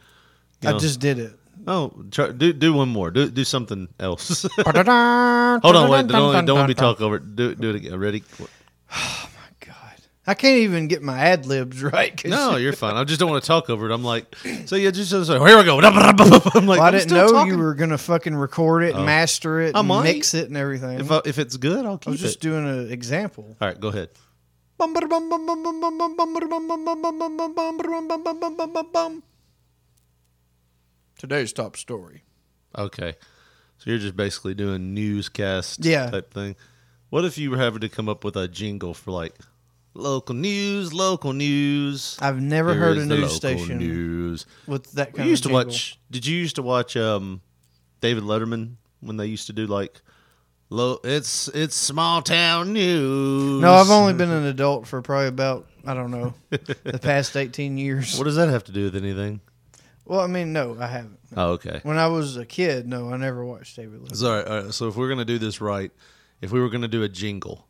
You 0.62 0.70
I 0.70 0.72
know. 0.74 0.80
just 0.80 1.00
did 1.02 1.20
it. 1.20 1.34
oh 1.68 1.92
try, 2.12 2.32
do 2.32 2.54
do 2.54 2.72
one 2.74 2.88
more 2.90 3.12
do 3.12 3.30
do 3.30 3.44
something 3.44 3.90
else 4.00 4.48
hold 4.63 4.78
on 4.78 5.90
wait 5.90 6.08
don't, 6.08 6.46
don't 6.46 6.58
want 6.58 6.70
to 6.70 6.74
be 6.74 6.74
talk 6.74 7.02
over 7.02 7.18
it. 7.18 7.36
do, 7.36 7.54
do 7.56 7.70
it 7.72 7.76
again 7.76 8.00
ready 8.00 8.24
I 10.30 10.34
can't 10.34 10.58
even 10.60 10.88
get 10.90 11.02
my 11.02 11.18
ad 11.18 11.46
libs 11.46 11.82
right. 11.94 12.16
'cause- 12.16 12.30
no 12.30 12.58
you're 12.58 12.74
fine 12.84 12.96
i 12.96 13.04
just 13.06 13.20
don't 13.20 13.30
want 13.32 13.42
to 13.42 13.48
talk 13.48 13.70
over 13.70 13.90
it 13.90 13.94
i'm 13.94 14.04
like 14.04 14.36
so 14.66 14.76
yeah 14.76 14.92
just, 14.92 15.10
just 15.12 15.32
here 15.32 15.40
we 15.58 15.63
go 15.63 15.80
i'm 15.82 16.66
like 16.68 16.80
Well, 16.80 16.82
I 16.82 16.92
didn't 16.92 17.12
know 17.12 17.30
talking. 17.32 17.54
you 17.54 17.58
were 17.58 17.74
gonna 17.76 17.98
fucking 17.98 18.36
record 18.36 18.84
it, 18.84 18.94
Oh. 18.96 19.06
master 19.06 19.62
it, 19.62 19.74
I 19.76 19.80
and 19.80 19.88
might. 19.88 20.04
mix 20.04 20.34
it, 20.34 20.48
and 20.50 20.58
everything. 20.58 21.00
if, 21.00 21.10
I, 21.12 21.22
if 21.26 21.40
it's 21.40 21.56
good 21.58 21.86
i'll 21.86 21.98
keep 21.98 22.08
it. 22.08 22.10
I 22.10 22.12
was 22.12 22.20
just 22.20 22.36
it 22.38 22.42
doing 22.42 22.68
an 22.68 22.92
example. 22.92 23.56
all 23.62 23.68
right 23.70 23.80
go 23.80 23.88
ahead 23.88 24.10
Today's 31.18 31.54
top 31.54 31.78
story. 31.78 32.24
Okay. 32.78 33.16
So 33.78 33.90
you're 33.90 34.00
just 34.00 34.16
basically 34.16 34.54
doing 34.54 34.94
newscast 34.94 35.84
Yeah. 35.84 36.10
type 36.10 36.34
thing. 36.34 36.56
What 37.10 37.26
if 37.26 37.38
you 37.38 37.50
were 37.52 37.58
having 37.58 37.82
to 37.82 37.90
come 37.90 38.10
up 38.10 38.24
with 38.24 38.36
a 38.36 38.48
jingle 38.48 38.94
for 38.94 39.12
like 39.12 39.34
local 39.98 40.36
news, 40.36 40.94
local 40.94 41.34
news? 41.34 42.18
I've 42.22 42.42
never 42.42 42.74
Here 42.74 42.82
heard 42.82 42.98
is 42.98 43.06
a 43.06 43.08
the 43.08 43.16
news 43.16 43.22
local 43.24 43.36
station 43.36 43.78
news. 43.80 44.46
with 44.68 44.92
that 44.94 45.08
kind 45.08 45.14
We 45.14 45.18
kind 45.20 45.30
used 45.30 45.46
of 45.46 45.52
to 45.52 45.58
jingle. 45.58 45.72
watch. 45.72 46.00
Did 46.12 46.26
you 46.26 46.38
used 46.38 46.56
to 46.58 46.62
watch 46.62 46.96
um, 46.96 47.42
David 48.02 48.24
Letterman 48.24 48.76
when 49.02 49.18
they 49.18 49.26
used 49.26 49.48
to 49.48 49.54
do 49.54 49.68
like, 49.68 50.02
lo, 50.70 51.00
it's 51.04 51.48
it's 51.50 51.76
small 51.76 52.22
town 52.22 52.74
news. 52.74 53.62
No, 53.62 53.74
I've 53.74 53.90
only 53.90 54.14
been 54.14 54.32
an 54.32 54.46
adult 54.46 54.88
for 54.88 55.02
probably 55.02 55.28
about 55.28 55.68
I 55.86 55.94
don't 55.94 56.12
know 56.12 56.34
the 56.50 57.00
past 57.02 57.36
eighteen 57.36 57.78
years. 57.78 58.18
What 58.18 58.26
does 58.26 58.36
that 58.36 58.50
have 58.50 58.64
to 58.66 58.72
do 58.72 58.86
with 58.86 58.96
anything? 58.96 59.42
Well, 60.06 60.22
I 60.22 60.28
mean, 60.28 60.54
no, 60.54 60.78
I 60.80 60.88
haven't. 60.88 61.20
Oh, 61.36 61.52
okay. 61.54 61.82
When 61.84 61.98
I 61.98 62.08
was 62.08 62.38
a 62.38 62.46
kid, 62.46 62.88
no, 62.88 63.10
I 63.12 63.18
never 63.18 63.44
watched 63.46 63.76
David 63.76 64.00
Letterman. 64.00 64.16
So, 64.16 64.30
all 64.32 64.36
right, 64.38 64.48
all 64.48 64.64
right, 64.64 64.74
so 64.74 64.88
if 64.88 64.96
we're 64.96 65.10
gonna 65.10 65.26
do 65.26 65.38
this 65.38 65.60
right, 65.60 65.92
if 66.40 66.52
we 66.54 66.62
were 66.62 66.70
gonna 66.70 66.88
do 66.88 67.04
a 67.04 67.10
jingle, 67.10 67.67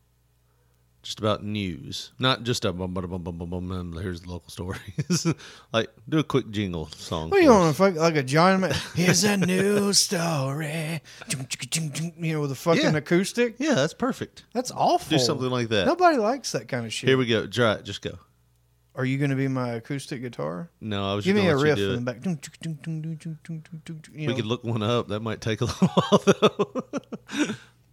just 1.08 1.20
about 1.22 1.42
news, 1.42 2.12
not 2.20 2.44
just 2.44 2.66
a 2.66 2.74
bum 2.74 2.94
bum 2.94 3.10
bum 3.10 3.22
bum 3.24 3.38
bum 3.38 3.50
bum. 3.50 3.68
bum, 3.70 4.02
Here's 4.02 4.20
the 4.22 4.30
local 4.30 4.50
stories. 4.50 5.26
like, 5.72 5.90
do 6.10 6.20
a 6.20 6.24
quick 6.24 6.50
jingle 6.52 6.88
song. 6.98 7.30
What 7.30 7.38
do 7.38 7.44
you 7.44 7.50
want 7.50 7.74
to 7.74 7.82
fuck 7.82 7.96
like 7.96 8.18
a 8.18 8.24
John? 8.24 8.60
Ma- 8.60 8.74
Here's 8.94 9.24
a 9.24 9.38
news 9.38 10.00
story. 10.00 11.02
You 11.30 12.34
know, 12.34 12.42
with 12.42 12.52
a 12.52 12.56
fucking 12.56 12.82
Yeah. 12.84 12.98
acoustic. 12.98 13.56
Yeah, 13.58 13.74
that's 13.76 13.94
perfect. 13.94 14.44
That's 14.54 14.70
awful. 14.72 15.18
Do 15.18 15.24
something 15.24 15.50
like 15.50 15.70
that. 15.70 15.88
Nobody 15.88 16.18
likes 16.18 16.52
that 16.52 16.68
kind 16.68 16.86
of 16.86 16.92
shit. 16.92 17.08
Here 17.08 17.18
we 17.18 17.26
go. 17.26 17.48
Try 17.48 17.74
it. 17.76 17.86
Just 17.86 18.02
go. 18.02 18.20
Are 18.94 19.06
you 19.06 19.18
going 19.18 19.30
to 19.30 19.36
be 19.38 19.48
my 19.48 19.70
acoustic 19.74 20.22
guitar? 20.22 20.70
No, 20.82 21.12
I 21.12 21.16
was 21.16 21.24
Give 21.24 21.36
just 21.36 21.44
me 21.46 21.50
a 21.50 21.54
gonna 21.54 21.62
let 21.64 21.70
riff 21.70 21.78
you 21.80 21.86
do 21.86 21.94
in 21.94 22.04
the 22.06 22.12
it. 22.12 22.22
back. 22.24 22.26
You 24.12 24.18
We 24.18 24.26
know, 24.28 24.36
could 24.36 24.46
look 24.46 24.64
one 24.64 24.84
up. 24.84 25.08
That 25.10 25.20
might 25.22 25.40
take 25.40 25.62
a 25.62 25.66
little 25.66 25.88
while 25.88 26.22
though. 26.26 26.84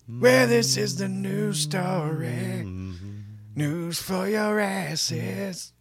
Where 0.06 0.46
this 0.46 0.76
is 0.76 0.96
the 0.96 1.08
news 1.08 1.60
story. 1.60 2.62
Mm-hmm. 2.62 3.18
News 3.56 4.00
for 4.00 4.28
your 4.28 4.60
asses. 4.60 5.72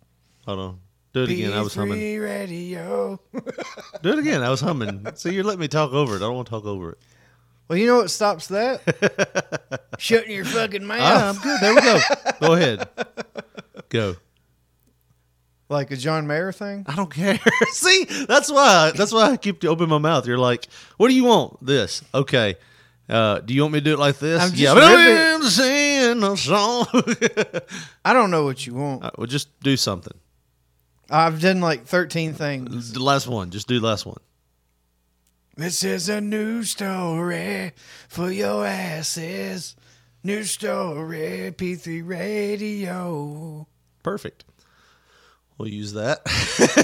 Hold 0.45 0.59
on. 0.59 0.79
Do 1.13 1.23
it 1.23 1.29
again. 1.29 1.53
I 1.53 1.61
was 1.61 1.75
humming. 1.75 1.99
P3 1.99 2.23
radio. 2.23 3.19
Do 4.01 4.13
it 4.13 4.19
again. 4.19 4.41
I 4.41 4.49
was 4.49 4.61
humming. 4.61 5.05
So 5.15 5.29
you're 5.29 5.43
letting 5.43 5.59
me 5.59 5.67
talk 5.67 5.91
over 5.91 6.13
it. 6.13 6.17
I 6.17 6.19
don't 6.21 6.35
want 6.35 6.47
to 6.47 6.51
talk 6.51 6.65
over 6.65 6.93
it. 6.93 6.97
Well, 7.67 7.77
you 7.77 7.85
know 7.85 7.97
what 7.97 8.11
stops 8.11 8.47
that? 8.47 8.81
Shutting 9.99 10.31
your 10.31 10.45
fucking 10.45 10.85
mouth. 10.85 10.99
Ah, 11.01 11.29
I'm 11.29 11.41
good. 11.41 11.61
There 11.61 11.75
we 11.75 11.81
go. 11.81 11.99
Go 12.41 12.53
ahead. 12.53 12.87
Go. 13.89 14.15
Like 15.69 15.91
a 15.91 15.95
John 15.95 16.27
Mayer 16.27 16.51
thing? 16.51 16.85
I 16.87 16.95
don't 16.95 17.11
care. 17.13 17.39
See, 17.71 18.05
that's 18.27 18.51
why 18.51 18.91
that's 18.95 19.13
why 19.13 19.31
I 19.31 19.37
keep 19.37 19.61
to 19.61 19.67
open 19.69 19.89
my 19.89 19.97
mouth. 19.97 20.27
You're 20.27 20.37
like, 20.37 20.67
what 20.97 21.09
do 21.09 21.15
you 21.15 21.23
want? 21.23 21.63
This. 21.65 22.03
Okay. 22.13 22.55
Uh, 23.09 23.39
do 23.39 23.53
you 23.53 23.61
want 23.61 23.73
me 23.73 23.79
to 23.79 23.83
do 23.83 23.93
it 23.93 23.99
like 23.99 24.17
this? 24.19 24.41
I'm 24.41 24.49
just 24.49 24.61
yeah, 24.61 24.73
but 24.73 24.83
ripping- 24.95 25.17
I'm 25.17 25.43
singing 25.43 26.23
a 26.23 26.37
song. 26.37 26.85
I 28.05 28.13
don't 28.13 28.31
know 28.31 28.45
what 28.45 28.65
you 28.65 28.75
want. 28.75 29.03
All 29.03 29.09
right, 29.09 29.17
well, 29.17 29.27
just 29.27 29.59
do 29.59 29.75
something. 29.75 30.17
I've 31.09 31.41
done 31.41 31.59
like 31.59 31.85
13 31.85 32.33
things. 32.33 32.93
The 32.93 33.03
last 33.03 33.27
one. 33.27 33.51
Just 33.51 33.67
do 33.67 33.79
the 33.79 33.85
last 33.85 34.05
one. 34.05 34.19
This 35.55 35.83
is 35.83 36.09
a 36.09 36.21
new 36.21 36.63
story 36.63 37.73
for 38.07 38.31
your 38.31 38.65
asses. 38.65 39.75
New 40.23 40.43
story, 40.45 41.53
P3 41.55 42.07
radio. 42.07 43.67
Perfect. 44.01 44.45
We'll 45.57 45.67
use 45.67 45.93
that. 45.93 46.23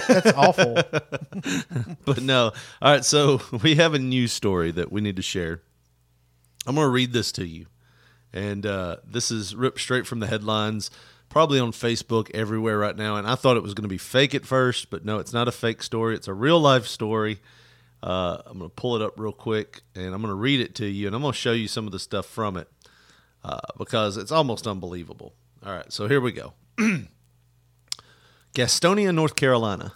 That's 0.07 0.33
awful. 0.37 0.75
but 2.05 2.21
no. 2.21 2.51
All 2.81 2.91
right. 2.91 3.03
So 3.03 3.41
we 3.63 3.75
have 3.75 3.93
a 3.93 3.99
news 3.99 4.31
story 4.33 4.71
that 4.71 4.91
we 4.91 5.01
need 5.01 5.15
to 5.15 5.21
share. 5.21 5.61
I'm 6.67 6.75
going 6.75 6.85
to 6.85 6.91
read 6.91 7.13
this 7.13 7.31
to 7.33 7.45
you. 7.45 7.67
And 8.33 8.65
uh, 8.65 8.97
this 9.05 9.31
is 9.31 9.55
ripped 9.55 9.79
straight 9.79 10.05
from 10.05 10.19
the 10.19 10.27
headlines, 10.27 10.91
probably 11.29 11.59
on 11.59 11.71
Facebook 11.71 12.29
everywhere 12.33 12.77
right 12.77 12.95
now. 12.95 13.15
And 13.15 13.27
I 13.27 13.35
thought 13.35 13.57
it 13.57 13.63
was 13.63 13.73
going 13.73 13.83
to 13.83 13.89
be 13.89 13.97
fake 13.97 14.35
at 14.35 14.45
first, 14.45 14.89
but 14.89 15.03
no, 15.03 15.19
it's 15.19 15.33
not 15.33 15.47
a 15.47 15.51
fake 15.51 15.81
story. 15.81 16.15
It's 16.15 16.27
a 16.27 16.33
real 16.33 16.59
life 16.59 16.85
story. 16.85 17.39
Uh, 18.03 18.37
I'm 18.45 18.59
going 18.59 18.69
to 18.69 18.75
pull 18.75 18.95
it 18.95 19.01
up 19.01 19.19
real 19.19 19.31
quick 19.31 19.81
and 19.95 20.13
I'm 20.13 20.21
going 20.21 20.31
to 20.31 20.35
read 20.35 20.61
it 20.61 20.75
to 20.75 20.85
you. 20.85 21.07
And 21.07 21.15
I'm 21.15 21.21
going 21.21 21.33
to 21.33 21.37
show 21.37 21.51
you 21.51 21.67
some 21.67 21.85
of 21.85 21.91
the 21.91 21.99
stuff 21.99 22.25
from 22.25 22.55
it 22.55 22.69
uh, 23.43 23.59
because 23.77 24.15
it's 24.15 24.31
almost 24.31 24.67
unbelievable. 24.67 25.33
All 25.65 25.73
right. 25.73 25.91
So 25.91 26.07
here 26.07 26.21
we 26.21 26.31
go 26.31 26.53
Gastonia, 28.53 29.13
North 29.13 29.35
Carolina. 29.35 29.93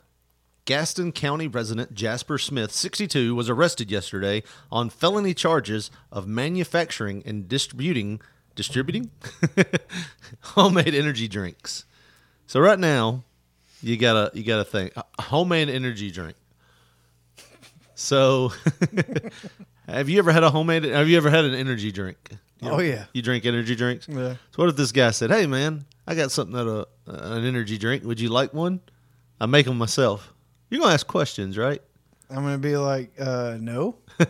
Gaston 0.65 1.11
County 1.11 1.47
resident 1.47 1.93
Jasper 1.93 2.37
Smith, 2.37 2.71
62, 2.71 3.35
was 3.35 3.49
arrested 3.49 3.91
yesterday 3.91 4.43
on 4.71 4.89
felony 4.89 5.33
charges 5.33 5.91
of 6.11 6.25
manufacturing 6.27 7.21
and 7.25 7.47
distributing 7.49 8.21
distributing 8.55 9.09
homemade 10.41 10.93
energy 10.93 11.27
drinks. 11.27 11.85
So 12.47 12.59
right 12.59 12.79
now, 12.79 13.23
you 13.81 13.97
gotta 13.97 14.31
you 14.33 14.43
gotta 14.43 14.63
think 14.63 14.93
a 14.95 15.21
homemade 15.23 15.69
energy 15.69 16.11
drink. 16.11 16.35
So, 17.95 18.51
have 19.87 20.09
you 20.09 20.19
ever 20.19 20.31
had 20.31 20.43
a 20.43 20.49
homemade? 20.49 20.83
Have 20.83 21.07
you 21.09 21.17
ever 21.17 21.29
had 21.29 21.45
an 21.45 21.53
energy 21.53 21.91
drink? 21.91 22.17
You 22.61 22.69
Oh, 22.69 22.79
yeah. 22.79 23.05
you 23.13 23.21
drink 23.21 23.45
energy 23.45 23.75
drinks. 23.75 24.07
Yeah. 24.07 24.35
So 24.51 24.57
what 24.63 24.69
if 24.69 24.75
this 24.77 24.91
guy 24.91 25.11
said, 25.11 25.29
"Hey 25.31 25.45
man, 25.45 25.85
I 26.07 26.15
got 26.15 26.31
something 26.31 26.57
at 26.57 26.65
a 26.67 26.87
an 27.07 27.45
energy 27.45 27.77
drink. 27.77 28.03
Would 28.03 28.19
you 28.19 28.29
like 28.29 28.53
one? 28.53 28.79
I 29.41 29.45
make 29.45 29.65
them 29.65 29.77
myself." 29.77 30.32
You're 30.73 30.81
gonna 30.81 30.95
ask 30.95 31.05
questions, 31.05 31.55
right? 31.55 31.79
I'm 32.31 32.41
going 32.41 32.55
to 32.55 32.57
be 32.57 32.77
like, 32.77 33.13
uh, 33.19 33.57
no. 33.61 33.97
All 34.19 34.27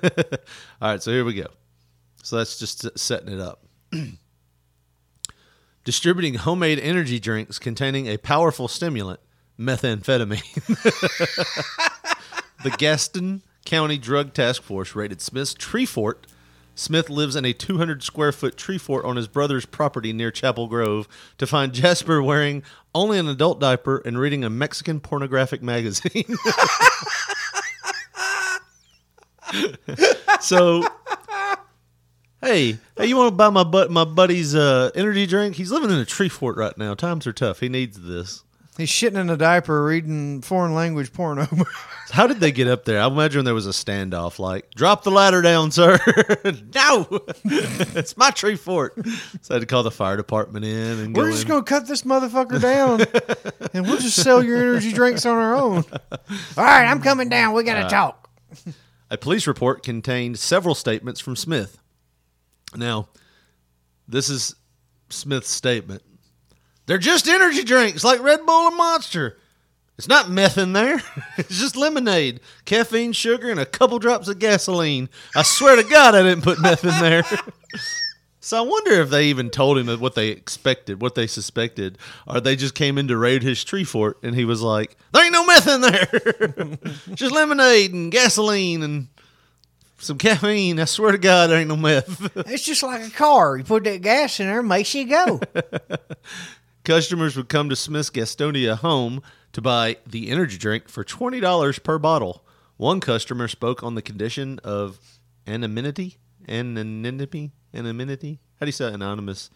right, 0.82 1.01
so 1.01 1.09
here 1.09 1.24
we 1.24 1.36
go. 1.36 1.47
So 2.22 2.36
that's 2.36 2.59
just 2.59 2.99
setting 2.99 3.32
it 3.34 3.39
up. 3.39 3.65
Distributing 5.86 6.34
homemade 6.34 6.80
energy 6.80 7.17
drinks 7.17 7.59
containing 7.59 8.07
a 8.07 8.17
powerful 8.17 8.67
stimulant, 8.67 9.22
methamphetamine. 9.57 10.43
the 12.65 12.72
Gaston 12.72 13.41
County 13.63 13.97
Drug 13.97 14.34
Task 14.34 14.63
Force 14.63 14.95
raided 14.95 15.22
Smith's 15.22 15.53
Tree 15.53 15.86
Fort 15.86 16.28
Smith 16.76 17.09
lives 17.09 17.36
in 17.36 17.45
a 17.45 17.53
200 17.53 18.03
square 18.03 18.32
foot 18.32 18.57
tree 18.57 18.78
fort 18.78 19.05
on 19.05 19.15
his 19.15 19.28
brother's 19.28 19.65
property 19.65 20.13
near 20.13 20.32
Chapel 20.32 20.67
Grove 20.67 21.07
to 21.38 21.47
find 21.47 21.74
Jasper 21.74 22.21
wearing 22.21 22.63
only 22.95 23.19
an 23.19 23.28
adult 23.28 23.59
diaper 23.59 24.01
and 24.05 24.17
reading 24.19 24.43
a 24.43 24.49
Mexican 24.49 24.99
pornographic 24.99 25.61
magazine. 25.61 26.26
so, 30.39 30.84
hey, 32.41 32.78
hey, 32.97 33.05
you 33.05 33.17
want 33.17 33.32
to 33.32 33.36
buy 33.36 33.49
my 33.49 33.63
but 33.63 33.91
my 33.91 34.05
buddy's 34.05 34.55
uh, 34.55 34.89
energy 34.95 35.26
drink? 35.26 35.55
He's 35.55 35.71
living 35.71 35.89
in 35.91 35.97
a 35.97 36.05
tree 36.05 36.30
fort 36.30 36.57
right 36.57 36.78
now. 36.78 36.93
Times 36.95 37.28
are 37.28 37.34
tough. 37.34 37.59
He 37.59 37.69
needs 37.69 38.01
this. 38.01 38.43
He's 38.76 38.89
shitting 38.89 39.19
in 39.19 39.30
a 39.30 39.38
diaper 39.38 39.84
reading 39.84 40.41
foreign 40.41 40.74
language 40.74 41.13
porno. 41.13 41.47
How 42.11 42.26
did 42.26 42.39
they 42.39 42.51
get 42.51 42.67
up 42.67 42.86
there? 42.86 42.99
I 42.99 43.07
imagine 43.07 43.45
there 43.45 43.53
was 43.53 43.67
a 43.67 43.71
standoff. 43.71 44.39
Like, 44.39 44.71
drop 44.71 45.03
the 45.03 45.11
ladder 45.11 45.43
down, 45.43 45.71
sir. 45.71 45.99
no, 46.76 47.07
it's 47.45 48.17
my 48.17 48.32
tree 48.32 48.55
fort. 48.55 48.93
So 49.41 49.51
I 49.51 49.53
had 49.55 49.59
to 49.59 49.65
call 49.67 49.84
the 49.84 49.91
fire 49.91 50.17
department 50.17 50.65
in 50.65 50.99
and 50.99 51.15
We're 51.15 51.26
go 51.26 51.32
just 51.32 51.43
in. 51.43 51.49
going 51.49 51.63
to 51.63 51.69
cut 51.69 51.88
this 51.88 52.01
motherfucker 52.01 52.59
down 52.59 53.01
and 53.74 53.86
we'll 53.86 53.99
just 53.99 54.21
sell 54.21 54.43
your 54.43 54.57
energy 54.57 54.91
drinks 54.91 55.26
on 55.26 55.38
our 55.38 55.55
own. 55.55 55.84
All 56.11 56.63
right, 56.63 56.86
I'm 56.86 57.01
coming 57.01 57.30
down. 57.30 57.53
We 57.53 57.63
got 57.63 57.76
to 57.76 57.86
uh, 57.86 57.89
talk. 57.89 58.30
A 59.11 59.17
police 59.17 59.45
report 59.45 59.84
contained 59.84 60.39
several 60.39 60.74
statements 60.74 61.19
from 61.19 61.36
Smith. 61.36 61.78
Now, 62.76 63.09
this 64.07 64.30
is 64.30 64.55
Smith's 65.09 65.49
statement. 65.49 66.01
They're 66.86 66.97
just 66.97 67.27
energy 67.27 67.63
drinks 67.63 68.03
like 68.03 68.21
Red 68.21 68.45
Bull 68.45 68.67
and 68.67 68.77
Monster. 68.77 69.38
It's 69.97 70.07
not 70.07 70.29
meth 70.29 70.57
in 70.57 70.73
there. 70.73 71.01
It's 71.38 71.59
just 71.59 71.75
lemonade, 71.75 72.41
caffeine, 72.65 73.11
sugar, 73.11 73.49
and 73.49 73.59
a 73.59 73.65
couple 73.65 73.97
drops 73.97 74.27
of 74.27 74.38
gasoline. 74.38 75.09
I 75.36 75.41
swear 75.41 75.75
to 75.75 75.84
God, 75.84 76.13
I 76.13 76.21
didn't 76.21 76.43
put 76.43 76.61
meth 76.61 76.84
in 76.84 76.91
there. 77.01 77.23
so 78.39 78.57
I 78.59 78.61
wonder 78.61 79.01
if 79.01 79.09
they 79.09 79.25
even 79.25 79.49
told 79.49 79.79
him 79.79 79.88
what 79.99 80.13
they 80.13 80.29
expected, 80.29 81.01
what 81.01 81.15
they 81.15 81.25
suspected, 81.25 81.97
or 82.27 82.39
they 82.39 82.55
just 82.55 82.75
came 82.75 82.99
in 82.99 83.07
to 83.07 83.17
raid 83.17 83.41
his 83.41 83.63
tree 83.63 83.84
fort 83.84 84.19
and 84.21 84.36
he 84.36 84.45
was 84.45 84.61
like, 84.61 84.95
"There 85.11 85.23
ain't 85.23 85.34
no 85.34 85.43
meth 85.45 85.67
in 85.67 85.81
there. 85.81 86.77
just 87.15 87.34
lemonade 87.34 87.93
and 87.93 88.11
gasoline 88.11 88.84
and 88.84 89.07
some 89.97 90.19
caffeine. 90.19 90.79
I 90.79 90.86
swear 90.86 91.13
to 91.13 91.17
God, 91.17 91.49
there 91.49 91.57
ain't 91.57 91.69
no 91.69 91.77
meth." 91.77 92.31
It's 92.47 92.63
just 92.63 92.84
like 92.84 93.07
a 93.07 93.09
car. 93.09 93.57
You 93.57 93.63
put 93.63 93.86
that 93.86 94.03
gas 94.03 94.39
in 94.39 94.45
there, 94.45 94.61
makes 94.61 94.93
you 94.93 95.05
go. 95.07 95.39
Customers 96.84 97.38
would 97.38 97.47
come 97.47 97.69
to 97.69 97.75
Smith's 97.75 98.09
Gastonia 98.09 98.77
home 98.77 99.21
to 99.53 99.61
buy 99.61 99.97
the 100.05 100.29
energy 100.29 100.57
drink 100.57 100.89
for 100.89 101.03
$20 101.03 101.84
per 101.84 101.97
bottle. 101.97 102.43
One 102.75 102.99
customer 102.99 103.47
spoke 103.47 103.84
on 103.84 103.95
the 103.95 104.01
condition 104.01 104.59
of 104.63 104.99
anonymity. 105.47 106.17
Anonymity? 106.47 107.51
Anonymity? 107.73 108.39
How 108.59 108.65
do 108.65 108.67
you 108.67 108.73
say 108.73 108.91
anonymous? 108.91 109.49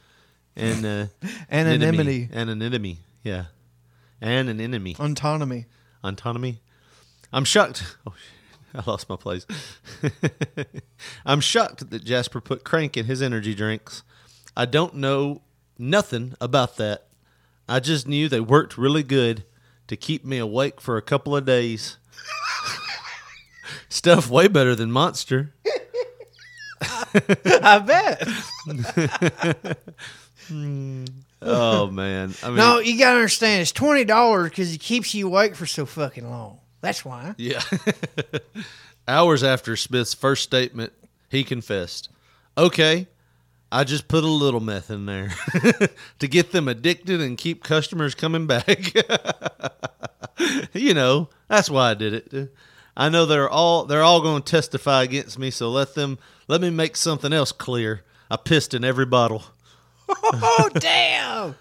An, 0.55 0.85
uh, 0.85 1.07
Anonymity. 1.51 2.29
Anonymity. 2.31 2.99
Yeah. 3.23 3.45
Anonymity. 4.21 4.95
Autonomy. 4.97 5.65
Autonomy. 6.03 6.61
I'm 7.33 7.43
shocked. 7.43 7.97
Oh. 8.07 8.13
I 8.75 8.83
lost 8.85 9.09
my 9.09 9.15
place. 9.15 9.45
I'm 11.25 11.41
shocked 11.41 11.89
that 11.89 12.03
Jasper 12.03 12.41
put 12.41 12.63
crank 12.63 12.95
in 12.95 13.05
his 13.05 13.21
energy 13.21 13.55
drinks. 13.55 14.03
I 14.55 14.65
don't 14.65 14.95
know 14.95 15.41
nothing 15.77 16.35
about 16.39 16.77
that. 16.77 17.06
I 17.67 17.79
just 17.79 18.07
knew 18.07 18.29
they 18.29 18.39
worked 18.39 18.77
really 18.77 19.03
good 19.03 19.43
to 19.87 19.95
keep 19.95 20.23
me 20.25 20.37
awake 20.37 20.79
for 20.81 20.97
a 20.97 21.01
couple 21.01 21.35
of 21.35 21.45
days. 21.45 21.97
Stuff 23.89 24.29
way 24.29 24.47
better 24.47 24.75
than 24.75 24.91
Monster. 24.91 25.53
I 27.13 27.79
bet. 27.79 28.27
Oh 31.39 31.87
man. 31.91 32.33
I 32.41 32.47
mean, 32.47 32.55
No, 32.55 32.79
you 32.79 32.97
got 32.97 33.11
to 33.11 33.17
understand, 33.17 33.61
it's 33.61 33.71
$20 33.71 34.45
because 34.45 34.73
it 34.73 34.79
keeps 34.79 35.13
you 35.13 35.27
awake 35.27 35.55
for 35.55 35.65
so 35.67 35.85
fucking 35.85 36.27
long. 36.27 36.57
That's 36.81 37.05
why. 37.05 37.35
Yeah. 37.37 37.61
Hours 39.07 39.43
after 39.43 39.75
Smith's 39.75 40.13
first 40.15 40.43
statement, 40.43 40.93
he 41.29 41.43
confessed, 41.43 42.09
Okay, 42.57 43.07
I 43.71 43.83
just 43.83 44.07
put 44.07 44.23
a 44.23 44.27
little 44.27 44.59
meth 44.59 44.89
in 44.89 45.05
there 45.05 45.33
to 46.19 46.27
get 46.27 46.51
them 46.51 46.67
addicted 46.67 47.21
and 47.21 47.37
keep 47.37 47.63
customers 47.63 48.15
coming 48.15 48.47
back. 48.47 48.93
you 50.73 50.93
know, 50.93 51.29
that's 51.47 51.69
why 51.69 51.91
I 51.91 51.93
did 51.93 52.13
it. 52.13 52.53
I 52.95 53.09
know 53.09 53.25
they're 53.25 53.49
all 53.49 53.85
they're 53.85 54.03
all 54.03 54.21
going 54.21 54.41
to 54.41 54.51
testify 54.51 55.03
against 55.03 55.37
me, 55.37 55.51
so 55.51 55.69
let 55.69 55.95
them 55.95 56.17
let 56.47 56.61
me 56.61 56.69
make 56.69 56.95
something 56.95 57.33
else 57.33 57.51
clear. 57.51 58.03
I 58.31 58.37
pissed 58.37 58.73
in 58.73 58.83
every 58.83 59.05
bottle. 59.05 59.43
Oh, 60.09 60.69
damn. 60.73 61.55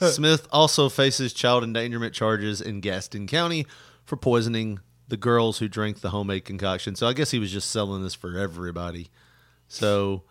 Smith 0.00 0.48
also 0.50 0.88
faces 0.88 1.32
child 1.32 1.64
endangerment 1.64 2.14
charges 2.14 2.60
in 2.60 2.80
Gaston 2.80 3.26
County 3.26 3.66
for 4.04 4.16
poisoning 4.16 4.80
the 5.08 5.16
girls 5.16 5.58
who 5.58 5.68
drank 5.68 6.00
the 6.00 6.10
homemade 6.10 6.44
concoction. 6.44 6.96
So 6.96 7.06
I 7.06 7.12
guess 7.12 7.30
he 7.30 7.38
was 7.38 7.52
just 7.52 7.70
selling 7.70 8.02
this 8.02 8.14
for 8.14 8.38
everybody. 8.38 9.10
So 9.68 10.22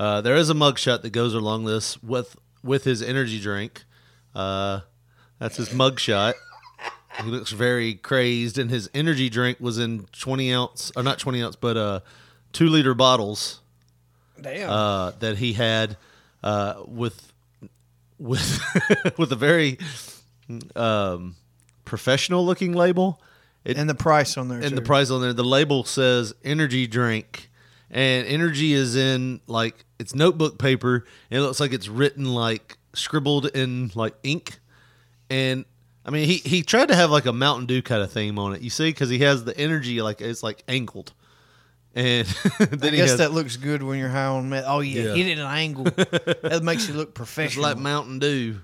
uh, 0.00 0.22
there 0.22 0.34
is 0.34 0.48
a 0.48 0.54
mugshot 0.54 1.02
that 1.02 1.10
goes 1.10 1.34
along 1.34 1.66
this 1.66 2.02
with 2.02 2.34
with 2.64 2.84
his 2.84 3.02
energy 3.02 3.38
drink. 3.38 3.84
Uh, 4.34 4.80
that's 5.38 5.58
his 5.58 5.68
mugshot. 5.68 6.32
He 7.22 7.30
looks 7.30 7.50
very 7.50 7.94
crazed, 7.94 8.56
and 8.56 8.70
his 8.70 8.88
energy 8.94 9.28
drink 9.28 9.58
was 9.60 9.78
in 9.78 10.06
twenty 10.18 10.54
ounce, 10.54 10.90
or 10.96 11.02
not 11.02 11.18
twenty 11.18 11.42
ounce, 11.42 11.54
but 11.54 11.76
uh, 11.76 12.00
two 12.54 12.68
liter 12.68 12.94
bottles 12.94 13.60
Damn. 14.40 14.70
uh, 14.70 15.10
that 15.18 15.36
he 15.36 15.52
had 15.52 15.98
uh, 16.42 16.82
with 16.86 17.30
with 18.18 18.58
with 19.18 19.30
a 19.32 19.36
very 19.36 19.78
um, 20.74 21.36
professional 21.84 22.46
looking 22.46 22.72
label. 22.72 23.20
It, 23.66 23.76
and 23.76 23.90
the 23.90 23.94
price 23.94 24.38
on 24.38 24.48
there. 24.48 24.60
and 24.60 24.78
the 24.78 24.82
price 24.82 25.10
on 25.10 25.20
there, 25.20 25.34
the 25.34 25.44
label 25.44 25.84
says 25.84 26.32
energy 26.42 26.86
drink, 26.86 27.49
and 27.90 28.26
energy 28.26 28.72
is 28.72 28.96
in 28.96 29.40
like 29.46 29.84
it's 29.98 30.14
notebook 30.14 30.58
paper, 30.58 31.06
and 31.30 31.40
it 31.40 31.42
looks 31.42 31.60
like 31.60 31.72
it's 31.72 31.88
written 31.88 32.32
like 32.34 32.78
scribbled 32.94 33.46
in 33.46 33.90
like 33.94 34.14
ink, 34.22 34.58
and 35.28 35.64
I 36.04 36.10
mean 36.10 36.26
he 36.26 36.36
he 36.36 36.62
tried 36.62 36.88
to 36.88 36.94
have 36.94 37.10
like 37.10 37.26
a 37.26 37.32
Mountain 37.32 37.66
Dew 37.66 37.82
kind 37.82 38.02
of 38.02 38.12
theme 38.12 38.38
on 38.38 38.54
it, 38.54 38.62
you 38.62 38.70
see, 38.70 38.90
because 38.90 39.08
he 39.08 39.18
has 39.20 39.44
the 39.44 39.56
energy 39.58 40.00
like 40.02 40.20
it's 40.20 40.42
like 40.42 40.62
angled, 40.68 41.12
and 41.94 42.26
then 42.58 42.78
I 42.82 42.90
he 42.90 42.96
guess 42.96 43.10
has 43.10 43.18
that 43.18 43.32
looks 43.32 43.56
good 43.56 43.82
when 43.82 43.98
you're 43.98 44.08
high 44.08 44.26
on 44.26 44.48
meth. 44.48 44.64
Oh, 44.66 44.80
yeah. 44.80 45.02
Yeah. 45.02 45.14
Hit 45.14 45.26
it 45.26 45.38
at 45.38 45.38
an 45.38 45.46
angle. 45.46 45.84
that 45.84 46.60
makes 46.62 46.88
you 46.88 46.94
look 46.94 47.08
it's 47.08 47.16
professional. 47.16 47.64
like 47.64 47.78
Mountain 47.78 48.20
Dew, 48.20 48.60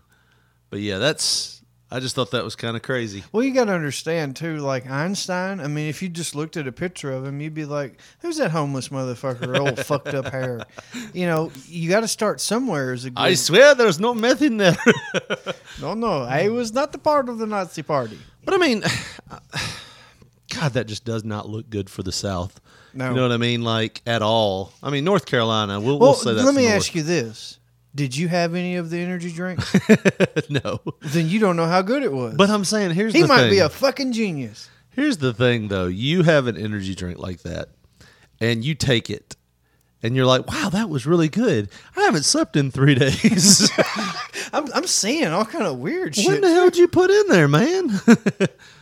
but 0.70 0.80
yeah, 0.80 0.98
that's 0.98 1.55
I 1.88 2.00
just 2.00 2.16
thought 2.16 2.32
that 2.32 2.42
was 2.42 2.56
kind 2.56 2.76
of 2.76 2.82
crazy. 2.82 3.22
Well, 3.30 3.44
you 3.44 3.54
got 3.54 3.66
to 3.66 3.72
understand 3.72 4.34
too. 4.34 4.58
Like 4.58 4.90
Einstein, 4.90 5.60
I 5.60 5.68
mean, 5.68 5.88
if 5.88 6.02
you 6.02 6.08
just 6.08 6.34
looked 6.34 6.56
at 6.56 6.66
a 6.66 6.72
picture 6.72 7.12
of 7.12 7.24
him, 7.24 7.40
you'd 7.40 7.54
be 7.54 7.64
like, 7.64 8.00
"Who's 8.20 8.38
that 8.38 8.50
homeless 8.50 8.88
motherfucker? 8.88 9.56
Old 9.56 9.78
fucked 9.86 10.08
up 10.08 10.26
hair." 10.26 10.64
You 11.12 11.26
know, 11.26 11.52
you 11.66 11.88
got 11.88 12.00
to 12.00 12.08
start 12.08 12.40
somewhere. 12.40 12.92
As 12.92 13.04
a 13.04 13.10
good, 13.10 13.20
I 13.20 13.34
swear 13.34 13.76
there's 13.76 14.00
no 14.00 14.14
meth 14.14 14.42
in 14.42 14.56
there. 14.56 14.76
no, 15.80 15.94
no, 15.94 16.24
I 16.24 16.44
mm. 16.44 16.54
was 16.54 16.72
not 16.72 16.90
the 16.90 16.98
part 16.98 17.28
of 17.28 17.38
the 17.38 17.46
Nazi 17.46 17.82
party. 17.82 18.18
But 18.44 18.54
I 18.54 18.56
mean, 18.56 18.82
God, 20.54 20.72
that 20.72 20.88
just 20.88 21.04
does 21.04 21.22
not 21.22 21.48
look 21.48 21.70
good 21.70 21.88
for 21.88 22.02
the 22.02 22.12
South. 22.12 22.60
No. 22.94 23.10
You 23.10 23.14
know 23.14 23.22
what 23.22 23.32
I 23.32 23.36
mean? 23.36 23.62
Like 23.62 24.02
at 24.06 24.22
all. 24.22 24.72
I 24.82 24.90
mean, 24.90 25.04
North 25.04 25.26
Carolina. 25.26 25.78
We'll, 25.78 26.00
Well, 26.00 26.10
we'll 26.10 26.14
say 26.14 26.34
that. 26.34 26.44
let 26.44 26.54
me 26.54 26.66
ask 26.66 26.96
you 26.96 27.04
this: 27.04 27.55
Did 27.96 28.14
you 28.16 28.28
have 28.28 28.54
any 28.54 28.76
of 28.76 28.90
the 28.90 28.98
energy 28.98 29.32
drinks? 29.32 29.74
no, 30.50 30.80
then 31.00 31.28
you 31.28 31.40
don't 31.40 31.56
know 31.56 31.66
how 31.66 31.80
good 31.82 32.02
it 32.02 32.12
was. 32.12 32.34
but 32.36 32.50
I'm 32.50 32.64
saying 32.64 32.90
here's 32.92 33.12
the 33.14 33.18
he 33.18 33.22
the 33.22 33.28
might 33.28 33.40
thing. 33.44 33.50
be 33.50 33.58
a 33.58 33.68
fucking 33.70 34.12
genius. 34.12 34.68
here's 34.90 35.16
the 35.16 35.32
thing, 35.32 35.68
though. 35.68 35.86
You 35.86 36.22
have 36.22 36.46
an 36.46 36.56
energy 36.58 36.94
drink 36.94 37.18
like 37.18 37.40
that, 37.42 37.70
and 38.38 38.62
you 38.62 38.74
take 38.74 39.08
it, 39.08 39.34
and 40.02 40.14
you're 40.14 40.26
like, 40.26 40.46
"Wow, 40.46 40.68
that 40.68 40.90
was 40.90 41.06
really 41.06 41.30
good." 41.30 41.70
I 41.96 42.02
haven't 42.02 42.24
slept 42.24 42.54
in 42.54 42.70
three 42.70 42.94
days. 43.06 43.70
I'm, 44.52 44.70
I'm 44.74 44.86
seeing 44.86 45.26
all 45.28 45.46
kind 45.46 45.64
of 45.64 45.78
weird 45.78 46.14
shit. 46.14 46.26
what 46.26 46.40
the 46.42 46.50
hell 46.52 46.66
did 46.66 46.76
you 46.76 46.88
put 46.88 47.10
in 47.10 47.28
there, 47.28 47.48
man? 47.48 47.98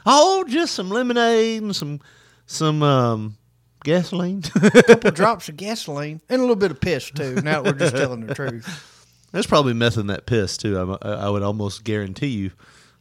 oh, 0.07 0.45
just 0.49 0.75
some 0.75 0.91
lemonade 0.91 1.63
and 1.63 1.75
some 1.77 2.01
some 2.47 2.83
um, 2.83 3.37
gasoline. 3.85 4.43
A 4.57 4.83
couple 4.83 5.13
drops 5.13 5.49
of 5.49 5.57
gasoline 5.57 6.21
and 6.29 6.39
a 6.41 6.43
little 6.43 6.57
bit 6.57 6.73
of 6.73 6.81
piss 6.81 7.11
too. 7.13 7.37
Now 7.37 7.63
that 7.63 7.73
we're 7.75 7.79
just 7.79 7.95
telling 7.97 8.27
the 8.27 8.35
truth. 8.35 8.91
There's 9.35 9.47
probably 9.47 9.75
meth 9.75 9.99
in 9.99 10.07
that 10.07 10.25
piss 10.27 10.57
too. 10.57 10.79
I'm, 10.79 10.93
I 11.03 11.27
I 11.27 11.29
would 11.29 11.43
almost 11.43 11.83
guarantee 11.85 12.29
you 12.29 12.53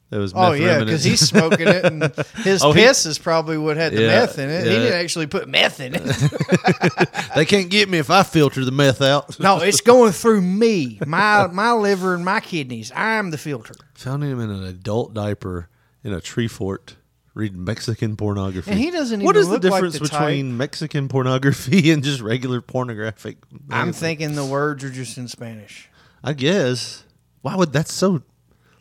there 0.09 0.19
was. 0.19 0.33
Oh 0.35 0.51
yeah, 0.53 0.79
because 0.79 1.03
he's 1.03 1.19
smoking 1.21 1.67
it, 1.67 1.85
and 1.85 2.03
his 2.43 2.63
Oh, 2.63 2.71
he- 2.73 2.81
piss 2.81 3.05
is 3.05 3.17
probably 3.19 3.57
what 3.57 3.77
had 3.77 3.93
the 3.93 4.01
Yeah, 4.01 4.07
meth 4.07 4.39
in 4.39 4.49
it. 4.49 4.63
He 4.65 4.69
didn't 4.71 4.93
actually 4.99 5.27
put 5.27 5.47
meth 5.47 5.79
in 5.79 5.93
it. 5.95 7.29
they 7.35 7.45
can't 7.45 7.69
get 7.69 7.87
me 7.89 7.99
if 7.99 8.09
I 8.09 8.23
filter 8.23 8.65
the 8.65 8.71
meth 8.71 9.01
out. 9.01 9.39
no, 9.39 9.57
it's 9.61 9.81
going 9.81 10.11
through 10.11 10.41
me, 10.41 10.99
my 11.05 11.47
my 11.47 11.71
liver 11.73 12.13
and 12.15 12.25
my 12.25 12.39
kidneys. 12.39 12.91
I'm 12.95 13.31
the 13.31 13.37
filter. 13.37 13.75
Found 13.95 14.23
him 14.23 14.39
in 14.39 14.49
an 14.49 14.63
adult 14.63 15.13
diaper 15.13 15.69
in 16.03 16.13
a 16.13 16.19
tree 16.19 16.47
fort. 16.47 16.95
read 17.35 17.55
Mexican 17.55 18.17
pornography. 18.17 18.69
And 18.71 18.79
he 18.79 18.91
doesn't 18.91 19.23
What 19.23 19.35
is 19.37 19.47
the 19.47 19.53
look 19.53 19.63
like 19.63 19.71
difference 19.73 19.99
the 19.99 20.07
type- 20.07 20.19
between 20.27 20.57
Mexican 20.57 21.07
pornography 21.07 21.91
and 21.91 22.03
just 22.03 22.21
regular 22.21 22.59
pornographic? 22.61 23.37
I'm 23.69 23.93
thinking 23.93 24.35
the 24.35 24.45
words 24.45 24.83
are 24.83 24.89
just 24.89 25.17
in 25.17 25.27
Spanish. 25.27 25.89
I 26.23 26.33
guess. 26.33 27.03
Why 27.41 27.55
would 27.55 27.73
that's 27.73 27.93
so? 27.93 28.21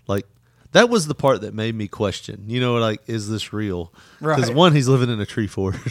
Like 0.07 0.27
that 0.73 0.89
was 0.89 1.07
the 1.07 1.15
part 1.15 1.41
that 1.43 1.53
made 1.55 1.75
me 1.75 1.89
question. 1.89 2.45
You 2.47 2.61
know, 2.61 2.75
like 2.77 3.01
is 3.07 3.29
this 3.29 3.53
real? 3.53 3.93
Because 4.21 4.51
one, 4.51 4.73
he's 4.75 4.89
living 4.89 5.11
in 5.11 5.21
a 5.21 5.27
tree 5.27 5.47
fort. 5.49 5.77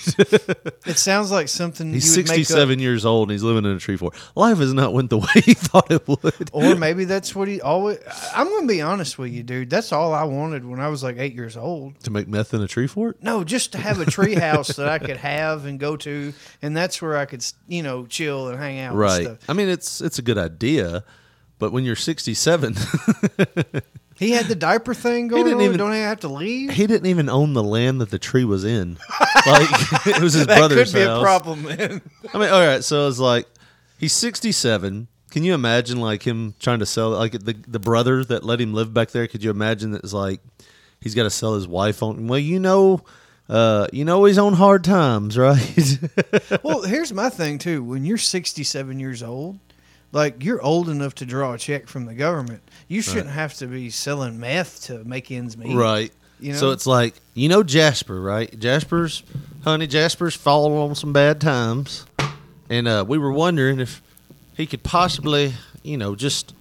It 0.83 0.97
sounds 0.97 1.31
like 1.31 1.47
something 1.47 1.93
he's 1.93 2.17
you 2.17 2.23
would 2.23 2.29
make 2.29 2.39
up- 2.39 2.45
67 2.47 2.79
years 2.79 3.05
old 3.05 3.29
and 3.29 3.31
he's 3.33 3.43
living 3.43 3.65
in 3.69 3.75
a 3.77 3.79
tree 3.79 3.95
fort. 3.95 4.15
Life 4.35 4.57
has 4.57 4.73
not 4.73 4.93
went 4.93 5.09
the 5.11 5.17
way 5.19 5.27
he 5.45 5.53
thought 5.53 5.91
it 5.91 6.05
would. 6.07 6.49
Or 6.51 6.75
maybe 6.75 7.05
that's 7.05 7.35
what 7.35 7.47
he 7.47 7.61
always. 7.61 7.99
I'm 8.35 8.47
going 8.47 8.63
to 8.67 8.73
be 8.73 8.81
honest 8.81 9.19
with 9.19 9.31
you, 9.31 9.43
dude. 9.43 9.69
That's 9.69 9.91
all 9.93 10.13
I 10.13 10.23
wanted 10.23 10.65
when 10.65 10.79
I 10.79 10.87
was 10.87 11.03
like 11.03 11.17
eight 11.19 11.35
years 11.35 11.55
old. 11.55 11.99
to 12.03 12.09
make 12.11 12.27
meth 12.27 12.53
in 12.55 12.61
a 12.61 12.67
tree 12.67 12.87
fort. 12.87 13.21
No, 13.21 13.43
just 13.43 13.73
to 13.73 13.77
have 13.77 13.99
a 13.99 14.05
tree 14.05 14.33
house 14.35 14.69
that 14.75 14.87
I 14.89 14.97
could 14.97 15.17
have 15.17 15.65
and 15.65 15.79
go 15.79 15.95
to, 15.97 16.33
and 16.63 16.75
that's 16.75 16.99
where 17.01 17.15
I 17.15 17.25
could, 17.25 17.45
you 17.67 17.83
know, 17.83 18.07
chill 18.07 18.47
and 18.49 18.57
hang 18.57 18.79
out. 18.79 18.95
Right. 18.95 19.27
And 19.27 19.37
stuff. 19.37 19.49
I 19.49 19.53
mean, 19.53 19.69
it's 19.69 20.01
it's 20.01 20.17
a 20.17 20.23
good 20.23 20.39
idea, 20.39 21.03
but 21.61 21.71
when 21.71 21.85
you're 21.85 21.95
67, 21.95 22.75
He 24.17 24.31
had 24.31 24.45
the 24.45 24.53
diaper 24.55 24.93
thing 24.93 25.29
going 25.29 25.45
didn't 25.45 25.59
on. 25.59 25.63
even- 25.65 25.77
don't 25.77 25.93
he 25.93 25.99
have 25.99 26.19
to 26.19 26.27
leave? 26.27 26.69
he 26.71 26.85
didn't 26.85 27.07
even 27.07 27.27
own 27.29 27.53
the 27.53 27.63
land 27.63 28.01
that 28.01 28.11
the 28.11 28.19
tree 28.19 28.43
was 28.45 28.63
in. 28.65 28.97
Like 29.47 29.67
it 30.05 30.21
was 30.21 30.33
his 30.33 30.45
that 30.45 30.57
brother's 30.59 30.91
could 30.93 30.99
be 30.99 31.05
house. 31.05 31.17
a 31.19 31.23
problem, 31.23 31.63
man. 31.63 32.01
I 32.31 32.37
mean, 32.37 32.49
all 32.49 32.63
right. 32.63 32.83
So 32.83 33.07
it's 33.07 33.17
like 33.17 33.47
he's 33.97 34.13
67. 34.13 35.07
Can 35.31 35.43
you 35.43 35.55
imagine 35.55 35.99
like 35.99 36.21
him 36.21 36.53
trying 36.59 36.77
to 36.77 36.85
sell 36.85 37.09
like 37.09 37.31
the 37.31 37.55
the 37.67 37.79
brother 37.79 38.23
that 38.25 38.43
let 38.43 38.61
him 38.61 38.75
live 38.75 38.93
back 38.93 39.09
there? 39.09 39.25
Could 39.25 39.43
you 39.43 39.49
imagine 39.49 39.93
that 39.93 40.03
it's 40.03 40.13
like 40.13 40.41
he's 40.99 41.15
got 41.15 41.23
to 41.23 41.31
sell 41.31 41.55
his 41.55 41.67
wife 41.67 42.03
on? 42.03 42.27
Well, 42.27 42.37
you 42.37 42.59
know, 42.59 43.01
uh, 43.49 43.87
you 43.91 44.05
know 44.05 44.25
he's 44.25 44.37
on 44.37 44.53
hard 44.53 44.83
times, 44.83 45.39
right? 45.39 45.97
well, 46.63 46.83
here's 46.83 47.11
my 47.11 47.29
thing 47.29 47.57
too. 47.57 47.83
When 47.83 48.05
you're 48.05 48.19
67 48.19 48.99
years 48.99 49.23
old, 49.23 49.57
like 50.11 50.43
you're 50.43 50.61
old 50.61 50.89
enough 50.89 51.15
to 51.15 51.25
draw 51.25 51.53
a 51.53 51.57
check 51.57 51.87
from 51.87 52.05
the 52.05 52.13
government, 52.13 52.61
you 52.87 53.01
shouldn't 53.01 53.29
have 53.29 53.53
to 53.55 53.67
be 53.67 53.89
selling 53.89 54.39
meth 54.39 54.83
to 54.83 55.03
make 55.03 55.31
ends 55.31 55.57
meet. 55.57 55.75
right. 55.75 56.11
You 56.39 56.53
know? 56.53 56.57
So 56.57 56.71
it's 56.71 56.87
like 56.87 57.13
you 57.33 57.49
know 57.49 57.63
Jasper, 57.63 58.19
right? 58.19 58.57
Jasper's 58.59 59.23
honey, 59.63 59.87
Jasper's 59.87 60.35
fallen 60.35 60.73
on 60.73 60.95
some 60.95 61.13
bad 61.13 61.39
times, 61.39 62.05
and 62.69 62.87
uh, 62.87 63.05
we 63.07 63.17
were 63.17 63.31
wondering 63.31 63.79
if 63.79 64.01
he 64.57 64.65
could 64.65 64.83
possibly, 64.83 65.53
you 65.83 65.97
know, 65.97 66.15
just 66.15 66.53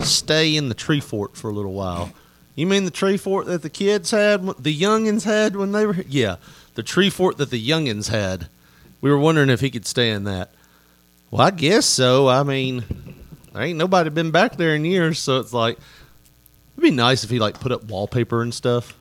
stay 0.00 0.56
in 0.56 0.68
the 0.68 0.74
tree 0.74 1.00
fort 1.00 1.36
for 1.36 1.50
a 1.50 1.52
little 1.52 1.72
while. 1.72 2.12
You 2.54 2.66
mean 2.66 2.84
the 2.84 2.90
tree 2.90 3.16
fort 3.16 3.46
that 3.46 3.62
the 3.62 3.70
kids 3.70 4.10
had, 4.10 4.42
the 4.58 4.78
youngins 4.78 5.24
had 5.24 5.56
when 5.56 5.72
they 5.72 5.86
were? 5.86 5.96
Yeah, 6.08 6.36
the 6.74 6.82
tree 6.82 7.08
fort 7.08 7.38
that 7.38 7.50
the 7.50 7.68
youngins 7.68 8.10
had. 8.10 8.48
We 9.00 9.10
were 9.10 9.18
wondering 9.18 9.50
if 9.50 9.60
he 9.60 9.70
could 9.70 9.86
stay 9.86 10.10
in 10.10 10.24
that. 10.24 10.50
Well, 11.32 11.40
I 11.46 11.50
guess 11.50 11.86
so. 11.86 12.28
I 12.28 12.42
mean, 12.42 12.84
there 13.52 13.62
ain't 13.62 13.78
nobody 13.78 14.10
been 14.10 14.30
back 14.30 14.56
there 14.56 14.74
in 14.76 14.84
years, 14.84 15.18
so 15.18 15.40
it's 15.40 15.54
like 15.54 15.78
it'd 16.74 16.82
be 16.82 16.90
nice 16.90 17.24
if 17.24 17.30
he 17.30 17.38
like 17.38 17.58
put 17.58 17.72
up 17.72 17.84
wallpaper 17.84 18.42
and 18.42 18.52
stuff. 18.52 18.96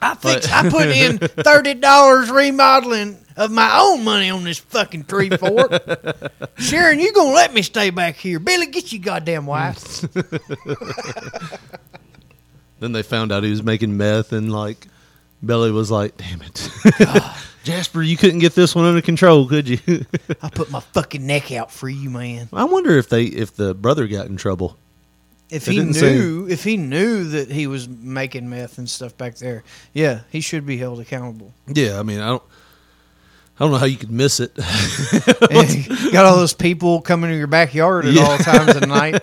I 0.00 0.14
fix, 0.14 0.48
I 0.48 0.70
put 0.70 0.86
in 0.86 1.18
thirty 1.18 1.74
dollars 1.74 2.30
remodeling 2.30 3.18
of 3.36 3.50
my 3.50 3.80
own 3.80 4.04
money 4.04 4.30
on 4.30 4.44
this 4.44 4.58
fucking 4.58 5.06
tree 5.06 5.28
fort. 5.28 5.72
Sharon, 6.56 7.00
you 7.00 7.12
gonna 7.12 7.34
let 7.34 7.52
me 7.52 7.62
stay 7.62 7.90
back 7.90 8.14
here? 8.14 8.38
Billy, 8.38 8.66
get 8.66 8.92
your 8.92 9.02
goddamn 9.02 9.46
wife. 9.46 10.04
Then 12.78 12.92
they 12.92 13.02
found 13.02 13.32
out 13.32 13.42
he 13.42 13.48
was 13.48 13.62
making 13.62 13.96
meth, 13.96 14.32
and 14.34 14.52
like 14.52 14.86
Billy 15.46 15.70
was 15.70 15.90
like, 15.90 16.16
"Damn 16.16 16.42
it, 16.42 16.70
Jasper, 17.64 18.02
you 18.02 18.16
couldn't 18.16 18.40
get 18.40 18.54
this 18.54 18.74
one 18.74 18.84
under 18.84 19.00
control, 19.02 19.46
could 19.46 19.68
you?" 19.68 19.78
I 20.42 20.48
put 20.50 20.70
my 20.70 20.80
fucking 20.80 21.26
neck 21.26 21.52
out 21.52 21.70
for 21.72 21.88
you, 21.88 22.10
man. 22.10 22.48
I 22.52 22.64
wonder 22.64 22.96
if 22.98 23.08
they 23.08 23.24
if 23.24 23.54
the 23.56 23.74
brother 23.74 24.06
got 24.06 24.26
in 24.26 24.36
trouble. 24.36 24.76
If 25.48 25.66
They 25.66 25.72
he 25.74 25.78
didn't 25.78 26.00
knew, 26.00 26.48
if 26.48 26.64
he 26.64 26.76
knew 26.76 27.24
that 27.30 27.50
he 27.52 27.68
was 27.68 27.88
making 27.88 28.50
meth 28.50 28.78
and 28.78 28.90
stuff 28.90 29.16
back 29.16 29.36
there, 29.36 29.62
yeah, 29.92 30.22
he 30.30 30.40
should 30.40 30.66
be 30.66 30.76
held 30.76 30.98
accountable. 31.00 31.52
Yeah, 31.68 32.00
I 32.00 32.02
mean, 32.02 32.18
I 32.18 32.26
don't, 32.26 32.42
I 33.58 33.64
don't 33.64 33.70
know 33.70 33.78
how 33.78 33.86
you 33.86 33.96
could 33.96 34.10
miss 34.10 34.40
it. 34.40 34.52
And 35.48 36.12
got 36.12 36.24
all 36.24 36.36
those 36.36 36.52
people 36.52 37.00
coming 37.00 37.30
to 37.30 37.36
your 37.36 37.46
backyard 37.46 38.06
at 38.06 38.18
all 38.18 38.36
times 38.38 38.74
of 38.74 38.88
night. 38.88 39.22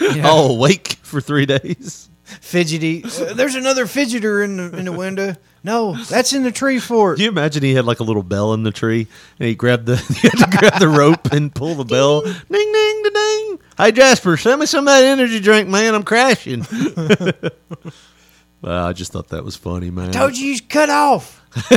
You 0.00 0.22
know, 0.22 0.28
All 0.28 0.50
awake 0.56 0.96
for 1.02 1.20
three 1.20 1.46
days. 1.46 2.08
Fidgety. 2.26 3.04
Uh, 3.04 3.34
there's 3.34 3.54
another 3.54 3.86
fidgeter 3.86 4.44
in 4.44 4.56
the 4.56 4.76
in 4.76 4.84
the 4.84 4.92
window. 4.92 5.36
No, 5.62 5.96
that's 5.96 6.32
in 6.32 6.42
the 6.44 6.52
tree 6.52 6.78
fort. 6.78 7.16
Can 7.16 7.24
you 7.24 7.30
imagine 7.30 7.62
he 7.62 7.74
had 7.74 7.84
like 7.84 8.00
a 8.00 8.04
little 8.04 8.22
bell 8.22 8.52
in 8.54 8.62
the 8.62 8.70
tree, 8.70 9.06
and 9.38 9.48
he 9.48 9.54
grabbed 9.54 9.86
the 9.86 9.96
he 10.20 10.28
had 10.28 10.38
to 10.50 10.58
grab 10.58 10.78
the 10.78 10.88
rope 10.88 11.32
and 11.32 11.54
pull 11.54 11.74
the 11.74 11.84
bell. 11.84 12.22
Ding 12.22 12.34
ding 12.50 13.02
da 13.02 13.10
ding. 13.10 13.58
Hey 13.76 13.92
Jasper, 13.92 14.36
send 14.36 14.60
me 14.60 14.66
some 14.66 14.86
of 14.86 14.94
that 14.94 15.04
energy 15.04 15.40
drink, 15.40 15.68
man. 15.68 15.94
I'm 15.94 16.02
crashing. 16.02 16.66
well, 18.62 18.86
I 18.86 18.92
just 18.92 19.12
thought 19.12 19.28
that 19.28 19.44
was 19.44 19.56
funny, 19.56 19.90
man. 19.90 20.10
I 20.10 20.12
Told 20.12 20.36
you 20.36 20.48
you 20.52 20.60
cut 20.62 20.90
off. 20.90 21.42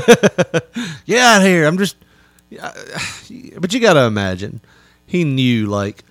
Get 1.05 1.19
out 1.19 1.41
of 1.41 1.47
here. 1.47 1.65
I'm 1.65 1.77
just. 1.77 1.95
But 3.59 3.73
you 3.73 3.79
got 3.79 3.93
to 3.93 4.05
imagine, 4.05 4.59
he 5.05 5.23
knew 5.23 5.67
like 5.67 6.03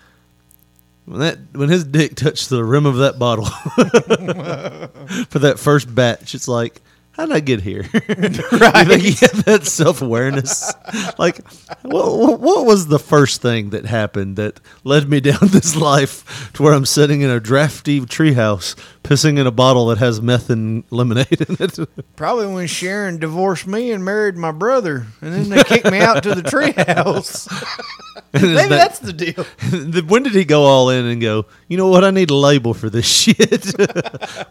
when 1.09 1.21
that 1.21 1.39
when 1.53 1.69
his 1.69 1.85
dick 1.85 2.15
touched 2.15 2.49
the 2.51 2.63
rim 2.65 2.87
of 2.87 2.97
that 2.97 3.19
bottle 3.19 3.45
for 5.29 5.39
that 5.39 5.59
first 5.59 5.93
batch. 5.95 6.35
It's 6.35 6.49
like. 6.49 6.81
How 7.13 7.27
did 7.27 7.35
I 7.35 7.41
get 7.41 7.63
here? 7.63 7.83
right. 7.83 8.07
You 8.13 8.85
think 8.85 9.03
he 9.03 9.11
had 9.27 9.45
that 9.47 9.67
self 9.67 10.03
awareness? 10.03 10.73
like, 11.19 11.39
what, 11.83 12.39
what 12.39 12.65
was 12.65 12.87
the 12.87 13.01
first 13.01 13.43
thing 13.43 13.71
that 13.71 13.87
happened 13.87 14.37
that 14.37 14.61
led 14.85 15.09
me 15.09 15.19
down 15.19 15.41
this 15.49 15.75
life 15.75 16.53
to 16.53 16.63
where 16.63 16.73
I'm 16.73 16.87
sitting 16.87 17.23
in 17.23 17.29
a 17.31 17.41
drafty 17.41 17.99
treehouse, 18.03 18.77
pissing 19.03 19.37
in 19.37 19.49
a 19.49 19.51
bottle 19.51 19.87
that 19.87 19.99
has 19.99 20.23
meth 20.23 20.49
and 20.49 20.85
lemonade 20.91 21.41
in 21.41 21.57
it? 21.59 21.77
Probably 22.15 22.47
when 22.55 22.69
Sharon 22.69 23.19
divorced 23.19 23.67
me 23.67 23.91
and 23.91 24.05
married 24.05 24.37
my 24.37 24.53
brother, 24.53 25.09
and 25.21 25.35
then 25.35 25.49
they 25.49 25.65
kicked 25.65 25.91
me 25.91 25.99
out 25.99 26.23
to 26.23 26.37
the 26.37 26.43
treehouse. 26.43 27.49
Maybe 28.35 28.47
that- 28.55 28.69
that's 28.69 28.99
the 28.99 29.13
deal. 29.13 29.47
The- 29.71 30.03
when 30.07 30.23
did 30.23 30.35
he 30.35 30.45
go 30.45 30.65
all 30.65 30.91
in 30.91 31.07
and 31.07 31.21
go? 31.21 31.47
You 31.69 31.77
know 31.79 31.89
what? 31.89 32.05
I 32.05 32.11
need 32.11 32.31
a 32.31 32.35
label 32.35 32.75
for 32.75 32.91
this 32.91 33.07
shit. 33.11 33.65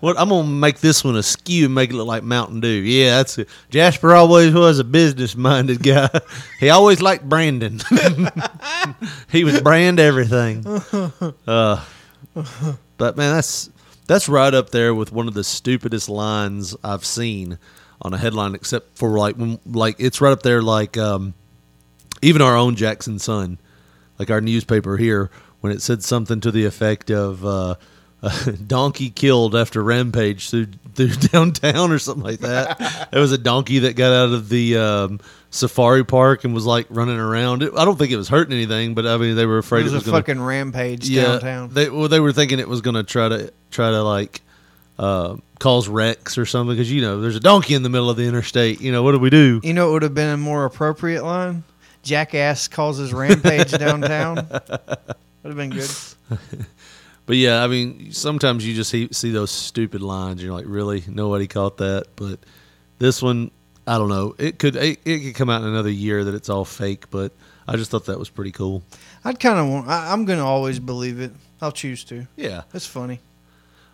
what 0.01 0.19
I'm 0.19 0.29
gonna 0.29 0.47
make 0.47 0.79
this 0.79 1.03
one 1.03 1.15
a 1.15 1.23
skew 1.23 1.65
and 1.65 1.75
make 1.75 1.89
it 1.91 1.93
look 1.95 2.07
like 2.07 2.23
Mountain 2.23 2.59
Dew. 2.61 2.67
Yeah, 2.69 3.17
that's 3.17 3.37
it. 3.37 3.49
Jasper 3.69 4.13
always 4.15 4.53
was 4.53 4.79
a 4.79 4.83
business 4.83 5.35
minded 5.35 5.83
guy. 5.83 6.09
he 6.59 6.69
always 6.69 7.01
liked 7.01 7.27
branding. 7.29 7.81
he 9.31 9.43
would 9.43 9.63
brand 9.63 9.99
everything. 9.99 10.65
Uh, 11.47 11.83
but 12.97 13.17
man, 13.17 13.35
that's 13.35 13.69
that's 14.07 14.29
right 14.29 14.53
up 14.53 14.69
there 14.69 14.93
with 14.95 15.11
one 15.11 15.27
of 15.27 15.33
the 15.33 15.43
stupidest 15.43 16.09
lines 16.09 16.75
I've 16.83 17.05
seen 17.05 17.57
on 18.01 18.13
a 18.13 18.17
headline, 18.17 18.55
except 18.55 18.97
for 18.97 19.17
like 19.17 19.35
when 19.35 19.59
like 19.65 19.95
it's 19.99 20.21
right 20.21 20.31
up 20.31 20.43
there 20.43 20.61
like 20.61 20.97
um, 20.97 21.33
even 22.21 22.41
our 22.41 22.55
own 22.55 22.75
Jackson 22.75 23.19
Sun, 23.19 23.59
like 24.19 24.29
our 24.29 24.41
newspaper 24.41 24.97
here, 24.97 25.29
when 25.61 25.71
it 25.71 25.81
said 25.81 26.03
something 26.03 26.39
to 26.41 26.51
the 26.51 26.65
effect 26.65 27.11
of 27.11 27.45
uh, 27.45 27.75
"donkey 28.67 29.09
killed 29.09 29.55
after 29.55 29.83
rampage 29.83 30.49
through 30.49 30.67
through 30.95 31.07
downtown" 31.31 31.91
or 31.91 31.99
something 31.99 32.23
like 32.23 32.39
that. 32.39 33.09
there 33.11 33.21
was 33.21 33.31
a 33.31 33.37
donkey 33.37 33.79
that 33.79 33.95
got 33.95 34.11
out 34.11 34.33
of 34.33 34.49
the 34.49 34.77
um, 34.77 35.19
safari 35.49 36.03
park 36.03 36.43
and 36.43 36.53
was 36.53 36.65
like 36.65 36.87
running 36.89 37.17
around. 37.17 37.63
It, 37.63 37.73
I 37.75 37.85
don't 37.85 37.97
think 37.97 38.11
it 38.11 38.17
was 38.17 38.29
hurting 38.29 38.53
anything, 38.53 38.95
but 38.95 39.05
I 39.05 39.17
mean 39.17 39.35
they 39.35 39.45
were 39.45 39.57
afraid 39.57 39.81
It 39.81 39.83
was, 39.85 39.93
it 39.93 39.95
was 39.97 40.07
a 40.07 40.11
gonna, 40.11 40.17
fucking 40.19 40.41
rampage 40.41 41.09
yeah, 41.09 41.23
downtown. 41.23 41.69
They 41.69 41.89
well, 41.89 42.07
they 42.07 42.19
were 42.19 42.33
thinking 42.33 42.59
it 42.59 42.67
was 42.67 42.81
going 42.81 42.95
to 42.95 43.03
try 43.03 43.29
to 43.29 43.53
try 43.71 43.91
to 43.91 44.01
like 44.03 44.41
uh, 44.99 45.37
cause 45.59 45.87
wrecks 45.87 46.37
or 46.37 46.45
something 46.45 46.75
because 46.75 46.91
you 46.91 47.01
know 47.01 47.21
there's 47.21 47.35
a 47.35 47.39
donkey 47.39 47.73
in 47.73 47.83
the 47.83 47.89
middle 47.89 48.09
of 48.09 48.17
the 48.17 48.23
interstate. 48.23 48.81
You 48.81 48.91
know 48.91 49.03
what 49.03 49.11
do 49.11 49.19
we 49.19 49.29
do? 49.29 49.61
You 49.63 49.73
know 49.73 49.89
it 49.89 49.91
would 49.93 50.03
have 50.03 50.15
been 50.15 50.29
a 50.29 50.37
more 50.37 50.65
appropriate 50.65 51.23
line? 51.23 51.63
Jackass 52.07 52.67
causes 52.69 53.13
rampage 53.13 53.71
downtown. 53.77 54.35
Would 54.49 54.69
have 55.43 55.55
been 55.55 55.71
good. 55.71 55.89
But 57.27 57.35
yeah, 57.35 57.61
I 57.61 57.67
mean, 57.67 58.13
sometimes 58.13 58.65
you 58.65 58.73
just 58.73 58.89
see, 58.89 59.09
see 59.11 59.31
those 59.31 59.51
stupid 59.51 60.01
lines. 60.01 60.41
You're 60.41 60.53
like, 60.53 60.63
really? 60.65 61.03
Nobody 61.09 61.45
caught 61.45 61.75
that. 61.79 62.05
But 62.15 62.39
this 62.99 63.21
one, 63.21 63.51
I 63.85 63.97
don't 63.97 64.07
know. 64.07 64.33
It 64.39 64.59
could 64.59 64.77
it, 64.77 64.99
it 65.03 65.19
could 65.19 65.35
come 65.35 65.49
out 65.49 65.61
in 65.61 65.67
another 65.67 65.89
year 65.89 66.23
that 66.23 66.33
it's 66.33 66.47
all 66.47 66.63
fake. 66.63 67.09
But 67.11 67.33
I 67.67 67.75
just 67.75 67.91
thought 67.91 68.05
that 68.05 68.17
was 68.17 68.29
pretty 68.29 68.53
cool. 68.53 68.81
I'd 69.25 69.41
kind 69.41 69.59
of 69.59 69.67
want. 69.67 69.89
I, 69.89 70.13
I'm 70.13 70.23
going 70.23 70.39
to 70.39 70.45
always 70.45 70.79
believe 70.79 71.19
it. 71.19 71.33
I'll 71.61 71.73
choose 71.73 72.05
to. 72.05 72.27
Yeah. 72.37 72.61
That's 72.71 72.85
funny. 72.87 73.19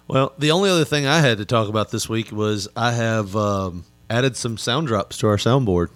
Well, 0.08 0.34
the 0.38 0.52
only 0.52 0.70
other 0.70 0.86
thing 0.86 1.08
I 1.08 1.20
had 1.20 1.40
to 1.40 1.46
talk 1.46 1.70
about 1.70 1.90
this 1.90 2.08
week 2.08 2.32
was 2.32 2.68
I 2.78 2.92
have 2.92 3.36
um, 3.36 3.84
added 4.12 4.38
some 4.38 4.60
sound 4.60 4.86
drops 4.86 5.18
to 5.18 5.28
our 5.28 5.38
soundboard. 5.38 5.88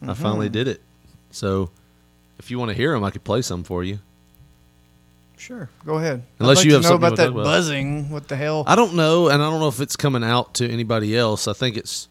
I 0.00 0.14
finally 0.14 0.48
did 0.48 0.68
it. 0.68 0.80
So 1.34 1.70
if 2.38 2.50
you 2.50 2.58
want 2.58 2.70
to 2.70 2.76
hear 2.76 2.92
them, 2.92 3.02
I 3.04 3.10
could 3.10 3.24
play 3.24 3.42
some 3.42 3.64
for 3.64 3.82
you. 3.82 3.98
Sure. 5.36 5.68
Go 5.84 5.96
ahead. 5.98 6.22
Unless 6.38 6.58
like 6.58 6.64
you 6.64 6.70
to 6.70 6.76
have 6.76 6.82
know 6.84 6.88
something 6.90 7.06
about 7.08 7.16
that 7.16 7.28
about. 7.30 7.44
buzzing. 7.44 8.08
What 8.10 8.28
the 8.28 8.36
hell? 8.36 8.62
I 8.66 8.76
don't 8.76 8.94
know, 8.94 9.28
and 9.28 9.42
I 9.42 9.50
don't 9.50 9.58
know 9.60 9.68
if 9.68 9.80
it's 9.80 9.96
coming 9.96 10.22
out 10.22 10.54
to 10.54 10.68
anybody 10.70 11.16
else. 11.16 11.48
I 11.48 11.52
think 11.52 11.76
it's 11.76 12.08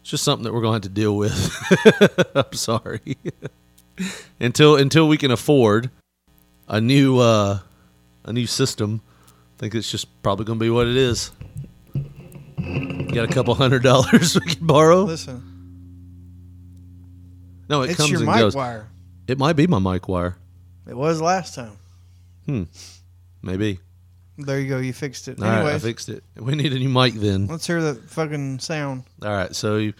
It's 0.00 0.10
just 0.10 0.24
something 0.24 0.42
that 0.44 0.52
we're 0.52 0.60
going 0.60 0.80
to 0.80 0.86
have 0.86 0.94
to 0.94 1.00
deal 1.00 1.16
with. 1.16 2.32
I'm 2.34 2.52
sorry. 2.52 3.16
until 4.40 4.76
until 4.76 5.06
we 5.06 5.16
can 5.18 5.30
afford 5.30 5.90
a 6.68 6.80
new 6.80 7.20
uh, 7.20 7.60
a 8.24 8.32
new 8.32 8.46
system, 8.46 9.02
I 9.56 9.60
think 9.60 9.74
it's 9.76 9.90
just 9.90 10.08
probably 10.22 10.46
going 10.46 10.58
to 10.58 10.64
be 10.64 10.70
what 10.70 10.88
it 10.88 10.96
is. 10.96 11.30
You 11.94 13.12
Got 13.14 13.30
a 13.30 13.32
couple 13.32 13.54
hundred 13.54 13.84
dollars 13.84 14.34
we 14.44 14.54
can 14.54 14.66
borrow. 14.66 15.04
Listen, 15.04 15.53
No, 17.74 17.82
it 17.82 17.90
it's 17.90 17.96
comes 17.96 18.10
your 18.10 18.20
and 18.20 18.28
mic 18.30 18.36
goes. 18.38 18.54
wire. 18.54 18.88
It 19.26 19.38
might 19.38 19.54
be 19.54 19.66
my 19.66 19.78
mic 19.78 20.06
wire. 20.08 20.36
It 20.88 20.96
was 20.96 21.20
last 21.20 21.54
time. 21.54 21.76
Hmm. 22.46 22.64
Maybe. 23.42 23.80
There 24.38 24.60
you 24.60 24.68
go. 24.68 24.78
You 24.78 24.92
fixed 24.92 25.28
it. 25.28 25.38
All 25.38 25.44
right, 25.44 25.54
I 25.54 25.60
Anyways, 25.62 25.82
fixed 25.82 26.08
it. 26.08 26.22
We 26.36 26.54
need 26.54 26.72
a 26.72 26.78
new 26.78 26.88
mic 26.88 27.14
then. 27.14 27.46
let's 27.46 27.66
hear 27.66 27.82
that 27.82 28.10
fucking 28.10 28.58
sound. 28.60 29.04
All 29.22 29.30
right, 29.30 29.54
so 29.54 29.76
you, 29.76 29.94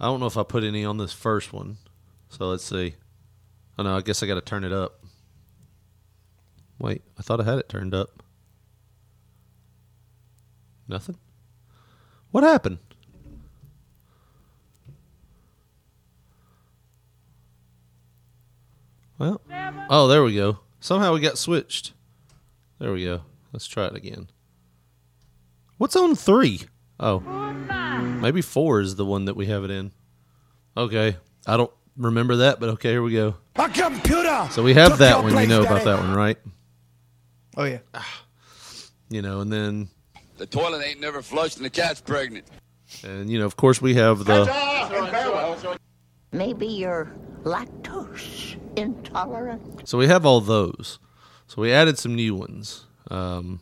I 0.00 0.06
don't 0.06 0.20
know 0.20 0.26
if 0.26 0.36
I 0.36 0.42
put 0.42 0.64
any 0.64 0.84
on 0.84 0.98
this 0.98 1.12
first 1.12 1.52
one. 1.52 1.76
So 2.28 2.48
let's 2.48 2.64
see. 2.64 2.94
Oh 3.78 3.82
no, 3.82 3.96
I 3.96 4.00
guess 4.00 4.22
I 4.22 4.26
got 4.26 4.34
to 4.34 4.40
turn 4.40 4.64
it 4.64 4.72
up. 4.72 5.00
Wait, 6.78 7.02
I 7.18 7.22
thought 7.22 7.40
I 7.40 7.44
had 7.44 7.58
it 7.58 7.68
turned 7.68 7.94
up. 7.94 8.22
Nothing. 10.88 11.18
What 12.30 12.42
happened? 12.44 12.78
Well, 19.22 19.40
oh, 19.88 20.08
there 20.08 20.24
we 20.24 20.34
go. 20.34 20.58
Somehow 20.80 21.14
we 21.14 21.20
got 21.20 21.38
switched. 21.38 21.92
There 22.80 22.92
we 22.92 23.04
go. 23.04 23.20
Let's 23.52 23.68
try 23.68 23.86
it 23.86 23.94
again. 23.94 24.28
What's 25.78 25.94
on 25.94 26.16
three? 26.16 26.62
Oh. 26.98 27.20
Maybe 28.20 28.42
four 28.42 28.80
is 28.80 28.96
the 28.96 29.04
one 29.04 29.26
that 29.26 29.36
we 29.36 29.46
have 29.46 29.62
it 29.62 29.70
in. 29.70 29.92
Okay. 30.76 31.16
I 31.46 31.56
don't 31.56 31.70
remember 31.96 32.34
that, 32.34 32.58
but 32.58 32.70
okay, 32.70 32.90
here 32.90 33.02
we 33.02 33.12
go. 33.12 33.36
A 33.54 33.68
computer. 33.68 34.48
So 34.50 34.64
we 34.64 34.74
have 34.74 34.98
that 34.98 35.18
one. 35.18 35.26
You 35.26 35.32
place, 35.34 35.48
know 35.48 35.62
about 35.62 35.84
that 35.84 36.00
one, 36.00 36.14
right? 36.14 36.38
Oh 37.56 37.62
yeah. 37.62 37.78
You 39.08 39.22
know, 39.22 39.38
and 39.38 39.52
then, 39.52 39.88
The 40.38 40.46
toilet 40.46 40.84
ain't 40.84 40.98
never 40.98 41.22
flushed 41.22 41.58
and 41.58 41.64
the 41.64 41.70
cat's 41.70 42.00
pregnant. 42.00 42.46
and 43.04 43.30
you 43.30 43.38
know, 43.38 43.46
of 43.46 43.54
course, 43.54 43.80
we 43.80 43.94
have 43.94 44.24
the. 44.24 45.78
Maybe 46.32 46.66
you're 46.66 47.12
lactose 47.44 48.56
intolerant. 48.76 49.88
So 49.88 49.98
we 49.98 50.06
have 50.08 50.24
all 50.26 50.40
those. 50.40 50.98
So 51.46 51.62
we 51.62 51.72
added 51.72 51.98
some 51.98 52.14
new 52.14 52.34
ones. 52.34 52.86
Um, 53.10 53.60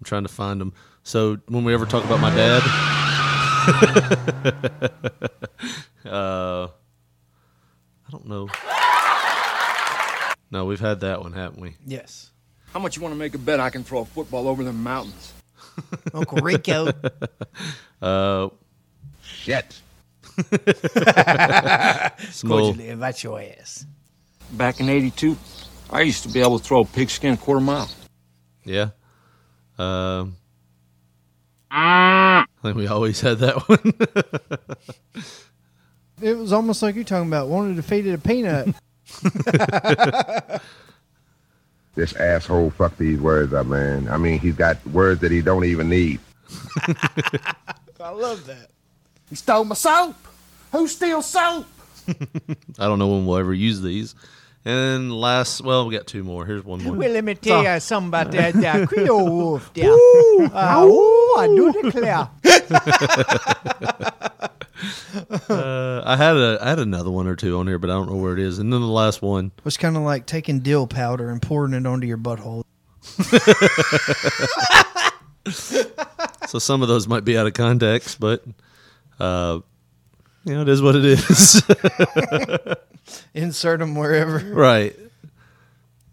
I'm 0.00 0.04
trying 0.04 0.22
to 0.22 0.28
find 0.28 0.60
them. 0.60 0.72
So 1.02 1.38
when 1.48 1.64
we 1.64 1.74
ever 1.74 1.86
talk 1.86 2.04
about 2.04 2.20
my 2.20 2.30
dad, 2.34 2.62
uh, 6.04 6.68
I 8.06 8.10
don't 8.10 8.26
know. 8.26 8.48
No, 10.50 10.66
we've 10.66 10.80
had 10.80 11.00
that 11.00 11.22
one, 11.22 11.32
haven't 11.32 11.60
we? 11.60 11.76
Yes. 11.86 12.30
How 12.72 12.78
much 12.78 12.96
you 12.96 13.02
want 13.02 13.14
to 13.14 13.18
make 13.18 13.34
a 13.34 13.38
bet 13.38 13.58
I 13.58 13.70
can 13.70 13.84
throw 13.84 14.00
a 14.00 14.04
football 14.04 14.48
over 14.48 14.62
the 14.62 14.72
mountains? 14.72 15.32
Uncle 16.14 16.38
Rico. 16.38 16.90
Uh, 18.02 18.48
Shit. 19.22 19.80
small, 22.30 22.72
that's 22.72 23.22
your 23.22 23.40
ass. 23.40 23.86
Back 24.52 24.80
in 24.80 24.88
'82, 24.88 25.36
I 25.90 26.02
used 26.02 26.22
to 26.24 26.28
be 26.28 26.40
able 26.40 26.58
to 26.58 26.64
throw 26.64 26.80
a 26.80 26.84
pigskin 26.84 27.34
a 27.34 27.36
quarter 27.36 27.60
mile. 27.60 27.90
yeah. 28.64 28.90
Um, 29.78 30.36
I 31.70 32.44
think 32.62 32.76
we 32.76 32.86
always 32.86 33.20
had 33.20 33.38
that 33.38 33.56
one. 33.68 33.94
It 36.22 36.38
was 36.38 36.52
almost 36.52 36.82
like 36.82 36.94
you're 36.94 37.02
talking 37.02 37.26
about 37.26 37.48
wanting 37.48 37.74
to 37.74 37.82
feed 37.82 38.06
it 38.06 38.12
a 38.12 38.18
peanut. 38.18 38.68
This 41.94 42.14
asshole 42.14 42.70
fuck 42.70 42.96
these 42.96 43.20
words 43.20 43.52
up, 43.52 43.66
man. 43.66 44.08
I 44.08 44.16
mean, 44.16 44.38
he's 44.38 44.54
got 44.54 44.78
words 44.86 45.20
that 45.20 45.30
he 45.30 45.42
don't 45.42 45.66
even 45.66 45.90
need. 45.90 46.20
I 48.00 48.10
love 48.10 48.46
that. 48.46 48.70
He 49.32 49.36
stole 49.36 49.64
my 49.64 49.74
soap. 49.74 50.14
Who 50.72 50.86
steals 50.86 51.24
soap? 51.24 51.64
I 52.78 52.84
don't 52.86 52.98
know 52.98 53.08
when 53.08 53.24
we'll 53.24 53.38
ever 53.38 53.54
use 53.54 53.80
these. 53.80 54.14
And 54.62 55.10
last, 55.10 55.62
well, 55.62 55.86
we 55.86 55.96
got 55.96 56.06
two 56.06 56.22
more. 56.22 56.44
Here's 56.44 56.62
one 56.62 56.84
more. 56.84 56.94
let 56.96 57.24
me 57.24 57.34
tell 57.36 57.64
you 57.64 57.80
something 57.80 58.08
about 58.08 58.30
that, 58.32 58.52
that 58.52 58.88
Creole 58.88 59.24
wolf 59.34 59.72
there. 59.72 59.90
Uh, 59.90 60.84
ooh, 60.84 61.34
I 61.38 61.46
do 61.46 61.72
declare. 61.82 62.28
Uh, 65.48 66.02
I 66.04 66.16
had 66.16 66.36
a, 66.36 66.58
I 66.60 66.70
had 66.70 66.78
another 66.80 67.10
one 67.10 67.26
or 67.28 67.36
two 67.36 67.56
on 67.58 67.68
here, 67.68 67.78
but 67.78 67.88
I 67.88 67.92
don't 67.92 68.10
know 68.10 68.16
where 68.16 68.32
it 68.32 68.40
is. 68.40 68.58
And 68.58 68.72
then 68.72 68.80
the 68.80 68.86
last 68.86 69.22
one, 69.22 69.52
It's 69.64 69.76
kind 69.76 69.96
of 69.96 70.02
like 70.02 70.26
taking 70.26 70.58
dill 70.60 70.86
powder 70.88 71.30
and 71.30 71.40
pouring 71.40 71.72
it 71.74 71.86
onto 71.86 72.06
your 72.06 72.18
butthole. 72.18 72.64
so 76.46 76.58
some 76.58 76.82
of 76.82 76.88
those 76.88 77.06
might 77.06 77.24
be 77.24 77.38
out 77.38 77.46
of 77.46 77.54
context, 77.54 78.18
but 78.18 78.42
uh, 79.20 79.60
you 80.44 80.54
know, 80.54 80.62
it 80.62 80.68
is 80.68 80.82
what 80.82 80.96
it 80.96 81.04
is. 81.04 81.62
Insert 83.34 83.80
them 83.80 83.94
wherever. 83.94 84.38
right? 84.38 84.96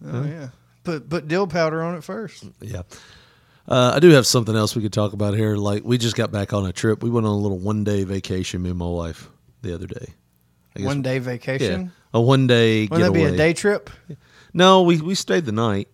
Oh 0.05 0.23
yeah. 0.25 0.49
Put 0.83 1.09
put 1.09 1.27
dill 1.27 1.47
powder 1.47 1.81
on 1.83 1.95
it 1.95 2.03
first. 2.03 2.45
Yeah. 2.61 2.83
Uh, 3.67 3.93
I 3.95 3.99
do 3.99 4.09
have 4.09 4.25
something 4.25 4.55
else 4.55 4.75
we 4.75 4.81
could 4.81 4.93
talk 4.93 5.13
about 5.13 5.35
here. 5.35 5.55
Like 5.55 5.83
we 5.83 5.97
just 5.97 6.15
got 6.15 6.31
back 6.31 6.53
on 6.53 6.65
a 6.65 6.71
trip. 6.73 7.03
We 7.03 7.09
went 7.09 7.27
on 7.27 7.33
a 7.33 7.37
little 7.37 7.59
one 7.59 7.83
day 7.83 8.03
vacation. 8.03 8.61
Me 8.63 8.69
and 8.69 8.79
my 8.79 8.87
wife 8.87 9.29
the 9.61 9.73
other 9.75 9.87
day. 9.87 10.13
I 10.75 10.79
guess- 10.79 10.85
One 10.87 11.01
day 11.01 11.15
Yeah, 11.15 11.19
vacation. 11.19 11.91
a 12.13 12.21
one 12.21 12.47
day. 12.47 12.87
Wouldn't 12.87 13.01
that 13.01 13.13
be 13.13 13.23
a 13.23 13.35
day 13.35 13.53
trip? 13.53 13.89
No, 14.53 14.81
we 14.83 14.99
we 15.01 15.15
stayed 15.15 15.45
the 15.45 15.51
night. 15.51 15.87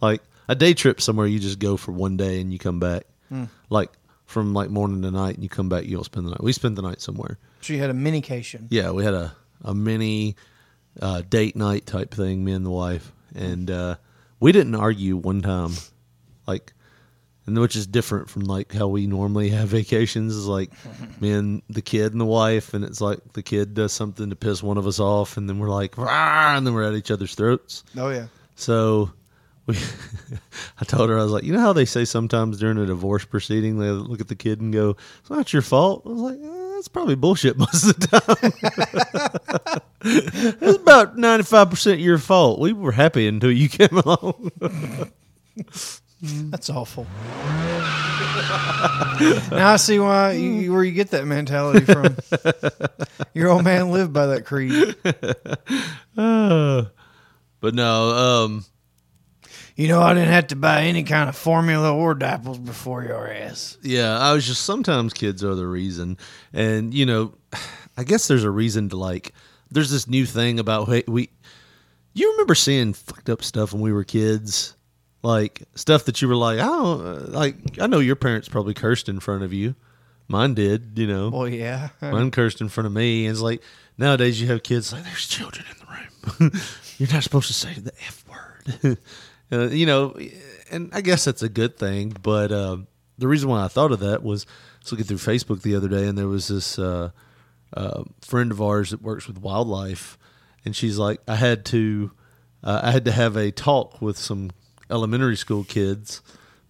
Like 0.00 0.22
a 0.48 0.54
day 0.54 0.72
trip 0.72 1.00
somewhere, 1.00 1.26
you 1.26 1.38
just 1.38 1.58
go 1.58 1.76
for 1.76 1.92
one 1.92 2.16
day 2.16 2.40
and 2.40 2.52
you 2.52 2.58
come 2.58 2.80
back. 2.80 3.02
Hmm. 3.28 3.44
Like 3.68 3.90
from 4.30 4.54
like 4.54 4.70
morning 4.70 5.02
to 5.02 5.10
night, 5.10 5.34
and 5.34 5.42
you 5.42 5.48
come 5.48 5.68
back. 5.68 5.84
You 5.84 5.96
don't 5.96 6.04
spend 6.04 6.26
the 6.26 6.30
night. 6.30 6.42
We 6.42 6.52
spent 6.52 6.76
the 6.76 6.82
night 6.82 7.00
somewhere. 7.00 7.38
So 7.60 7.72
you 7.72 7.80
had 7.80 7.90
a 7.90 7.94
minication. 7.94 8.68
Yeah, 8.70 8.92
we 8.92 9.04
had 9.04 9.14
a 9.14 9.34
a 9.64 9.74
mini 9.74 10.36
uh, 11.02 11.22
date 11.28 11.56
night 11.56 11.84
type 11.84 12.14
thing. 12.14 12.44
Me 12.44 12.52
and 12.52 12.64
the 12.64 12.70
wife, 12.70 13.12
and 13.34 13.70
uh, 13.70 13.96
we 14.38 14.52
didn't 14.52 14.76
argue 14.76 15.16
one 15.16 15.42
time. 15.42 15.72
Like, 16.46 16.72
and 17.46 17.58
which 17.58 17.74
is 17.76 17.86
different 17.86 18.30
from 18.30 18.42
like 18.42 18.72
how 18.72 18.86
we 18.86 19.06
normally 19.06 19.50
have 19.50 19.68
vacations. 19.68 20.34
Is 20.36 20.46
like 20.46 20.70
me 21.20 21.32
and 21.32 21.62
the 21.68 21.82
kid 21.82 22.12
and 22.12 22.20
the 22.20 22.24
wife, 22.24 22.72
and 22.72 22.84
it's 22.84 23.00
like 23.00 23.32
the 23.32 23.42
kid 23.42 23.74
does 23.74 23.92
something 23.92 24.30
to 24.30 24.36
piss 24.36 24.62
one 24.62 24.78
of 24.78 24.86
us 24.86 25.00
off, 25.00 25.36
and 25.36 25.48
then 25.48 25.58
we're 25.58 25.68
like, 25.68 25.98
Rah! 25.98 26.56
and 26.56 26.64
then 26.64 26.72
we're 26.72 26.84
at 26.84 26.94
each 26.94 27.10
other's 27.10 27.34
throats. 27.34 27.82
Oh 27.96 28.10
yeah. 28.10 28.26
So 28.54 29.10
we, 29.70 29.76
I 30.80 30.84
told 30.84 31.10
her 31.10 31.18
I 31.18 31.22
was 31.22 31.32
like, 31.32 31.44
you 31.44 31.52
know 31.52 31.60
how 31.60 31.72
they 31.72 31.84
say 31.84 32.04
sometimes 32.04 32.58
during 32.58 32.78
a 32.78 32.86
divorce 32.86 33.24
proceeding 33.24 33.78
they 33.78 33.90
look 33.90 34.20
at 34.20 34.28
the 34.28 34.34
kid 34.34 34.60
and 34.60 34.72
go, 34.72 34.96
"It's 35.20 35.30
not 35.30 35.52
your 35.52 35.62
fault." 35.62 36.02
I 36.06 36.08
was 36.08 36.20
like, 36.20 36.38
eh, 36.38 36.74
"That's 36.74 36.88
probably 36.88 37.14
bullshit 37.14 37.58
most 37.58 37.84
of 37.84 38.00
the 38.00 38.20
time." 38.20 39.82
it's 40.62 40.78
about 40.78 41.16
ninety 41.16 41.44
five 41.44 41.70
percent 41.70 42.00
your 42.00 42.18
fault. 42.18 42.60
We 42.60 42.72
were 42.72 42.92
happy 42.92 43.26
until 43.26 43.50
you 43.52 43.68
came 43.70 43.96
along. 43.98 44.50
That's 46.22 46.68
awful. 46.68 47.06
now 49.50 49.72
I 49.72 49.76
see 49.76 49.98
why 49.98 50.32
you, 50.32 50.72
where 50.72 50.84
you 50.84 50.92
get 50.92 51.10
that 51.12 51.26
mentality 51.26 51.80
from. 51.84 52.16
Your 53.32 53.48
old 53.48 53.64
man 53.64 53.90
lived 53.90 54.12
by 54.12 54.26
that 54.26 54.44
creed. 54.44 54.96
Uh, 56.16 56.84
but 57.60 57.74
no, 57.74 58.10
um, 58.10 58.64
You 59.80 59.88
know, 59.88 60.02
I 60.02 60.12
didn't 60.12 60.28
have 60.28 60.48
to 60.48 60.56
buy 60.56 60.82
any 60.82 61.04
kind 61.04 61.30
of 61.30 61.34
formula 61.34 61.90
or 61.90 62.14
diapers 62.14 62.58
before 62.58 63.02
your 63.02 63.32
ass. 63.32 63.78
Yeah, 63.80 64.18
I 64.18 64.34
was 64.34 64.46
just 64.46 64.66
sometimes 64.66 65.14
kids 65.14 65.42
are 65.42 65.54
the 65.54 65.66
reason, 65.66 66.18
and 66.52 66.92
you 66.92 67.06
know, 67.06 67.32
I 67.96 68.04
guess 68.04 68.28
there's 68.28 68.44
a 68.44 68.50
reason 68.50 68.90
to 68.90 68.98
like. 68.98 69.32
There's 69.70 69.90
this 69.90 70.06
new 70.06 70.26
thing 70.26 70.58
about 70.58 70.88
hey, 70.88 71.04
we. 71.08 71.30
You 72.12 72.30
remember 72.32 72.54
seeing 72.54 72.92
fucked 72.92 73.30
up 73.30 73.42
stuff 73.42 73.72
when 73.72 73.80
we 73.80 73.90
were 73.90 74.04
kids, 74.04 74.76
like 75.22 75.62
stuff 75.76 76.04
that 76.04 76.20
you 76.20 76.28
were 76.28 76.36
like, 76.36 76.58
I 76.58 76.66
don't 76.66 77.06
uh, 77.06 77.24
like. 77.28 77.56
I 77.80 77.86
know 77.86 78.00
your 78.00 78.16
parents 78.16 78.50
probably 78.50 78.74
cursed 78.74 79.08
in 79.08 79.18
front 79.18 79.44
of 79.44 79.54
you. 79.54 79.76
Mine 80.28 80.52
did, 80.52 80.98
you 80.98 81.06
know. 81.06 81.30
Well, 81.30 81.48
yeah. 81.48 81.88
Mine 82.02 82.30
cursed 82.30 82.60
in 82.60 82.68
front 82.68 82.86
of 82.86 82.92
me, 82.92 83.24
and 83.24 83.32
it's 83.32 83.40
like 83.40 83.62
nowadays 83.96 84.42
you 84.42 84.48
have 84.48 84.62
kids 84.62 84.92
like 84.92 85.04
there's 85.04 85.26
children 85.26 85.64
in 85.70 85.78
the 85.78 86.40
room. 86.50 86.52
You're 86.98 87.10
not 87.10 87.22
supposed 87.22 87.46
to 87.46 87.54
say 87.54 87.72
the 87.72 87.94
f 88.06 88.26
word. 88.28 88.98
uh, 89.52 89.68
you 89.68 89.86
know, 89.86 90.16
and 90.70 90.90
I 90.92 91.00
guess 91.00 91.24
that's 91.24 91.42
a 91.42 91.48
good 91.48 91.76
thing. 91.76 92.16
But 92.22 92.52
uh, 92.52 92.78
the 93.18 93.28
reason 93.28 93.48
why 93.48 93.64
I 93.64 93.68
thought 93.68 93.92
of 93.92 94.00
that 94.00 94.22
was 94.22 94.46
I 94.46 94.78
was 94.82 94.92
looking 94.92 95.06
through 95.06 95.18
Facebook 95.18 95.62
the 95.62 95.74
other 95.74 95.88
day, 95.88 96.06
and 96.06 96.16
there 96.16 96.28
was 96.28 96.48
this 96.48 96.78
uh, 96.78 97.10
uh, 97.74 98.04
friend 98.22 98.50
of 98.50 98.62
ours 98.62 98.90
that 98.90 99.02
works 99.02 99.26
with 99.26 99.38
wildlife, 99.38 100.18
and 100.64 100.74
she's 100.74 100.98
like, 100.98 101.20
I 101.28 101.36
had 101.36 101.64
to, 101.66 102.12
uh, 102.64 102.80
I 102.82 102.90
had 102.90 103.04
to 103.04 103.12
have 103.12 103.36
a 103.36 103.50
talk 103.50 104.00
with 104.00 104.16
some 104.16 104.50
elementary 104.90 105.36
school 105.36 105.64
kids 105.64 106.22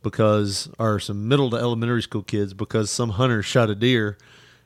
because, 0.02 0.68
or 0.78 0.98
some 0.98 1.28
middle 1.28 1.50
to 1.50 1.56
elementary 1.56 2.02
school 2.02 2.22
kids 2.22 2.54
because 2.54 2.90
some 2.90 3.10
hunter 3.10 3.42
shot 3.42 3.70
a 3.70 3.74
deer, 3.74 4.18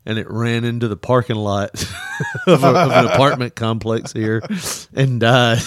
and 0.07 0.19
it 0.19 0.31
ran 0.31 0.65
into 0.65 0.87
the 0.89 0.97
parking 0.97 1.37
lot 1.37 1.71
of, 2.47 2.63
a, 2.63 2.67
of 2.69 2.91
an 2.91 3.07
apartment 3.07 3.55
complex 3.55 4.13
here 4.13 4.43
and 4.95 5.19
died. 5.21 5.59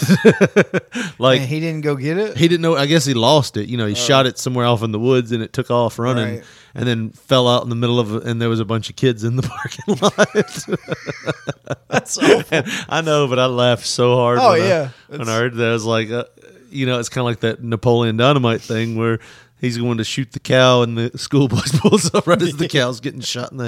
like 1.19 1.41
And 1.41 1.49
he 1.49 1.59
didn't 1.59 1.81
go 1.81 1.95
get 1.95 2.17
it. 2.17 2.37
he 2.37 2.47
didn't 2.47 2.61
know. 2.61 2.75
I 2.75 2.85
guess 2.85 3.05
he 3.05 3.13
lost 3.13 3.57
it. 3.57 3.67
You 3.67 3.77
know, 3.77 3.87
he 3.87 3.95
shot 3.95 4.25
it 4.25 4.37
somewhere 4.37 4.65
off 4.65 4.83
in 4.83 4.91
the 4.91 4.99
woods, 4.99 5.31
and 5.31 5.41
it 5.41 5.53
took 5.53 5.71
off 5.71 5.97
running, 5.99 6.35
Right. 6.35 6.43
and 6.75 6.87
then 6.87 7.09
fell 7.11 7.47
out 7.47 7.63
in 7.63 7.69
the 7.69 7.75
middle 7.75 7.99
of. 7.99 8.27
And 8.27 8.41
there 8.41 8.49
was 8.49 8.59
a 8.59 8.65
bunch 8.65 8.89
of 8.89 8.95
kids 8.95 9.23
in 9.23 9.35
the 9.37 9.43
parking 9.43 9.95
lot. 10.01 11.77
That's 11.89 12.17
awful. 12.17 12.61
I 12.89 13.01
know, 13.01 13.27
but 13.27 13.39
I 13.39 13.45
laughed 13.47 13.85
so 13.85 14.15
hard. 14.15 14.39
Oh, 14.39 14.51
when 14.51 14.61
I- 14.61 14.67
yeah. 14.67 14.89
when 15.07 15.27
I 15.29 15.35
heard 15.37 15.55
that, 15.55 15.69
I 15.69 15.73
was 15.73 15.85
like, 15.85 16.09
uh, 16.11 16.25
you 16.69 16.85
know, 16.85 16.99
it's 16.99 17.09
kind 17.09 17.21
of 17.21 17.25
like 17.25 17.39
that 17.41 17.63
Napoleon 17.63 18.17
Dynamite 18.17 18.61
thing 18.61 18.97
where 18.97 19.19
he's 19.59 19.77
going 19.77 19.97
to 19.97 20.03
shoot 20.03 20.31
the 20.31 20.39
cow, 20.39 20.81
and 20.81 20.97
the 20.97 21.17
school 21.17 21.47
bus 21.49 21.77
pulls 21.79 22.13
up 22.13 22.27
right 22.27 22.41
as 22.41 22.57
the 22.57 22.67
cow's 22.67 22.99
getting 22.99 23.21
shot 23.21 23.51
in 23.51 23.57
the 23.57 23.67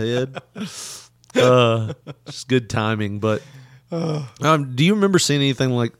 head. 0.56 0.66
Uh, 1.36 1.94
just 2.26 2.48
good 2.48 2.72
timing. 2.72 3.20
But 3.20 3.44
um, 3.92 4.76
do 4.76 4.84
you 4.84 4.96
remember 4.96 5.20
seeing 5.20 5.42
anything 5.42 5.70
like 5.70 5.94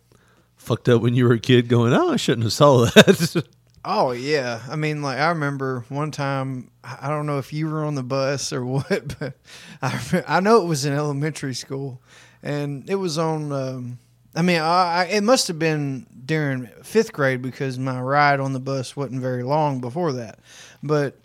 fucked 0.58 0.90
up 0.90 1.04
when 1.04 1.14
you 1.14 1.26
were 1.28 1.34
a 1.34 1.40
kid? 1.40 1.68
Going, 1.68 1.94
oh, 1.94 2.14
I 2.14 2.16
shouldn't 2.16 2.46
have 2.46 2.54
saw 2.54 2.86
that. 2.86 3.46
Oh 3.86 4.12
yeah, 4.12 4.62
I 4.70 4.76
mean, 4.76 5.02
like 5.02 5.20
I 5.20 5.30
remember 5.30 5.86
one 5.88 6.12
time. 6.12 6.70
I 6.84 6.98
I 7.04 7.08
don't 7.10 7.26
know 7.26 7.38
if 7.38 7.54
you 7.54 7.70
were 7.70 7.86
on 7.86 7.96
the 7.96 8.04
bus 8.04 8.52
or 8.52 8.66
what, 8.66 9.18
but 9.20 9.36
I 9.82 10.02
rem- 10.12 10.26
I 10.28 10.40
know 10.42 10.62
it 10.62 10.66
was 10.66 10.84
in 10.84 10.94
elementary 10.94 11.54
school, 11.54 12.02
and 12.44 12.90
it 12.90 12.96
was 12.96 13.18
on. 13.18 13.52
Um, 13.54 14.00
I 14.36 14.42
mean, 14.42 14.60
I, 14.60 15.04
I, 15.04 15.06
it 15.06 15.22
must 15.22 15.48
have 15.48 15.60
been 15.60 16.06
during 16.26 16.68
fifth 16.84 17.12
grade 17.14 17.42
because 17.42 17.80
my 17.80 18.00
ride 18.00 18.40
on 18.40 18.54
the 18.54 18.60
bus 18.60 18.96
wasn't 18.96 19.22
very 19.22 19.44
long 19.44 19.82
before 19.82 20.14
that. 20.14 20.40
But 20.84 21.20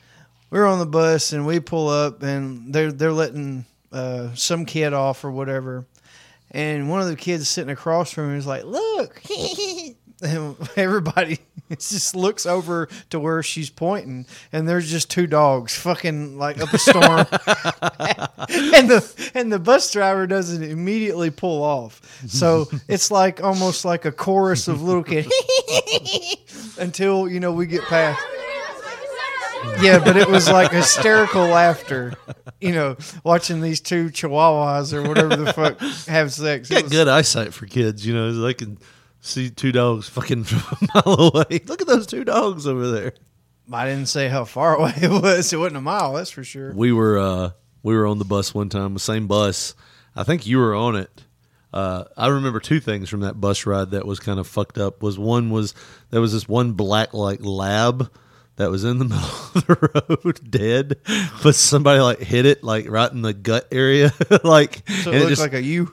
we 0.51 0.59
were 0.59 0.67
on 0.67 0.79
the 0.79 0.87
bus 0.87 1.33
and 1.33 1.47
we 1.47 1.61
pull 1.61 1.89
up 1.89 2.23
and 2.23 2.73
they're 2.73 2.93
they're 2.93 3.13
letting 3.13 3.67
uh, 3.93 4.35
some 4.35 4.65
kid 4.65 4.93
off 4.93 5.25
or 5.25 5.31
whatever, 5.31 5.87
and 6.51 6.89
one 6.89 7.01
of 7.01 7.09
the 7.09 7.17
kids 7.17 7.49
sitting 7.49 7.71
across 7.73 8.11
from 8.13 8.33
me 8.33 8.39
is 8.39 8.47
like, 8.47 8.65
"Look." 8.65 9.23
and 10.25 10.57
everybody 10.77 11.39
just 11.71 12.15
looks 12.17 12.47
over 12.47 12.89
to 13.11 13.19
where 13.21 13.43
she's 13.43 13.71
pointing, 13.71 14.27
and 14.53 14.69
there's 14.69 14.91
just 14.91 15.11
two 15.11 15.27
dogs 15.27 15.77
fucking 15.77 16.39
like 16.39 16.61
up 16.61 16.73
a 16.73 16.79
storm, 16.79 17.19
and 17.29 18.89
the 18.91 19.31
and 19.35 19.53
the 19.53 19.59
bus 19.59 19.91
driver 19.93 20.27
doesn't 20.27 20.63
immediately 20.63 21.31
pull 21.31 21.63
off. 21.63 22.01
So 22.27 22.67
it's 22.89 23.11
like 23.11 23.43
almost 23.43 23.85
like 23.85 24.05
a 24.05 24.13
chorus 24.13 24.69
of 24.69 24.83
little 24.83 25.05
kids 25.05 25.31
until 26.79 27.29
you 27.29 27.41
know 27.41 27.53
we 27.53 27.67
get 27.67 27.83
past. 27.85 28.23
Yeah, 29.81 29.99
but 30.05 30.17
it 30.19 30.29
was 30.29 30.51
like 30.51 30.73
hysterical 30.73 31.47
laughter, 31.47 32.13
you 32.61 32.73
know, 32.73 32.97
watching 33.25 33.63
these 33.63 33.81
two 33.81 34.11
chihuahuas 34.11 34.93
or 34.93 35.09
whatever 35.09 35.37
the 35.37 35.55
fuck 35.55 35.79
have 36.07 36.33
sex. 36.35 36.69
Got 36.69 36.83
was- 36.83 36.93
good 36.93 37.09
eyesight 37.09 37.55
for 37.55 37.65
kids, 37.65 38.07
you 38.07 38.13
know. 38.15 38.43
They 38.43 38.53
can 38.53 38.77
see 39.25 39.51
two 39.51 39.73
dogs 39.73 40.09
fucking 40.09 40.45
from 40.45 40.89
a 40.95 41.03
mile 41.07 41.21
away. 41.35 41.61
Look 41.67 41.81
at 41.81 41.87
those 41.87 42.07
two 42.07 42.25
dogs 42.25 42.67
over 42.67 42.91
there. 42.91 43.15
I 43.73 43.87
didn't 43.87 44.07
say 44.07 44.29
how 44.29 44.45
far 44.45 44.77
away 44.79 44.93
it 45.01 45.11
was. 45.11 45.53
It 45.53 45.57
wasn't 45.57 45.79
a 45.79 45.81
mile, 45.81 46.13
that's 46.13 46.31
for 46.31 46.45
sure. 46.45 46.73
We 46.73 46.93
were 46.93 47.19
uh 47.19 47.51
we 47.83 47.95
were 47.95 48.07
on 48.07 48.19
the 48.19 48.25
bus 48.25 48.55
one 48.55 48.69
time, 48.69 48.95
the 48.95 49.01
same 49.01 49.27
bus. 49.27 49.75
I 50.17 50.23
think 50.23 50.47
you 50.47 50.59
were 50.59 50.75
on 50.75 50.97
it. 50.97 51.25
Uh, 51.73 52.05
I 52.17 52.29
remember 52.29 52.61
two 52.61 52.79
things 52.79 53.09
from 53.09 53.21
that 53.21 53.41
bus 53.41 53.67
ride 53.67 53.91
that 53.91 54.07
was 54.07 54.21
kind 54.21 54.39
of 54.39 54.47
fucked 54.47 54.79
up. 54.79 55.03
Was 55.03 55.19
one 55.19 55.51
was 55.51 55.75
there 56.11 56.21
was 56.21 56.33
this 56.33 56.49
one 56.49 56.73
black 56.73 57.13
like 57.13 57.45
lab 57.45 58.11
that 58.57 58.71
was 58.71 58.85
in 58.85 58.99
the 58.99 59.05
middle 59.07 59.25
of 59.25 59.53
the 59.67 60.19
road, 60.25 60.51
dead, 60.51 60.97
but 61.43 61.55
somebody 61.55 62.01
like 62.01 62.19
hit 62.21 62.47
it 62.47 62.63
like 62.63 62.89
right 62.89 63.11
in 63.11 63.23
the 63.23 63.33
gut 63.35 63.67
area, 63.73 64.13
like 64.45 64.89
So 65.03 65.11
it 65.13 65.19
looked 65.19 65.29
just- 65.31 65.43
like 65.43 65.55
a 65.55 65.63
U. 65.63 65.93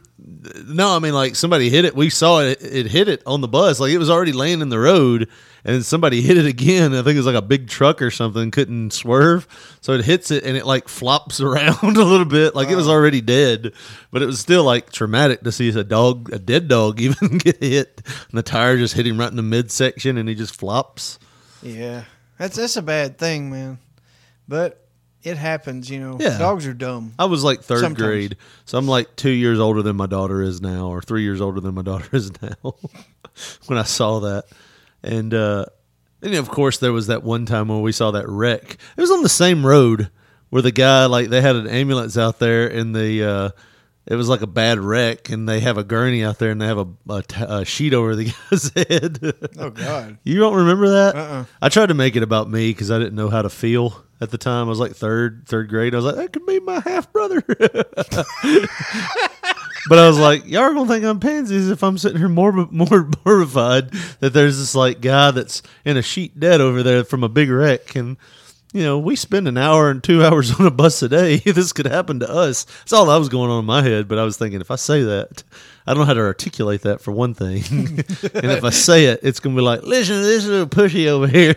no, 0.68 0.96
I 0.96 1.00
mean 1.00 1.14
like 1.14 1.36
somebody 1.36 1.70
hit 1.70 1.86
it. 1.86 1.96
We 1.96 2.10
saw 2.10 2.42
it. 2.42 2.62
It 2.62 2.86
hit 2.88 3.08
it 3.08 3.22
on 3.26 3.42
the 3.42 3.48
bus. 3.48 3.80
Like 3.80 3.92
it 3.92 3.98
was 3.98 4.10
already 4.10 4.32
laying 4.32 4.62
in 4.62 4.70
the 4.70 4.78
road, 4.80 5.28
and 5.66 5.84
somebody 5.86 6.22
hit 6.22 6.38
it 6.38 6.46
again. 6.46 6.94
I 6.94 6.98
think 7.02 7.16
it 7.16 7.18
was 7.18 7.26
like 7.26 7.36
a 7.36 7.42
big 7.42 7.68
truck 7.68 8.02
or 8.02 8.12
something. 8.12 8.52
Couldn't 8.52 8.92
swerve, 8.94 9.48
so 9.82 9.94
it 9.94 10.06
hits 10.06 10.30
it 10.32 10.44
and 10.44 10.56
it 10.56 10.66
like 10.68 10.88
flops 10.88 11.42
around 11.42 11.98
a 11.98 12.04
little 12.04 12.26
bit. 12.26 12.54
Like 12.56 12.70
it 12.70 12.76
was 12.76 12.88
already 12.88 13.22
dead, 13.22 13.74
but 14.12 14.22
it 14.22 14.28
was 14.28 14.40
still 14.40 14.64
like 14.64 14.92
traumatic 14.92 15.42
to 15.42 15.52
see 15.52 15.70
a 15.70 15.84
dog, 15.84 16.32
a 16.32 16.38
dead 16.40 16.68
dog, 16.68 17.00
even 17.02 17.38
get 17.40 17.58
hit, 17.62 18.02
and 18.06 18.38
the 18.38 18.44
tire 18.44 18.78
just 18.78 18.94
hit 18.94 19.08
him 19.08 19.20
right 19.20 19.32
in 19.32 19.36
the 19.36 19.42
midsection, 19.44 20.18
and 20.18 20.30
he 20.30 20.36
just 20.36 20.56
flops. 20.56 21.18
Yeah. 21.64 22.04
That's 22.42 22.56
that's 22.56 22.76
a 22.76 22.82
bad 22.82 23.20
thing, 23.20 23.52
man. 23.52 23.78
But 24.48 24.84
it 25.22 25.38
happens, 25.38 25.92
you 25.92 26.00
know. 26.00 26.18
Yeah. 26.20 26.40
Dogs 26.40 26.66
are 26.66 26.74
dumb. 26.74 27.14
I 27.20 27.26
was 27.26 27.44
like 27.44 27.62
third 27.62 27.82
Sometimes. 27.82 28.02
grade, 28.02 28.38
so 28.66 28.80
I'm 28.80 28.88
like 28.88 29.16
two 29.16 29.30
years 29.30 29.60
older 29.60 29.84
than 29.84 29.96
my 29.96 30.08
daughter 30.08 30.42
is 30.42 30.60
now, 30.60 30.88
or 30.88 31.04
three 31.04 31.22
years 31.22 31.40
older 31.40 31.60
than 31.60 31.76
my 31.76 31.82
daughter 31.84 32.10
is 32.16 32.32
now. 32.42 32.56
when 33.68 33.78
I 33.78 33.84
saw 33.84 34.22
that, 34.22 34.46
and 35.04 35.32
uh, 35.36 35.66
and 36.24 36.34
of 36.34 36.50
course 36.50 36.80
there 36.80 36.92
was 36.92 37.08
that 37.08 37.22
one 37.22 37.46
time 37.46 37.68
when 37.68 37.84
we 37.84 37.92
saw 37.92 38.10
that 38.10 38.28
wreck. 38.28 38.76
It 38.98 39.02
was 39.02 39.12
on 39.12 39.22
the 39.22 39.30
same 39.30 39.64
road 39.64 40.10
where 40.50 40.64
the 40.64 40.72
guy 40.72 41.06
like 41.06 41.30
they 41.30 41.42
had 41.42 41.56
an 41.56 41.68
ambulance 41.68 42.18
out 42.18 42.40
there, 42.40 42.68
and 42.68 42.96
the 42.96 43.24
uh, 43.24 43.50
it 44.08 44.16
was 44.16 44.28
like 44.28 44.42
a 44.42 44.48
bad 44.48 44.80
wreck, 44.80 45.30
and 45.30 45.48
they 45.48 45.60
have 45.60 45.78
a 45.78 45.84
gurney 45.84 46.24
out 46.24 46.40
there, 46.40 46.50
and 46.52 46.60
they 46.62 46.66
have 46.66 46.80
a, 46.80 46.88
a, 47.10 47.22
t- 47.22 47.46
a 47.48 47.66
sheet 47.66 47.94
over 47.94 48.16
the 48.16 48.34
guy's 48.50 48.72
head. 48.74 49.20
Oh 49.60 49.70
God. 49.70 50.18
You 50.24 50.40
don't 50.40 50.56
remember 50.56 50.90
that? 50.90 51.16
Uh-uh. 51.16 51.46
I 51.62 51.70
tried 51.70 51.88
to 51.88 51.94
make 51.94 52.16
it 52.16 52.24
about 52.24 52.50
me 52.50 52.72
because 52.72 52.90
I 52.90 52.98
didn't 52.98 53.16
know 53.16 53.30
how 53.30 53.42
to 53.44 53.50
feel 53.50 54.04
at 54.20 54.32
the 54.32 54.38
time. 54.38 54.68
I 54.68 54.70
was 54.70 54.80
like 54.80 54.96
third, 54.96 55.44
third 55.48 55.70
grade. 55.70 55.94
I 55.94 55.98
was 55.98 56.06
like, 56.06 56.16
that 56.16 56.34
could 56.34 56.46
be 56.46 56.60
my 56.60 56.80
half 56.80 57.12
brother. 57.12 57.42
but 59.90 60.00
I 60.00 60.08
was 60.08 60.18
like, 60.18 60.48
y'all 60.48 60.62
are 60.62 60.74
gonna 60.74 60.88
think 60.88 61.06
I'm 61.06 61.20
pansies 61.20 61.70
if 61.70 61.84
I'm 61.84 61.98
sitting 61.98 62.18
here 62.18 62.30
more 62.30 62.52
more 62.52 63.10
mortified 63.26 63.92
that 64.20 64.34
there's 64.34 64.58
this 64.58 64.74
like 64.74 65.02
guy 65.02 65.32
that's 65.32 65.62
in 65.86 65.98
a 65.98 66.02
sheet 66.02 66.40
dead 66.40 66.60
over 66.60 66.82
there 66.82 67.04
from 67.04 67.24
a 67.24 67.30
big 67.30 67.50
wreck 67.50 67.96
and. 67.96 68.18
You 68.74 68.84
know, 68.84 69.00
we 69.00 69.18
spend 69.18 69.50
an 69.50 69.58
hour 69.58 69.90
and 69.90 70.02
two 70.02 70.24
hours 70.26 70.58
on 70.60 70.66
a 70.66 70.72
bus 70.72 71.02
a 71.02 71.10
day. 71.10 71.40
This 71.52 71.74
could 71.74 71.86
happen 71.88 72.20
to 72.22 72.30
us. 72.30 72.64
That's 72.64 72.94
all 72.94 73.06
that 73.08 73.18
was 73.18 73.28
going 73.30 73.50
on 73.52 73.60
in 73.60 73.66
my 73.66 73.82
head. 73.84 74.08
But 74.08 74.18
I 74.18 74.24
was 74.24 74.38
thinking, 74.38 74.62
if 74.62 74.72
I 74.72 74.76
say 74.78 75.04
that, 75.04 75.44
I 75.86 75.94
don't 75.94 76.02
know 76.02 76.06
how 76.06 76.14
to 76.14 76.22
articulate 76.22 76.82
that 76.84 77.02
for 77.02 77.12
one 77.12 77.34
thing. 77.34 77.64
and 77.70 78.52
if 78.52 78.64
I 78.64 78.70
say 78.70 79.06
it, 79.08 79.20
it's 79.24 79.40
going 79.42 79.56
to 79.56 79.60
be 79.62 79.66
like, 79.66 79.84
listen 79.84 80.16
to 80.16 80.22
this 80.22 80.46
little 80.46 80.68
pushy 80.68 81.08
over 81.08 81.28
here. 81.28 81.54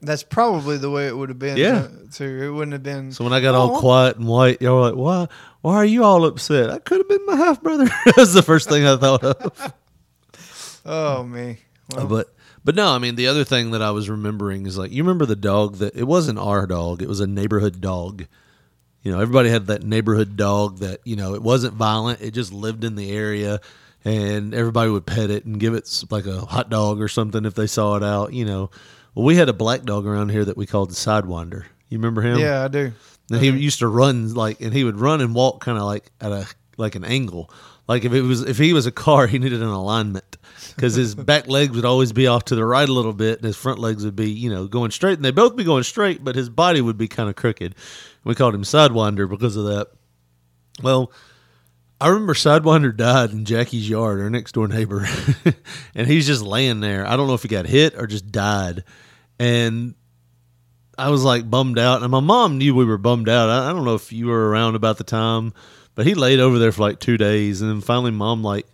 That's 0.00 0.22
probably 0.22 0.76
the 0.76 0.90
way 0.90 1.08
it 1.08 1.16
would 1.16 1.30
have 1.30 1.38
been. 1.38 1.56
Yeah. 1.56 1.88
Too. 2.12 2.42
It 2.44 2.50
wouldn't 2.50 2.72
have 2.72 2.82
been. 2.84 3.10
so 3.10 3.24
when 3.24 3.32
I 3.32 3.40
got 3.40 3.54
all 3.56 3.76
"Oh, 3.76 3.80
quiet 3.80 4.16
and 4.16 4.28
white, 4.28 4.62
y'all 4.62 4.76
were 4.76 4.90
like, 4.90 4.94
why, 4.94 5.28
why 5.62 5.74
are 5.76 5.84
you 5.84 6.04
all 6.04 6.24
upset? 6.24 6.70
I 6.70 6.78
could 6.78 6.98
have 6.98 7.08
been 7.08 7.26
my 7.26 7.36
half 7.36 7.60
brother. 7.60 7.88
That's 8.16 8.32
the 8.34 8.42
first 8.42 8.68
thing 8.68 8.86
I 8.86 8.96
thought 8.96 9.24
of. 9.24 9.72
Oh 10.86 11.22
me. 11.24 11.58
Well, 11.94 12.06
but 12.06 12.33
but 12.64 12.74
no, 12.74 12.88
I 12.88 12.98
mean 12.98 13.16
the 13.16 13.28
other 13.28 13.44
thing 13.44 13.72
that 13.72 13.82
I 13.82 13.90
was 13.90 14.08
remembering 14.08 14.66
is 14.66 14.78
like 14.78 14.90
you 14.90 15.02
remember 15.02 15.26
the 15.26 15.36
dog 15.36 15.76
that 15.76 15.94
it 15.94 16.04
wasn't 16.04 16.38
our 16.38 16.66
dog, 16.66 17.02
it 17.02 17.08
was 17.08 17.20
a 17.20 17.26
neighborhood 17.26 17.80
dog. 17.80 18.26
You 19.02 19.12
know, 19.12 19.20
everybody 19.20 19.50
had 19.50 19.66
that 19.66 19.82
neighborhood 19.82 20.34
dog 20.34 20.78
that, 20.78 21.00
you 21.04 21.14
know, 21.14 21.34
it 21.34 21.42
wasn't 21.42 21.74
violent, 21.74 22.22
it 22.22 22.30
just 22.30 22.52
lived 22.52 22.84
in 22.84 22.96
the 22.96 23.14
area 23.14 23.60
and 24.04 24.54
everybody 24.54 24.90
would 24.90 25.06
pet 25.06 25.30
it 25.30 25.44
and 25.44 25.60
give 25.60 25.74
it 25.74 26.04
like 26.10 26.26
a 26.26 26.40
hot 26.40 26.70
dog 26.70 27.00
or 27.00 27.08
something 27.08 27.44
if 27.44 27.54
they 27.54 27.66
saw 27.66 27.96
it 27.96 28.02
out, 28.02 28.32
you 28.32 28.44
know. 28.44 28.70
Well, 29.14 29.24
we 29.24 29.36
had 29.36 29.48
a 29.48 29.54
black 29.54 29.82
dog 29.82 30.06
around 30.06 30.30
here 30.30 30.44
that 30.44 30.56
we 30.56 30.66
called 30.66 30.90
the 30.90 30.94
Sidewinder. 30.94 31.64
You 31.88 31.98
remember 31.98 32.22
him? 32.22 32.38
yeah, 32.38 32.64
I 32.64 32.68
do. 32.68 32.92
And 33.30 33.40
he 33.40 33.50
used 33.50 33.78
to 33.78 33.88
run 33.88 34.34
like, 34.34 34.60
and 34.60 34.72
he 34.72 34.84
would 34.84 35.00
run 35.00 35.20
and 35.20 35.34
walk 35.34 35.60
kind 35.64 35.78
of 35.78 35.84
like 35.84 36.10
at 36.20 36.32
a 36.32 36.46
like 36.76 36.94
an 36.94 37.04
angle. 37.04 37.50
Like 37.86 38.04
if 38.04 38.12
it 38.12 38.22
was 38.22 38.42
if 38.42 38.58
he 38.58 38.72
was 38.72 38.86
a 38.86 38.92
car, 38.92 39.26
he 39.28 39.38
needed 39.38 39.62
an 39.62 39.68
alignment 39.68 40.36
because 40.74 40.94
his 40.94 41.14
back 41.14 41.46
legs 41.48 41.74
would 41.76 41.84
always 41.84 42.12
be 42.12 42.26
off 42.26 42.46
to 42.46 42.54
the 42.54 42.64
right 42.64 42.88
a 42.88 42.92
little 42.92 43.12
bit, 43.12 43.38
and 43.38 43.46
his 43.46 43.56
front 43.56 43.78
legs 43.78 44.04
would 44.04 44.16
be 44.16 44.30
you 44.30 44.50
know 44.50 44.66
going 44.66 44.90
straight, 44.90 45.14
and 45.18 45.24
they 45.24 45.30
both 45.30 45.56
be 45.56 45.64
going 45.64 45.84
straight, 45.84 46.24
but 46.24 46.36
his 46.36 46.48
body 46.48 46.80
would 46.80 46.98
be 46.98 47.08
kind 47.08 47.28
of 47.28 47.36
crooked. 47.36 47.74
We 48.24 48.34
called 48.34 48.54
him 48.54 48.62
Sidewinder 48.62 49.28
because 49.28 49.56
of 49.56 49.66
that. 49.66 49.88
Well, 50.82 51.12
I 52.00 52.08
remember 52.08 52.34
Sidewinder 52.34 52.96
died 52.96 53.30
in 53.30 53.44
Jackie's 53.44 53.88
yard, 53.88 54.20
our 54.20 54.30
next 54.30 54.52
door 54.52 54.66
neighbor, 54.66 55.06
and 55.94 56.06
he's 56.06 56.26
just 56.26 56.42
laying 56.42 56.80
there. 56.80 57.06
I 57.06 57.16
don't 57.16 57.28
know 57.28 57.34
if 57.34 57.42
he 57.42 57.48
got 57.48 57.66
hit 57.66 57.94
or 57.96 58.06
just 58.06 58.32
died, 58.32 58.84
and 59.38 59.94
I 60.96 61.10
was 61.10 61.22
like 61.22 61.48
bummed 61.48 61.78
out, 61.78 62.02
and 62.02 62.10
my 62.10 62.20
mom 62.20 62.58
knew 62.58 62.74
we 62.74 62.84
were 62.84 62.98
bummed 62.98 63.28
out. 63.28 63.48
I, 63.48 63.70
I 63.70 63.72
don't 63.72 63.84
know 63.84 63.94
if 63.94 64.12
you 64.12 64.26
were 64.26 64.48
around 64.48 64.74
about 64.74 64.98
the 64.98 65.04
time, 65.04 65.52
but 65.94 66.06
he 66.06 66.14
laid 66.14 66.40
over 66.40 66.58
there 66.58 66.72
for 66.72 66.82
like 66.82 67.00
two 67.00 67.16
days, 67.16 67.60
and 67.60 67.70
then 67.70 67.80
finally, 67.80 68.10
mom 68.10 68.42
like, 68.42 68.66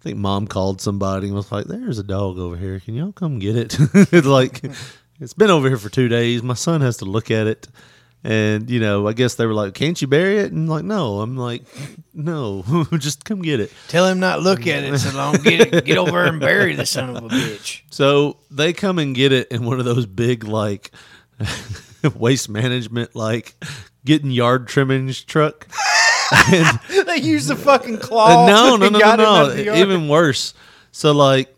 I 0.00 0.02
think 0.02 0.18
mom 0.18 0.46
called 0.46 0.80
somebody 0.80 1.26
and 1.26 1.36
was 1.36 1.50
like, 1.50 1.66
"There's 1.66 1.98
a 1.98 2.04
dog 2.04 2.38
over 2.38 2.56
here. 2.56 2.80
Can 2.80 2.94
y'all 2.94 3.12
come 3.12 3.38
get 3.38 3.56
it?" 3.56 3.76
it's 4.12 4.26
like 4.26 4.62
it's 5.20 5.34
been 5.34 5.50
over 5.50 5.68
here 5.68 5.78
for 5.78 5.88
two 5.88 6.08
days. 6.08 6.42
My 6.42 6.54
son 6.54 6.80
has 6.80 6.98
to 6.98 7.04
look 7.04 7.30
at 7.30 7.46
it. 7.46 7.68
And 8.26 8.70
you 8.70 8.80
know, 8.80 9.06
I 9.06 9.12
guess 9.12 9.34
they 9.34 9.44
were 9.44 9.52
like, 9.52 9.74
"Can't 9.74 10.00
you 10.00 10.08
bury 10.08 10.38
it?" 10.38 10.50
And 10.50 10.66
like, 10.66 10.82
no, 10.82 11.20
I'm 11.20 11.36
like, 11.36 11.62
no, 12.14 12.64
just 12.98 13.24
come 13.26 13.42
get 13.42 13.60
it. 13.60 13.70
Tell 13.88 14.06
him 14.06 14.18
not 14.18 14.40
look 14.40 14.66
at 14.66 14.82
it 14.82 14.98
so 14.98 15.14
long. 15.14 15.34
Get 15.36 15.74
it, 15.74 15.84
get 15.84 15.98
over 15.98 16.24
and 16.24 16.40
bury 16.40 16.74
the 16.74 16.86
son 16.86 17.10
of 17.14 17.22
a 17.22 17.28
bitch. 17.28 17.82
So 17.90 18.38
they 18.50 18.72
come 18.72 18.98
and 18.98 19.14
get 19.14 19.32
it 19.32 19.48
in 19.48 19.66
one 19.66 19.78
of 19.78 19.84
those 19.84 20.06
big 20.06 20.44
like 20.44 20.90
waste 22.14 22.48
management 22.48 23.14
like 23.14 23.54
getting 24.06 24.30
yard 24.30 24.68
trimmings 24.68 25.22
truck. 25.22 25.68
they 27.06 27.16
used 27.16 27.48
the 27.48 27.56
fucking 27.56 27.98
claw. 27.98 28.44
Uh, 28.44 28.48
no, 28.48 28.76
no, 28.76 28.88
no, 28.88 28.98
got 28.98 29.20
him 29.20 29.26
out 29.26 29.56
no, 29.56 29.62
no. 29.64 29.74
Even 29.74 30.08
worse. 30.08 30.54
So 30.92 31.12
like, 31.12 31.54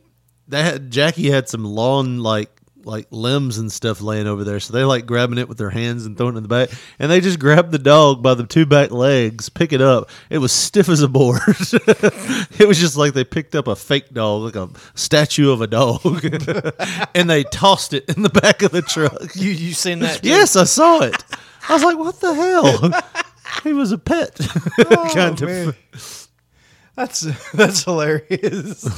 they 0.48 0.62
had 0.62 0.90
Jackie 0.90 1.30
had 1.30 1.48
some 1.48 1.64
lawn 1.64 2.20
like 2.20 2.50
like 2.86 3.08
limbs 3.10 3.58
and 3.58 3.70
stuff 3.70 4.00
laying 4.00 4.28
over 4.28 4.44
there. 4.44 4.60
So 4.60 4.72
they 4.72 4.84
like 4.84 5.06
grabbing 5.06 5.38
it 5.38 5.48
with 5.48 5.58
their 5.58 5.70
hands 5.70 6.06
and 6.06 6.16
throwing 6.16 6.34
it 6.34 6.38
in 6.38 6.42
the 6.44 6.48
back, 6.48 6.70
and 6.98 7.10
they 7.10 7.20
just 7.20 7.38
grabbed 7.38 7.72
the 7.72 7.78
dog 7.78 8.22
by 8.22 8.34
the 8.34 8.46
two 8.46 8.64
back 8.64 8.92
legs, 8.92 9.48
pick 9.48 9.72
it 9.72 9.82
up. 9.82 10.08
It 10.30 10.38
was 10.38 10.52
stiff 10.52 10.88
as 10.88 11.02
a 11.02 11.08
board. 11.08 11.40
it 11.48 12.66
was 12.66 12.78
just 12.78 12.96
like 12.96 13.12
they 13.12 13.24
picked 13.24 13.54
up 13.54 13.66
a 13.66 13.76
fake 13.76 14.10
dog, 14.14 14.42
like 14.42 14.56
a 14.56 14.70
statue 14.94 15.50
of 15.50 15.60
a 15.60 15.66
dog, 15.66 16.24
and 17.14 17.28
they 17.28 17.42
tossed 17.44 17.92
it 17.92 18.08
in 18.08 18.22
the 18.22 18.30
back 18.30 18.62
of 18.62 18.70
the 18.70 18.82
truck. 18.82 19.34
You 19.34 19.50
you 19.50 19.72
seen 19.72 19.98
that? 19.98 20.22
too? 20.22 20.28
Yes, 20.28 20.56
I 20.56 20.64
saw 20.64 21.00
it. 21.00 21.16
I 21.68 21.74
was 21.74 21.82
like, 21.82 21.98
"What 21.98 22.20
the 22.20 22.32
hell?" 22.32 23.24
He 23.62 23.72
was 23.72 23.92
a 23.92 23.98
pet, 23.98 24.36
Oh, 24.78 25.10
kind 25.14 25.40
man. 25.42 25.68
of. 25.68 26.28
That's 26.96 27.20
that's 27.52 27.84
hilarious. 27.84 28.84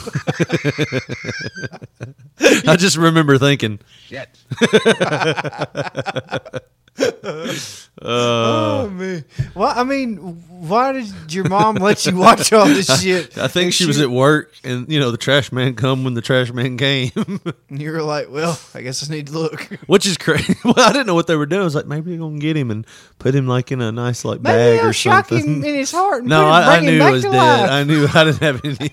I 2.67 2.77
just 2.77 2.97
remember 2.97 3.37
thinking, 3.39 3.81
Shit. 4.07 4.29
oh 8.03 8.87
uh, 8.87 8.91
man. 8.91 9.25
Well, 9.55 9.73
I 9.75 9.85
mean, 9.85 10.17
why 10.17 10.93
did 10.93 11.33
your 11.33 11.49
mom 11.49 11.75
let 11.81 12.05
you 12.07 12.17
watch 12.17 12.53
all 12.53 12.67
this 12.67 13.03
shit? 13.03 13.37
I 13.39 13.49
think 13.49 13.67
And 13.67 13.75
she 13.75 13.87
was 13.87 14.01
at 14.01 14.11
work, 14.11 14.53
and 14.65 14.91
you 14.91 14.99
know 14.99 15.11
the 15.11 15.17
trash 15.17 15.53
man 15.53 15.75
come 15.75 16.05
when 16.05 16.15
the 16.15 16.21
trash 16.21 16.53
man 16.53 16.77
came, 16.77 17.11
And 17.69 17.81
you 17.81 17.93
were 17.93 18.03
like, 18.03 18.31
"Well, 18.31 18.59
I 18.75 18.83
guess 18.83 19.09
I 19.09 19.15
need 19.15 19.29
to 19.29 19.33
look." 19.39 19.63
which 19.87 20.07
is 20.07 20.17
crazy. 20.17 20.55
Well, 20.65 20.75
I 20.79 20.93
didn't 20.93 21.07
know 21.07 21.15
what 21.15 21.27
they 21.29 21.37
were 21.37 21.47
doing. 21.47 21.63
I 21.63 21.65
was 21.65 21.75
like, 21.75 21.87
maybe 21.87 22.11
they're 22.11 22.19
gonna 22.19 22.39
get 22.39 22.57
him 22.57 22.71
and 22.71 22.87
put 23.19 23.35
him 23.35 23.47
like 23.47 23.73
in 23.73 23.81
a 23.81 23.91
nice 23.93 24.25
like 24.25 24.41
Maybe 24.41 24.79
bag 24.79 24.85
or 24.85 24.93
shock 24.93 25.29
something. 25.29 25.57
him 25.57 25.65
in 25.65 25.75
his 25.75 25.93
heart. 25.93 26.21
And 26.21 26.29
no, 26.29 26.43
put 26.43 26.47
him, 26.47 26.53
I, 26.53 26.77
I 26.77 26.81
knew 26.81 27.03
it 27.03 27.11
was 27.11 27.23
dead. 27.23 27.33
life. 27.33 27.71
I 27.71 27.85
knew 27.85 28.07
I 28.13 28.25
didn't 28.25 28.43
have 28.43 28.65
any. 28.65 28.91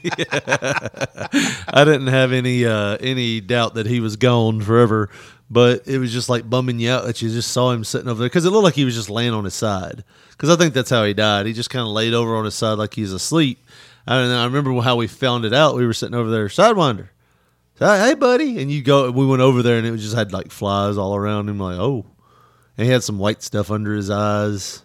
I 1.67 1.83
didn't 1.83 2.07
have 2.07 2.31
any 2.31 2.65
uh, 2.65 2.97
any 2.99 3.41
doubt 3.41 3.75
that 3.75 3.85
he 3.87 3.99
was 3.99 4.15
gone 4.15 4.61
forever. 4.61 5.09
But 5.49 5.87
it 5.87 5.99
was 5.99 6.11
just 6.11 6.27
like 6.27 6.49
bumming 6.49 6.79
you 6.79 6.89
out 6.89 7.05
that 7.05 7.21
you 7.21 7.29
just 7.29 7.51
saw 7.51 7.71
him 7.71 7.83
sitting 7.83 8.07
over 8.07 8.19
there 8.19 8.29
because 8.29 8.45
it 8.45 8.49
looked 8.49 8.63
like 8.63 8.73
he 8.73 8.85
was 8.85 8.95
just 8.95 9.09
laying 9.09 9.33
on 9.33 9.43
his 9.43 9.53
side. 9.53 10.03
Because 10.31 10.49
I 10.49 10.55
think 10.55 10.73
that's 10.73 10.89
how 10.89 11.03
he 11.03 11.13
died. 11.13 11.45
He 11.45 11.53
just 11.53 11.69
kind 11.69 11.83
of 11.83 11.93
laid 11.93 12.13
over 12.13 12.35
on 12.35 12.45
his 12.45 12.55
side 12.55 12.79
like 12.79 12.95
he's 12.95 13.13
asleep. 13.13 13.63
I 14.07 14.15
don't 14.15 14.29
know. 14.29 14.41
I 14.41 14.45
remember 14.45 14.79
how 14.81 14.95
we 14.95 15.07
found 15.07 15.45
it 15.45 15.53
out. 15.53 15.75
We 15.75 15.85
were 15.85 15.93
sitting 15.93 16.15
over 16.15 16.29
there, 16.29 16.47
sidewinder. 16.47 17.09
So, 17.77 17.85
hey, 17.87 18.13
buddy, 18.13 18.61
and 18.61 18.71
you 18.71 18.81
go. 18.81 19.11
We 19.11 19.25
went 19.25 19.41
over 19.41 19.61
there, 19.61 19.77
and 19.77 19.85
it 19.85 19.97
just 19.97 20.15
had 20.15 20.31
like 20.31 20.51
flies 20.51 20.97
all 20.97 21.15
around 21.15 21.49
him. 21.49 21.59
Like, 21.59 21.77
oh, 21.77 22.05
and 22.77 22.85
he 22.85 22.91
had 22.91 23.03
some 23.03 23.19
white 23.19 23.43
stuff 23.43 23.69
under 23.69 23.93
his 23.93 24.09
eyes. 24.09 24.83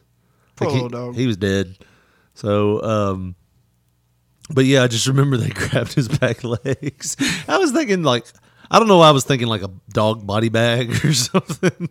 Like, 0.61 0.70
he, 0.70 0.88
dog. 0.88 1.14
He 1.14 1.26
was 1.26 1.36
dead. 1.36 1.78
So, 2.34 2.82
um, 2.82 3.34
but 4.50 4.64
yeah, 4.64 4.82
I 4.82 4.88
just 4.88 5.06
remember 5.06 5.36
they 5.36 5.48
grabbed 5.68 5.94
his 5.94 6.08
back 6.08 6.42
legs. 6.42 7.16
I 7.48 7.58
was 7.58 7.72
thinking 7.72 8.02
like, 8.02 8.24
I 8.71 8.79
don't 8.79 8.89
know. 8.89 8.99
why 8.99 9.09
I 9.09 9.12
was 9.12 9.25
thinking 9.25 9.49
like 9.49 9.62
a 9.62 9.71
dog 9.93 10.27
body 10.27 10.49
bag 10.49 10.91
or 11.05 11.12
something. 11.12 11.89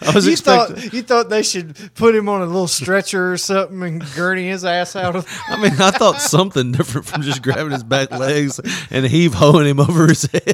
I 0.00 0.12
was 0.14 0.26
you 0.26 0.32
expecting. 0.32 0.76
thought 0.76 0.92
you 0.92 1.02
thought 1.02 1.28
they 1.28 1.42
should 1.42 1.76
put 1.96 2.14
him 2.14 2.28
on 2.28 2.40
a 2.40 2.46
little 2.46 2.68
stretcher 2.68 3.32
or 3.32 3.36
something 3.36 3.82
and 3.82 4.04
gurney 4.14 4.46
his 4.48 4.64
ass 4.64 4.94
out 4.94 5.16
of. 5.16 5.26
I 5.48 5.56
mean, 5.60 5.72
I 5.80 5.90
thought 5.90 6.20
something 6.20 6.70
different 6.70 7.04
from 7.06 7.22
just 7.22 7.42
grabbing 7.42 7.72
his 7.72 7.82
back 7.82 8.12
legs 8.12 8.60
and 8.90 9.04
heave 9.06 9.34
hoeing 9.34 9.66
him 9.66 9.80
over 9.80 10.06
his 10.06 10.22
head. 10.26 10.44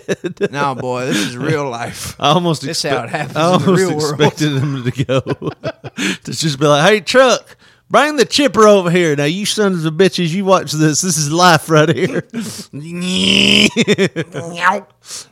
No, 0.50 0.74
boy, 0.74 1.06
this 1.06 1.16
is 1.18 1.36
real 1.36 1.68
life. 1.68 2.18
I 2.18 2.30
almost 2.30 2.62
This 2.62 2.82
expe- 2.82 2.90
how 2.90 3.04
it 3.04 3.10
happens 3.10 3.36
I 3.36 3.54
in 3.54 3.60
the 3.60 3.66
almost 3.66 3.80
real 3.82 3.96
world. 3.98 4.20
expected 4.20 4.52
him 4.56 4.84
to 4.84 5.04
go 5.04 5.20
to 6.24 6.32
just 6.32 6.58
be 6.58 6.66
like, 6.66 6.88
"Hey, 6.88 7.00
truck, 7.00 7.56
bring 7.94 8.16
the 8.16 8.24
chipper 8.24 8.66
over 8.66 8.90
here." 8.90 9.14
Now, 9.14 9.24
you 9.24 9.46
sons 9.46 9.84
of 9.84 9.94
bitches, 9.94 10.34
you 10.34 10.44
watch 10.44 10.72
this. 10.72 11.00
This 11.00 11.16
is 11.16 11.30
life 11.30 11.70
right 11.70 11.88
here. 11.88 12.24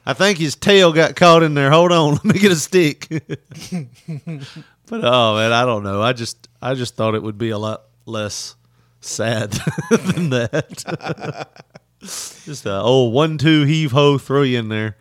I 0.06 0.14
think 0.14 0.38
his 0.38 0.54
tail 0.54 0.92
got 0.92 1.16
caught 1.16 1.42
in 1.42 1.54
there. 1.54 1.72
Hold 1.72 1.90
on, 1.90 2.14
let 2.24 2.24
me 2.24 2.38
get 2.38 2.52
a 2.52 2.56
stick. 2.56 3.08
but 3.10 5.00
oh 5.04 5.36
man, 5.36 5.52
I 5.52 5.64
don't 5.64 5.82
know. 5.82 6.00
I 6.00 6.12
just 6.12 6.48
I 6.60 6.74
just 6.74 6.94
thought 6.94 7.16
it 7.16 7.22
would 7.22 7.38
be 7.38 7.50
a 7.50 7.58
lot 7.58 7.82
less 8.06 8.54
sad 9.00 9.50
than 9.90 10.30
that. 10.30 11.64
just 12.00 12.64
a 12.66 12.80
oh 12.80 13.08
one 13.08 13.38
two 13.38 13.64
heave 13.64 13.90
ho 13.90 14.18
throw 14.18 14.42
you 14.42 14.60
in 14.60 14.68
there. 14.68 14.96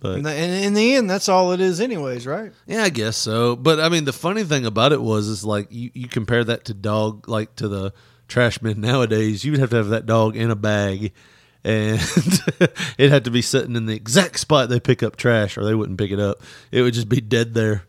But 0.00 0.18
And 0.18 0.26
in 0.28 0.74
the 0.74 0.94
end, 0.94 1.10
that's 1.10 1.28
all 1.28 1.50
it 1.52 1.60
is, 1.60 1.80
anyways, 1.80 2.26
right? 2.26 2.52
yeah, 2.66 2.84
I 2.84 2.88
guess 2.88 3.16
so. 3.16 3.56
But 3.56 3.80
I 3.80 3.88
mean, 3.88 4.04
the 4.04 4.12
funny 4.12 4.44
thing 4.44 4.64
about 4.64 4.92
it 4.92 5.02
was, 5.02 5.26
is 5.28 5.44
like 5.44 5.66
you, 5.70 5.90
you 5.92 6.06
compare 6.08 6.44
that 6.44 6.64
to 6.66 6.74
dog, 6.74 7.28
like 7.28 7.56
to 7.56 7.66
the 7.68 7.92
trash 8.28 8.62
men 8.62 8.80
nowadays. 8.80 9.44
You 9.44 9.52
would 9.52 9.60
have 9.60 9.70
to 9.70 9.76
have 9.76 9.88
that 9.88 10.06
dog 10.06 10.36
in 10.36 10.50
a 10.52 10.56
bag, 10.56 11.12
and 11.64 12.00
it 12.98 13.10
had 13.10 13.24
to 13.24 13.30
be 13.32 13.42
sitting 13.42 13.74
in 13.74 13.86
the 13.86 13.94
exact 13.96 14.38
spot 14.38 14.68
they 14.68 14.78
pick 14.78 15.02
up 15.02 15.16
trash, 15.16 15.58
or 15.58 15.64
they 15.64 15.74
wouldn't 15.74 15.98
pick 15.98 16.12
it 16.12 16.20
up. 16.20 16.42
It 16.70 16.82
would 16.82 16.94
just 16.94 17.08
be 17.08 17.20
dead 17.20 17.54
there. 17.54 17.82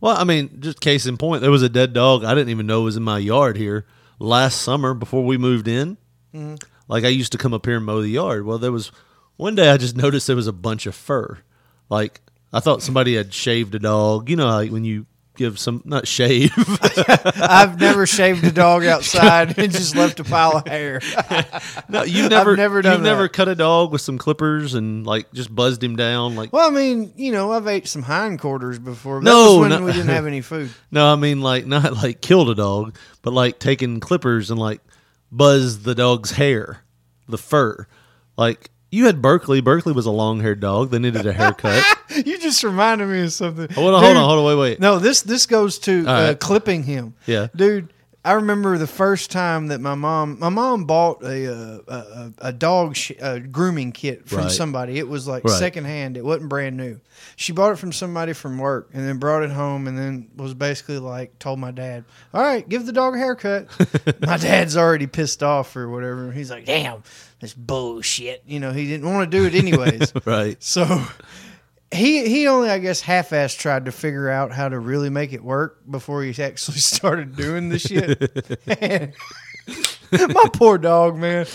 Well, 0.00 0.16
I 0.16 0.24
mean, 0.24 0.60
just 0.60 0.80
case 0.80 1.04
in 1.04 1.18
point, 1.18 1.42
there 1.42 1.50
was 1.50 1.62
a 1.62 1.68
dead 1.68 1.92
dog. 1.92 2.24
I 2.24 2.34
didn't 2.34 2.48
even 2.48 2.66
know 2.66 2.80
was 2.80 2.96
in 2.96 3.02
my 3.02 3.18
yard 3.18 3.58
here 3.58 3.84
last 4.18 4.62
summer 4.62 4.94
before 4.94 5.24
we 5.26 5.36
moved 5.36 5.68
in. 5.68 5.98
Mhm. 6.34 6.62
Like 6.88 7.04
I 7.04 7.08
used 7.08 7.32
to 7.32 7.38
come 7.38 7.52
up 7.52 7.66
here 7.66 7.76
and 7.76 7.84
mow 7.84 8.00
the 8.00 8.08
yard. 8.08 8.46
Well, 8.46 8.56
there 8.58 8.72
was 8.72 8.90
one 9.36 9.54
day 9.54 9.68
I 9.70 9.76
just 9.76 9.94
noticed 9.96 10.26
there 10.26 10.36
was 10.36 10.46
a 10.46 10.52
bunch 10.52 10.86
of 10.86 10.94
fur. 10.94 11.38
Like 11.90 12.20
I 12.52 12.60
thought 12.60 12.82
somebody 12.82 13.16
had 13.16 13.34
shaved 13.34 13.74
a 13.74 13.78
dog. 13.78 14.30
You 14.30 14.36
know, 14.36 14.46
like 14.46 14.70
when 14.70 14.84
you 14.84 15.06
give 15.40 15.58
some 15.58 15.82
not 15.86 16.06
shave. 16.06 16.52
I've 17.36 17.80
never 17.80 18.06
shaved 18.06 18.44
a 18.44 18.52
dog 18.52 18.84
outside 18.84 19.58
and 19.58 19.72
just 19.72 19.96
left 19.96 20.20
a 20.20 20.24
pile 20.24 20.58
of 20.58 20.66
hair. 20.66 21.00
no, 21.88 22.02
you 22.02 22.28
never 22.28 22.52
I've 22.52 22.58
never 22.58 22.82
done 22.82 22.92
You've 22.92 23.02
never 23.02 23.26
cut 23.26 23.48
a 23.48 23.54
dog 23.54 23.90
with 23.90 24.02
some 24.02 24.18
clippers 24.18 24.74
and 24.74 25.06
like 25.06 25.32
just 25.32 25.54
buzzed 25.54 25.82
him 25.82 25.96
down. 25.96 26.36
Like 26.36 26.52
Well, 26.52 26.68
I 26.68 26.70
mean, 26.70 27.14
you 27.16 27.32
know, 27.32 27.52
I've 27.52 27.66
ate 27.66 27.88
some 27.88 28.02
hindquarters 28.02 28.78
before. 28.78 29.22
No, 29.22 29.62
that 29.62 29.80
no- 29.80 29.86
we 29.86 29.92
didn't 29.92 30.08
have 30.08 30.26
any 30.26 30.42
food. 30.42 30.70
No, 30.90 31.10
I 31.10 31.16
mean 31.16 31.40
like 31.40 31.64
not 31.66 31.94
like 31.94 32.20
killed 32.20 32.50
a 32.50 32.54
dog, 32.54 32.96
but 33.22 33.32
like 33.32 33.58
taking 33.58 33.98
clippers 33.98 34.50
and 34.50 34.60
like 34.60 34.82
buzz 35.32 35.84
the 35.84 35.94
dog's 35.94 36.32
hair, 36.32 36.82
the 37.28 37.38
fur. 37.38 37.86
Like 38.36 38.70
you 38.90 39.06
had 39.06 39.22
Berkeley. 39.22 39.60
Berkeley 39.60 39.92
was 39.92 40.06
a 40.06 40.10
long 40.10 40.40
haired 40.40 40.60
dog. 40.60 40.90
They 40.90 40.98
needed 40.98 41.26
a 41.26 41.32
haircut. 41.32 41.84
you 42.26 42.38
just 42.38 42.64
reminded 42.64 43.08
me 43.08 43.22
of 43.22 43.32
something. 43.32 43.70
Hold 43.70 43.94
on, 43.94 44.02
hold 44.02 44.16
on, 44.16 44.24
hold 44.24 44.38
on, 44.40 44.44
wait, 44.44 44.54
wait. 44.56 44.80
No, 44.80 44.98
this 44.98 45.22
this 45.22 45.46
goes 45.46 45.78
to 45.80 46.06
uh, 46.06 46.26
right. 46.28 46.40
clipping 46.40 46.82
him. 46.82 47.14
Yeah. 47.26 47.48
dude. 47.54 47.92
I 48.22 48.32
remember 48.32 48.76
the 48.76 48.86
first 48.86 49.30
time 49.30 49.68
that 49.68 49.80
my 49.80 49.94
mom, 49.94 50.38
my 50.38 50.50
mom 50.50 50.84
bought 50.84 51.22
a 51.22 51.50
uh, 51.50 51.78
a, 51.88 51.94
a, 51.94 52.32
a 52.48 52.52
dog 52.52 52.94
sh- 52.94 53.12
a 53.18 53.40
grooming 53.40 53.92
kit 53.92 54.28
from 54.28 54.40
Right. 54.40 54.50
somebody. 54.50 54.98
It 54.98 55.08
was 55.08 55.26
like 55.26 55.42
Right. 55.44 55.58
secondhand. 55.58 56.18
It 56.18 56.24
wasn't 56.24 56.50
brand 56.50 56.76
new. 56.76 57.00
She 57.36 57.52
bought 57.52 57.72
it 57.72 57.76
from 57.78 57.92
somebody 57.92 58.34
from 58.34 58.58
work 58.58 58.90
and 58.92 59.08
then 59.08 59.16
brought 59.16 59.42
it 59.42 59.50
home 59.50 59.86
and 59.88 59.96
then 59.96 60.28
was 60.36 60.52
basically 60.52 60.98
like 60.98 61.38
told 61.38 61.58
my 61.58 61.70
dad, 61.70 62.04
"All 62.34 62.42
right, 62.42 62.68
give 62.68 62.84
the 62.84 62.92
dog 62.92 63.14
a 63.14 63.18
haircut." 63.18 63.68
my 64.26 64.36
dad's 64.36 64.76
already 64.76 65.06
pissed 65.06 65.42
off 65.42 65.74
or 65.74 65.88
whatever. 65.88 66.30
He's 66.30 66.50
like, 66.50 66.66
"Damn, 66.66 67.02
this 67.40 67.54
bullshit." 67.54 68.42
You 68.46 68.60
know, 68.60 68.72
he 68.72 68.86
didn't 68.86 69.10
want 69.10 69.30
to 69.30 69.38
do 69.38 69.46
it 69.46 69.54
anyways. 69.54 70.12
right. 70.26 70.62
So 70.62 70.84
he 71.92 72.28
he 72.28 72.46
only 72.46 72.70
I 72.70 72.78
guess 72.78 73.00
half 73.00 73.32
ass 73.32 73.54
tried 73.54 73.86
to 73.86 73.92
figure 73.92 74.28
out 74.28 74.52
how 74.52 74.68
to 74.68 74.78
really 74.78 75.10
make 75.10 75.32
it 75.32 75.42
work 75.42 75.80
before 75.90 76.22
he 76.22 76.30
actually 76.42 76.78
started 76.78 77.36
doing 77.36 77.68
the 77.68 77.78
shit. 77.78 79.14
My 80.34 80.46
poor 80.52 80.76
dog, 80.78 81.16
man. 81.16 81.46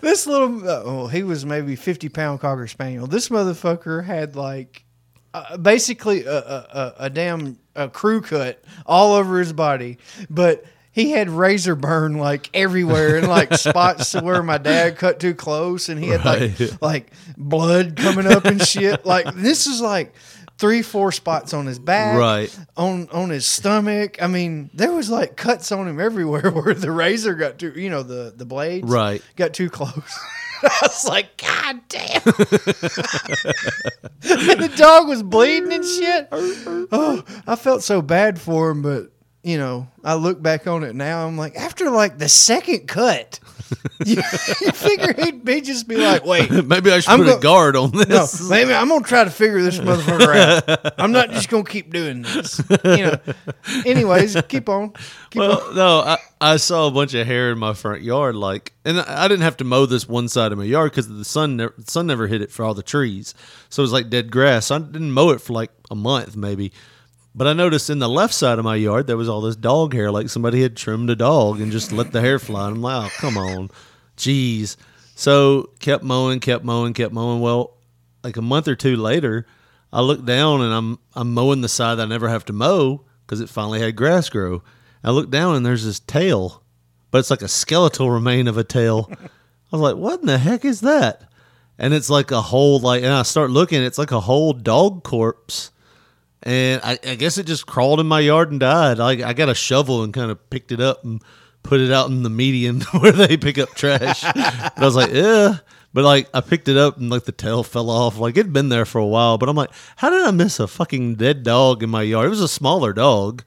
This 0.00 0.26
little 0.26 0.68
oh, 0.68 1.06
he 1.08 1.22
was 1.22 1.44
maybe 1.44 1.76
fifty 1.76 2.08
pound 2.08 2.40
cocker 2.40 2.66
spaniel. 2.66 3.06
This 3.06 3.28
motherfucker 3.28 4.04
had 4.04 4.36
like 4.36 4.84
uh, 5.32 5.56
basically 5.56 6.24
a, 6.24 6.36
a, 6.38 6.38
a, 6.38 6.94
a 7.00 7.10
damn 7.10 7.58
a 7.74 7.88
crew 7.88 8.20
cut 8.20 8.62
all 8.86 9.14
over 9.14 9.38
his 9.38 9.52
body, 9.52 9.98
but. 10.30 10.64
He 10.94 11.10
had 11.10 11.28
razor 11.28 11.74
burn 11.74 12.18
like 12.18 12.48
everywhere 12.54 13.16
and 13.16 13.26
like 13.28 13.52
spots 13.54 14.12
to 14.12 14.20
where 14.20 14.42
my 14.44 14.58
dad 14.58 14.96
cut 14.96 15.18
too 15.18 15.34
close 15.34 15.88
and 15.88 16.02
he 16.02 16.08
had 16.08 16.24
like 16.24 16.40
Right. 16.58 16.78
like 16.82 17.12
blood 17.36 17.96
coming 17.96 18.26
up 18.26 18.44
and 18.44 18.62
shit. 18.62 19.04
Like 19.04 19.34
this 19.34 19.66
is 19.66 19.80
like 19.80 20.14
three, 20.56 20.82
four 20.82 21.10
spots 21.10 21.52
on 21.52 21.66
his 21.66 21.80
back, 21.80 22.16
Right. 22.16 22.58
On 22.76 23.08
on 23.10 23.30
his 23.30 23.44
stomach. 23.44 24.22
I 24.22 24.28
mean, 24.28 24.70
there 24.72 24.92
was 24.92 25.10
like 25.10 25.36
cuts 25.36 25.72
on 25.72 25.88
him 25.88 25.98
everywhere 25.98 26.48
where 26.52 26.74
the 26.74 26.92
razor 26.92 27.34
got 27.34 27.58
too, 27.58 27.72
you 27.74 27.90
know, 27.90 28.04
the 28.04 28.32
the 28.36 28.46
blades, 28.46 28.88
Right. 28.88 29.20
got 29.34 29.52
too 29.52 29.70
close. 29.70 29.90
I 30.62 30.78
was 30.82 31.04
like, 31.04 31.36
God 31.36 31.80
damn! 31.88 32.22
and 34.22 34.60
the 34.60 34.72
dog 34.76 35.08
was 35.08 35.22
bleeding 35.22 35.72
and 35.72 35.84
shit. 35.84 36.28
Oh, 36.32 37.22
I 37.46 37.56
felt 37.56 37.82
so 37.82 38.00
bad 38.00 38.40
for 38.40 38.70
him, 38.70 38.80
but 38.80 39.10
you 39.44 39.58
know, 39.58 39.86
I 40.02 40.14
look 40.14 40.40
back 40.42 40.66
on 40.66 40.82
it 40.84 40.94
now. 40.96 41.26
I'm 41.26 41.36
like, 41.36 41.54
after 41.56 41.90
like 41.90 42.18
the 42.18 42.28
second 42.28 42.88
cut, 42.88 43.38
you, 44.04 44.16
you 44.16 44.72
figure 44.72 45.12
he'd 45.22 45.44
be 45.44 45.60
just 45.60 45.86
be 45.86 45.96
like, 45.96 46.24
wait, 46.24 46.50
Maybe 46.66 46.90
I 46.90 47.00
should 47.00 47.10
I'm 47.12 47.18
put 47.20 47.26
go- 47.26 47.38
a 47.38 47.40
guard 47.40 47.76
on 47.76 47.90
this. 47.92 48.40
no, 48.40 48.48
maybe 48.48 48.72
I'm 48.72 48.88
gonna 48.88 49.04
try 49.04 49.24
to 49.24 49.30
figure 49.30 49.62
this 49.62 49.78
motherfucker 49.78 50.68
out. 50.68 50.94
I'm 50.98 51.12
not 51.12 51.30
just 51.30 51.48
gonna 51.50 51.64
keep 51.64 51.92
doing 51.92 52.22
this. 52.22 52.60
You 52.84 52.96
know. 53.06 53.16
Anyways, 53.86 54.36
keep 54.48 54.68
on. 54.68 54.92
Keep 55.30 55.42
on. 55.42 55.74
no, 55.74 56.00
I, 56.00 56.18
I 56.40 56.56
saw 56.56 56.86
a 56.86 56.90
bunch 56.90 57.14
of 57.14 57.26
hair 57.26 57.52
in 57.52 57.58
my 57.58 57.74
front 57.74 58.02
yard, 58.02 58.36
like, 58.36 58.72
and 58.84 59.00
I 59.00 59.28
didn't 59.28 59.42
have 59.44 59.56
to 59.58 59.64
mow 59.64 59.86
this 59.86 60.08
one 60.08 60.28
side 60.28 60.52
of 60.52 60.58
my 60.58 60.64
yard 60.64 60.90
because 60.92 61.08
the 61.08 61.24
sun, 61.24 61.56
never, 61.56 61.74
the 61.76 61.90
sun 61.90 62.06
never 62.06 62.26
hit 62.26 62.40
it 62.42 62.50
for 62.50 62.64
all 62.64 62.74
the 62.74 62.82
trees, 62.82 63.34
so 63.68 63.82
it 63.82 63.84
was 63.84 63.92
like 63.92 64.08
dead 64.10 64.30
grass. 64.30 64.70
I 64.70 64.78
didn't 64.78 65.12
mow 65.12 65.30
it 65.30 65.40
for 65.40 65.52
like 65.52 65.70
a 65.90 65.94
month, 65.94 66.36
maybe. 66.36 66.72
But 67.34 67.48
I 67.48 67.52
noticed 67.52 67.90
in 67.90 67.98
the 67.98 68.08
left 68.08 68.32
side 68.32 68.58
of 68.58 68.64
my 68.64 68.76
yard 68.76 69.06
there 69.06 69.16
was 69.16 69.28
all 69.28 69.40
this 69.40 69.56
dog 69.56 69.92
hair, 69.92 70.12
like 70.12 70.28
somebody 70.28 70.62
had 70.62 70.76
trimmed 70.76 71.10
a 71.10 71.16
dog 71.16 71.60
and 71.60 71.72
just 71.72 71.90
let 71.90 72.12
the 72.12 72.20
hair 72.20 72.38
fly. 72.38 72.68
And 72.68 72.76
I'm 72.76 72.82
like, 72.82 73.06
oh, 73.06 73.14
come 73.18 73.36
on, 73.36 73.70
jeez. 74.16 74.76
So 75.16 75.70
kept 75.80 76.04
mowing, 76.04 76.40
kept 76.40 76.64
mowing, 76.64 76.94
kept 76.94 77.12
mowing. 77.12 77.40
Well, 77.40 77.76
like 78.22 78.36
a 78.36 78.42
month 78.42 78.68
or 78.68 78.76
two 78.76 78.96
later, 78.96 79.46
I 79.92 80.00
look 80.00 80.24
down 80.24 80.60
and 80.60 80.72
I'm 80.72 80.98
I'm 81.14 81.34
mowing 81.34 81.60
the 81.60 81.68
side 81.68 81.98
I 81.98 82.04
never 82.04 82.28
have 82.28 82.44
to 82.46 82.52
mow 82.52 83.04
because 83.26 83.40
it 83.40 83.48
finally 83.48 83.80
had 83.80 83.96
grass 83.96 84.28
grow. 84.28 84.62
I 85.02 85.10
look 85.10 85.30
down 85.30 85.56
and 85.56 85.66
there's 85.66 85.84
this 85.84 86.00
tail, 86.00 86.62
but 87.10 87.18
it's 87.18 87.30
like 87.30 87.42
a 87.42 87.48
skeletal 87.48 88.10
remain 88.10 88.48
of 88.48 88.56
a 88.56 88.64
tail. 88.64 89.10
I 89.12 89.76
was 89.76 89.80
like, 89.80 89.96
what 89.96 90.20
in 90.20 90.26
the 90.26 90.38
heck 90.38 90.64
is 90.64 90.80
that? 90.82 91.28
And 91.78 91.92
it's 91.92 92.08
like 92.08 92.30
a 92.30 92.40
whole 92.40 92.78
like, 92.78 93.02
and 93.02 93.12
I 93.12 93.22
start 93.22 93.50
looking, 93.50 93.82
it's 93.82 93.98
like 93.98 94.12
a 94.12 94.20
whole 94.20 94.52
dog 94.52 95.02
corpse. 95.02 95.72
And 96.44 96.80
I, 96.84 96.98
I 97.06 97.14
guess 97.16 97.38
it 97.38 97.46
just 97.46 97.66
crawled 97.66 98.00
in 98.00 98.06
my 98.06 98.20
yard 98.20 98.50
and 98.50 98.60
died. 98.60 99.00
I, 99.00 99.28
I 99.28 99.32
got 99.32 99.48
a 99.48 99.54
shovel 99.54 100.02
and 100.02 100.12
kind 100.12 100.30
of 100.30 100.50
picked 100.50 100.72
it 100.72 100.80
up 100.80 101.02
and 101.02 101.22
put 101.62 101.80
it 101.80 101.90
out 101.90 102.10
in 102.10 102.22
the 102.22 102.30
median 102.30 102.80
where 103.00 103.12
they 103.12 103.36
pick 103.38 103.56
up 103.58 103.70
trash. 103.74 104.22
and 104.24 104.34
I 104.36 104.72
was 104.84 104.94
like, 104.94 105.10
yeah. 105.12 105.56
But 105.94 106.04
like 106.04 106.28
I 106.34 106.40
picked 106.42 106.68
it 106.68 106.76
up 106.76 106.98
and 106.98 107.08
like 107.08 107.24
the 107.24 107.32
tail 107.32 107.62
fell 107.62 107.88
off. 107.88 108.18
Like 108.18 108.36
it'd 108.36 108.52
been 108.52 108.68
there 108.68 108.84
for 108.84 108.98
a 108.98 109.06
while. 109.06 109.38
But 109.38 109.48
I'm 109.48 109.56
like, 109.56 109.70
how 109.96 110.10
did 110.10 110.22
I 110.26 110.30
miss 110.32 110.60
a 110.60 110.66
fucking 110.66 111.14
dead 111.14 111.44
dog 111.44 111.82
in 111.82 111.88
my 111.90 112.02
yard? 112.02 112.26
It 112.26 112.30
was 112.30 112.42
a 112.42 112.48
smaller 112.48 112.92
dog. 112.92 113.42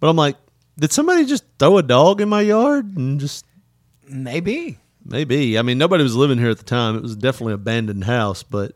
But 0.00 0.08
I'm 0.08 0.16
like, 0.16 0.36
did 0.78 0.90
somebody 0.92 1.24
just 1.26 1.44
throw 1.58 1.78
a 1.78 1.82
dog 1.82 2.20
in 2.20 2.28
my 2.28 2.40
yard 2.40 2.96
and 2.96 3.20
just 3.20 3.44
Maybe. 4.08 4.78
maybe? 5.04 5.58
I 5.58 5.62
mean, 5.62 5.78
nobody 5.78 6.02
was 6.02 6.16
living 6.16 6.38
here 6.38 6.50
at 6.50 6.58
the 6.58 6.64
time. 6.64 6.96
It 6.96 7.02
was 7.02 7.14
definitely 7.14 7.52
an 7.54 7.60
abandoned 7.60 8.04
house, 8.04 8.42
but 8.42 8.72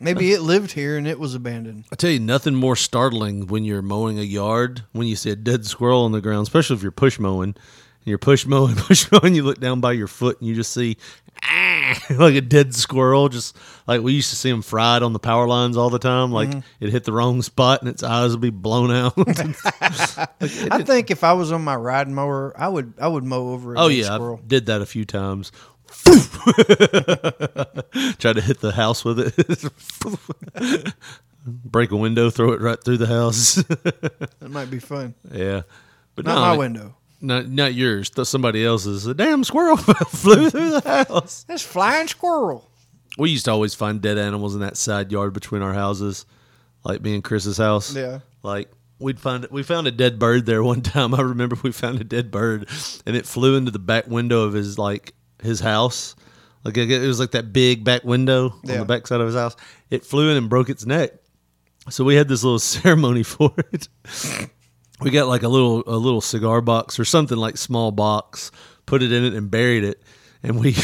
Maybe 0.00 0.32
it 0.32 0.40
lived 0.40 0.72
here 0.72 0.96
and 0.96 1.06
it 1.06 1.18
was 1.18 1.34
abandoned. 1.34 1.84
I 1.92 1.96
tell 1.96 2.10
you, 2.10 2.18
nothing 2.20 2.54
more 2.54 2.74
startling 2.76 3.46
when 3.48 3.64
you're 3.64 3.82
mowing 3.82 4.18
a 4.18 4.22
yard 4.22 4.82
when 4.92 5.06
you 5.06 5.14
see 5.16 5.30
a 5.30 5.36
dead 5.36 5.66
squirrel 5.66 6.04
on 6.04 6.12
the 6.12 6.20
ground, 6.22 6.42
especially 6.46 6.76
if 6.76 6.82
you're 6.82 6.90
push 6.90 7.18
mowing. 7.18 7.50
And 7.50 8.06
you're 8.06 8.16
push 8.18 8.46
mowing, 8.46 8.74
push 8.76 9.10
mowing, 9.12 9.34
you 9.34 9.42
look 9.42 9.60
down 9.60 9.80
by 9.80 9.92
your 9.92 10.08
foot 10.08 10.40
and 10.40 10.48
you 10.48 10.54
just 10.54 10.72
see 10.72 10.96
ah, 11.44 11.98
like 12.18 12.34
a 12.34 12.40
dead 12.40 12.74
squirrel. 12.74 13.28
Just 13.28 13.54
like 13.86 14.00
we 14.00 14.14
used 14.14 14.30
to 14.30 14.36
see 14.36 14.50
them 14.50 14.62
fried 14.62 15.02
on 15.02 15.12
the 15.12 15.18
power 15.18 15.46
lines 15.46 15.76
all 15.76 15.90
the 15.90 15.98
time. 15.98 16.32
Like 16.32 16.48
Mhm. 16.48 16.62
it 16.80 16.88
hit 16.88 17.04
the 17.04 17.12
wrong 17.12 17.42
spot 17.42 17.82
and 17.82 17.90
its 17.90 18.02
eyes 18.02 18.30
would 18.30 18.40
be 18.40 18.48
blown 18.48 18.90
out. 18.90 19.12
I 19.18 20.82
think 20.82 21.10
if 21.10 21.22
I 21.24 21.32
was 21.34 21.52
on 21.52 21.62
my 21.62 21.76
riding 21.76 22.14
mower, 22.14 22.54
I 22.56 22.68
would 22.68 22.94
I 22.98 23.08
would 23.08 23.24
mow 23.24 23.48
over 23.50 23.74
a 23.74 23.78
oh 23.80 23.88
dead 23.88 23.98
yeah, 23.98 24.14
squirrel. 24.14 24.40
I 24.42 24.46
did 24.46 24.66
that 24.66 24.80
a 24.80 24.86
few 24.86 25.04
times. 25.04 25.52
Tried 28.18 28.34
to 28.34 28.40
hit 28.40 28.60
the 28.60 28.72
house 28.74 29.04
with 29.04 29.18
it. 29.20 30.94
Break 31.46 31.90
a 31.90 31.96
window, 31.96 32.30
throw 32.30 32.52
it 32.52 32.60
right 32.60 32.82
through 32.82 32.98
the 32.98 33.06
house. 33.06 33.56
That 34.40 34.50
might 34.50 34.70
be 34.70 34.78
fun. 34.78 35.14
Yeah, 35.30 35.62
but 36.14 36.24
Not 36.24 36.34
no, 36.34 36.40
my 36.40 36.56
window. 36.56 36.96
Not 37.20 37.48
not 37.48 37.74
yours. 37.74 38.10
Somebody 38.24 38.64
else's. 38.64 39.06
A 39.06 39.14
damn 39.14 39.44
squirrel 39.44 39.76
flew 39.76 40.48
through 40.48 40.80
the 40.80 41.04
house. 41.08 41.44
That's 41.46 41.62
flying 41.62 42.08
squirrel. 42.08 42.70
We 43.18 43.30
used 43.30 43.44
to 43.44 43.50
always 43.50 43.74
find 43.74 44.00
dead 44.00 44.16
animals 44.16 44.54
in 44.54 44.60
that 44.62 44.76
side 44.76 45.12
yard 45.12 45.34
between 45.34 45.60
our 45.62 45.74
houses, 45.74 46.24
like 46.84 47.02
me 47.02 47.14
and 47.14 47.22
Chris's 47.22 47.58
house. 47.58 47.94
Yeah. 47.94 48.20
Like 48.42 48.70
we'd 48.98 49.20
find 49.20 49.46
we 49.50 49.62
found 49.62 49.86
a 49.86 49.90
dead 49.90 50.18
bird 50.18 50.46
there 50.46 50.62
one 50.62 50.80
time. 50.80 51.14
I 51.14 51.20
remember 51.20 51.56
we 51.62 51.72
found 51.72 52.00
a 52.00 52.04
dead 52.04 52.30
bird, 52.30 52.68
and 53.04 53.14
it 53.16 53.26
flew 53.26 53.56
into 53.56 53.70
the 53.70 53.78
back 53.78 54.06
window 54.06 54.42
of 54.44 54.54
his 54.54 54.78
like 54.78 55.12
his 55.42 55.60
house. 55.60 56.14
Like 56.64 56.76
it 56.76 57.00
was 57.00 57.18
like 57.18 57.30
that 57.30 57.52
big 57.52 57.84
back 57.84 58.04
window 58.04 58.50
on 58.50 58.78
the 58.78 58.84
back 58.84 59.06
side 59.06 59.20
of 59.20 59.26
his 59.26 59.36
house. 59.36 59.56
It 59.88 60.04
flew 60.04 60.30
in 60.30 60.36
and 60.36 60.48
broke 60.50 60.68
its 60.68 60.84
neck. 60.84 61.12
So 61.88 62.04
we 62.04 62.14
had 62.14 62.28
this 62.28 62.44
little 62.44 62.58
ceremony 62.58 63.22
for 63.22 63.52
it. 63.72 63.88
We 65.00 65.10
got 65.10 65.28
like 65.28 65.42
a 65.42 65.48
little 65.48 65.82
a 65.86 65.96
little 65.96 66.20
cigar 66.20 66.60
box 66.60 66.98
or 66.98 67.04
something 67.06 67.38
like 67.38 67.56
small 67.56 67.90
box, 67.90 68.50
put 68.84 69.02
it 69.02 69.12
in 69.12 69.24
it 69.24 69.32
and 69.32 69.50
buried 69.50 69.84
it, 69.84 70.02
and 70.42 70.60
we 70.60 70.76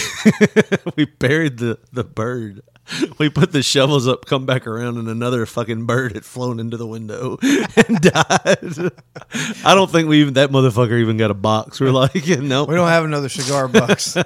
we 0.96 1.04
buried 1.04 1.58
the 1.58 1.78
the 1.92 2.04
bird. 2.04 2.62
We 3.18 3.28
put 3.30 3.52
the 3.52 3.62
shovels 3.62 4.06
up, 4.06 4.26
come 4.26 4.46
back 4.46 4.66
around, 4.66 4.96
and 4.98 5.08
another 5.08 5.44
fucking 5.46 5.86
bird 5.86 6.12
had 6.12 6.24
flown 6.24 6.60
into 6.60 6.76
the 6.76 6.86
window 6.86 7.38
and 7.42 8.00
died. 8.00 8.92
I 9.64 9.74
don't 9.74 9.90
think 9.90 10.08
we 10.08 10.20
even 10.20 10.34
that 10.34 10.50
motherfucker 10.50 11.00
even 11.00 11.16
got 11.16 11.30
a 11.30 11.34
box. 11.34 11.80
We're 11.80 11.90
like, 11.90 12.14
no, 12.26 12.64
We 12.64 12.74
don't 12.74 12.88
have 12.88 13.04
another 13.04 13.28
cigar 13.28 13.68
box. 13.68 14.14
you 14.16 14.22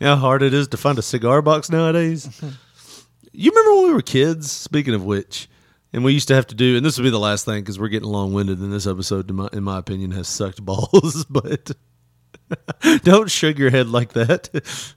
know 0.00 0.14
how 0.14 0.16
hard 0.16 0.42
it 0.42 0.54
is 0.54 0.68
to 0.68 0.76
find 0.76 0.98
a 0.98 1.02
cigar 1.02 1.42
box 1.42 1.70
nowadays. 1.70 2.28
You 3.32 3.50
remember 3.50 3.74
when 3.76 3.86
we 3.88 3.92
were 3.94 4.02
kids? 4.02 4.52
Speaking 4.52 4.94
of 4.94 5.04
which, 5.04 5.48
and 5.92 6.04
we 6.04 6.12
used 6.12 6.28
to 6.28 6.34
have 6.34 6.46
to 6.48 6.54
do, 6.54 6.76
and 6.76 6.84
this 6.86 6.96
will 6.96 7.04
be 7.04 7.10
the 7.10 7.18
last 7.18 7.44
thing 7.44 7.60
because 7.62 7.78
we're 7.78 7.88
getting 7.88 8.08
long 8.08 8.32
winded, 8.32 8.58
and 8.60 8.72
this 8.72 8.86
episode, 8.86 9.28
in 9.30 9.36
my, 9.36 9.48
in 9.52 9.64
my 9.64 9.78
opinion, 9.78 10.10
has 10.12 10.28
sucked 10.28 10.62
balls. 10.64 11.24
but 11.30 11.72
don't 13.02 13.30
shake 13.30 13.58
your 13.58 13.70
head 13.70 13.88
like 13.88 14.12
that. 14.12 14.94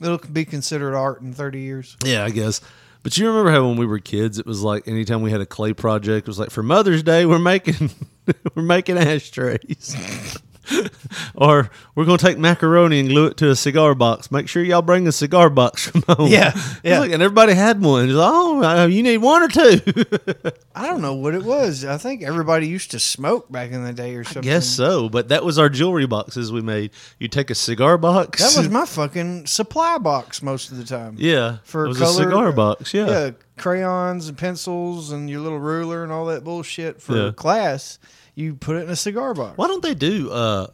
It'll 0.00 0.18
be 0.18 0.44
considered 0.44 0.94
art 0.94 1.22
in 1.22 1.32
30 1.32 1.60
years. 1.60 1.96
Yeah, 2.04 2.24
I 2.24 2.30
guess. 2.30 2.60
But 3.02 3.16
you 3.16 3.28
remember 3.28 3.52
how 3.52 3.68
when 3.68 3.76
we 3.76 3.86
were 3.86 4.00
kids, 4.00 4.38
it 4.38 4.46
was 4.46 4.62
like 4.62 4.88
anytime 4.88 5.22
we 5.22 5.30
had 5.30 5.40
a 5.40 5.46
clay 5.46 5.72
project, 5.72 6.26
it 6.26 6.28
was 6.28 6.38
like 6.38 6.50
for 6.50 6.62
Mother's 6.62 7.02
Day 7.02 7.24
we're 7.24 7.38
making 7.38 7.90
we're 8.54 8.62
making 8.62 8.98
ashtrays. 8.98 9.94
or 11.34 11.70
we're 11.94 12.04
gonna 12.04 12.18
take 12.18 12.38
macaroni 12.38 13.00
and 13.00 13.08
glue 13.08 13.26
it 13.26 13.36
to 13.38 13.50
a 13.50 13.56
cigar 13.56 13.94
box. 13.94 14.30
Make 14.30 14.48
sure 14.48 14.62
y'all 14.62 14.82
bring 14.82 15.06
a 15.06 15.12
cigar 15.12 15.50
box 15.50 15.86
from 15.90 16.02
home. 16.02 16.28
Yeah, 16.30 16.52
yeah. 16.82 17.00
like- 17.00 17.12
and 17.12 17.22
everybody 17.22 17.54
had 17.54 17.80
one. 17.82 18.08
Like, 18.12 18.30
oh, 18.32 18.62
uh, 18.62 18.86
you 18.86 19.02
need 19.02 19.18
one 19.18 19.42
or 19.42 19.48
two. 19.48 19.80
I 20.74 20.86
don't 20.86 21.00
know 21.02 21.14
what 21.14 21.34
it 21.34 21.42
was. 21.44 21.84
I 21.84 21.96
think 21.98 22.22
everybody 22.22 22.66
used 22.68 22.90
to 22.92 22.98
smoke 23.00 23.50
back 23.50 23.70
in 23.72 23.84
the 23.84 23.92
day 23.92 24.14
or 24.14 24.24
something. 24.24 24.42
I 24.42 24.54
Guess 24.54 24.66
so. 24.66 25.08
But 25.08 25.28
that 25.28 25.44
was 25.44 25.58
our 25.58 25.68
jewelry 25.68 26.06
boxes 26.06 26.52
we 26.52 26.60
made. 26.62 26.90
You 27.18 27.28
take 27.28 27.50
a 27.50 27.54
cigar 27.54 27.96
box. 27.98 28.40
That 28.40 28.60
was 28.60 28.68
my 28.70 28.84
fucking 28.86 29.46
supply 29.46 29.98
box 29.98 30.42
most 30.42 30.70
of 30.70 30.76
the 30.78 30.84
time. 30.84 31.14
Yeah, 31.18 31.58
For 31.64 31.84
it 31.86 31.88
was 31.88 31.98
color, 31.98 32.10
a 32.22 32.24
cigar 32.24 32.52
box. 32.52 32.92
Yeah. 32.92 33.06
Yeah, 33.06 33.30
crayons 33.56 34.28
and 34.28 34.36
pencils 34.36 35.12
and 35.12 35.30
your 35.30 35.40
little 35.40 35.58
ruler 35.58 36.02
and 36.02 36.12
all 36.12 36.26
that 36.26 36.44
bullshit 36.44 37.00
for 37.00 37.16
Yeah. 37.16 37.30
class. 37.32 37.98
You 38.36 38.54
put 38.54 38.76
it 38.76 38.84
in 38.84 38.90
a 38.90 38.96
cigar 38.96 39.34
box. 39.34 39.56
Why 39.58 39.66
don't 39.66 39.82
they 39.82 39.94
do 39.94 40.30
uh, 40.30 40.68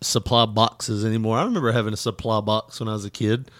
supply 0.00 0.46
boxes 0.46 1.04
anymore? 1.04 1.38
I 1.38 1.44
remember 1.44 1.70
having 1.70 1.92
a 1.92 1.96
supply 1.96 2.40
box 2.40 2.80
when 2.80 2.88
I 2.88 2.94
was 2.94 3.04
a 3.04 3.10
kid. 3.10 3.50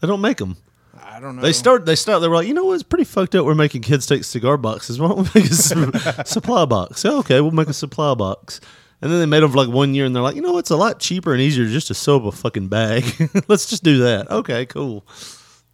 They 0.00 0.06
don't 0.08 0.20
make 0.20 0.38
them. 0.38 0.56
I 1.04 1.20
don't 1.20 1.36
know. 1.36 1.42
They 1.42 1.52
start. 1.52 1.84
They 1.84 1.96
start. 1.96 2.22
They 2.22 2.28
were 2.28 2.36
like, 2.36 2.46
you 2.46 2.54
know 2.54 2.64
what? 2.64 2.74
It's 2.74 2.82
pretty 2.84 3.04
fucked 3.04 3.34
up. 3.34 3.44
We're 3.44 3.54
making 3.54 3.82
kids 3.82 4.06
take 4.06 4.24
cigar 4.24 4.56
boxes. 4.56 4.98
Why 5.00 5.08
don't 5.08 5.34
we 5.34 5.40
make 5.42 5.50
a 5.50 6.24
supply 6.26 6.64
box? 6.64 7.04
Yeah, 7.04 7.12
okay, 7.18 7.40
we'll 7.40 7.50
make 7.50 7.68
a 7.68 7.72
supply 7.74 8.14
box. 8.14 8.60
And 9.00 9.10
then 9.10 9.18
they 9.18 9.26
made 9.26 9.42
them 9.42 9.50
for 9.50 9.56
like 9.58 9.68
one 9.68 9.94
year, 9.96 10.06
and 10.06 10.14
they're 10.14 10.22
like, 10.22 10.36
you 10.36 10.42
know, 10.42 10.58
it's 10.58 10.70
a 10.70 10.76
lot 10.76 11.00
cheaper 11.00 11.32
and 11.32 11.42
easier 11.42 11.66
just 11.66 11.88
to 11.88 11.94
sew 11.94 12.18
up 12.18 12.24
a 12.24 12.32
fucking 12.32 12.68
bag. 12.68 13.02
Let's 13.48 13.66
just 13.68 13.82
do 13.82 13.98
that. 13.98 14.30
Okay, 14.30 14.64
cool. 14.66 15.04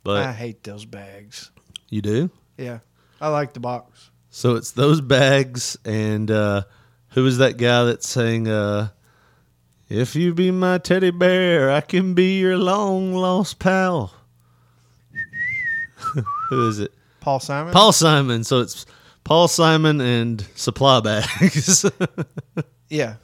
But 0.02 0.24
I 0.24 0.32
hate 0.32 0.64
those 0.64 0.86
bags. 0.86 1.50
you 1.90 2.00
do. 2.00 2.30
Yeah, 2.56 2.78
I 3.20 3.28
like 3.28 3.52
the 3.52 3.60
box. 3.60 4.10
So 4.30 4.54
it's 4.56 4.70
those 4.72 5.02
bags, 5.02 5.76
and 5.84 6.30
uh, 6.30 6.62
who 7.10 7.26
is 7.26 7.38
that 7.38 7.56
guy 7.56 7.84
that's 7.84 8.08
saying, 8.08 8.48
uh, 8.48 8.88
"If 9.88 10.14
you 10.14 10.34
be 10.34 10.50
my 10.50 10.78
teddy 10.78 11.10
bear, 11.10 11.70
I 11.70 11.80
can 11.80 12.14
be 12.14 12.38
your 12.38 12.56
long 12.56 13.14
lost 13.14 13.58
pal." 13.58 14.12
who 16.48 16.68
is 16.68 16.78
it? 16.78 16.92
Paul 17.20 17.40
Simon. 17.40 17.72
Paul 17.72 17.92
Simon. 17.92 18.44
So 18.44 18.60
it's 18.60 18.86
Paul 19.24 19.48
Simon 19.48 20.00
and 20.00 20.46
supply 20.54 21.00
bags. 21.00 21.84
Yeah, 22.90 23.16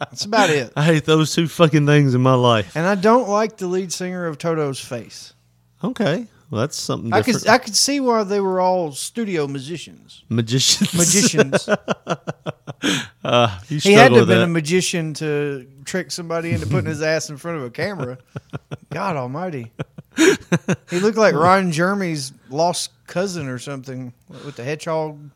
that's 0.00 0.24
about 0.24 0.50
it. 0.50 0.72
I 0.74 0.82
hate 0.82 1.04
those 1.04 1.32
two 1.32 1.46
fucking 1.46 1.86
things 1.86 2.14
in 2.14 2.20
my 2.20 2.34
life. 2.34 2.74
And 2.74 2.86
I 2.86 2.96
don't 2.96 3.28
like 3.28 3.56
the 3.56 3.68
lead 3.68 3.92
singer 3.92 4.26
of 4.26 4.36
Toto's 4.38 4.80
face. 4.80 5.32
Okay, 5.84 6.26
well 6.50 6.60
that's 6.60 6.76
something 6.76 7.12
I 7.12 7.22
could 7.22 7.46
I 7.46 7.58
could 7.58 7.76
see 7.76 8.00
why 8.00 8.24
they 8.24 8.40
were 8.40 8.60
all 8.60 8.92
studio 8.92 9.46
musicians. 9.46 10.24
Magicians. 10.28 10.94
Magicians. 10.94 11.68
uh, 13.24 13.58
you 13.68 13.78
he 13.78 13.92
had 13.92 14.10
to 14.10 14.18
have 14.18 14.28
been 14.28 14.38
that. 14.38 14.44
a 14.44 14.48
magician 14.48 15.14
to 15.14 15.66
trick 15.84 16.10
somebody 16.10 16.52
into 16.52 16.66
putting 16.66 16.88
his 16.88 17.02
ass 17.02 17.30
in 17.30 17.36
front 17.36 17.58
of 17.58 17.64
a 17.64 17.70
camera. 17.70 18.18
God 18.90 19.16
Almighty! 19.16 19.72
He 20.90 21.00
looked 21.00 21.18
like 21.18 21.34
Ron 21.34 21.70
Jeremy's 21.70 22.32
lost 22.48 22.90
cousin 23.06 23.48
or 23.48 23.58
something 23.58 24.12
with 24.28 24.56
the 24.56 24.64
hedgehog 24.64 25.30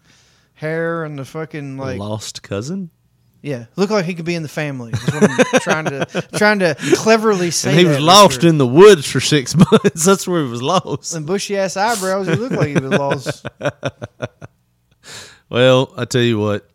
hair 0.55 1.05
and 1.05 1.19
the 1.19 1.25
fucking 1.25 1.77
like 1.77 1.99
Lost 1.99 2.43
cousin. 2.43 2.91
Yeah, 3.43 3.67
look 3.77 3.91
like 3.91 4.05
he 4.05 4.15
could 4.15 4.25
be 4.25 4.35
in 4.37 4.43
the 4.43 4.49
family. 4.49 4.93
Is 4.93 5.03
what 5.13 5.29
I'm 5.31 5.61
trying 5.61 5.85
to 5.87 6.07
trying 6.37 6.59
to 6.61 6.77
cleverly 6.97 7.51
say. 7.51 7.71
And 7.71 7.79
he 7.81 7.85
was 7.85 7.99
lost 8.01 8.45
in 8.45 8.57
the 8.59 8.67
woods 8.67 9.05
for 9.11 9.19
six 9.21 9.55
months. 9.73 10.05
That's 10.05 10.27
where 10.29 10.45
he 10.45 10.49
was 10.51 10.63
lost. 10.63 11.15
and 11.15 11.27
bushy 11.27 11.57
ass 11.57 11.77
eyebrows. 11.77 12.29
He 12.29 12.35
looked 12.37 12.55
like 12.55 12.69
he 12.69 12.75
was 12.75 12.93
lost. 12.93 13.47
Well, 15.49 15.93
I 15.99 16.07
tell 16.07 16.23
you 16.23 16.39
what, 16.39 16.67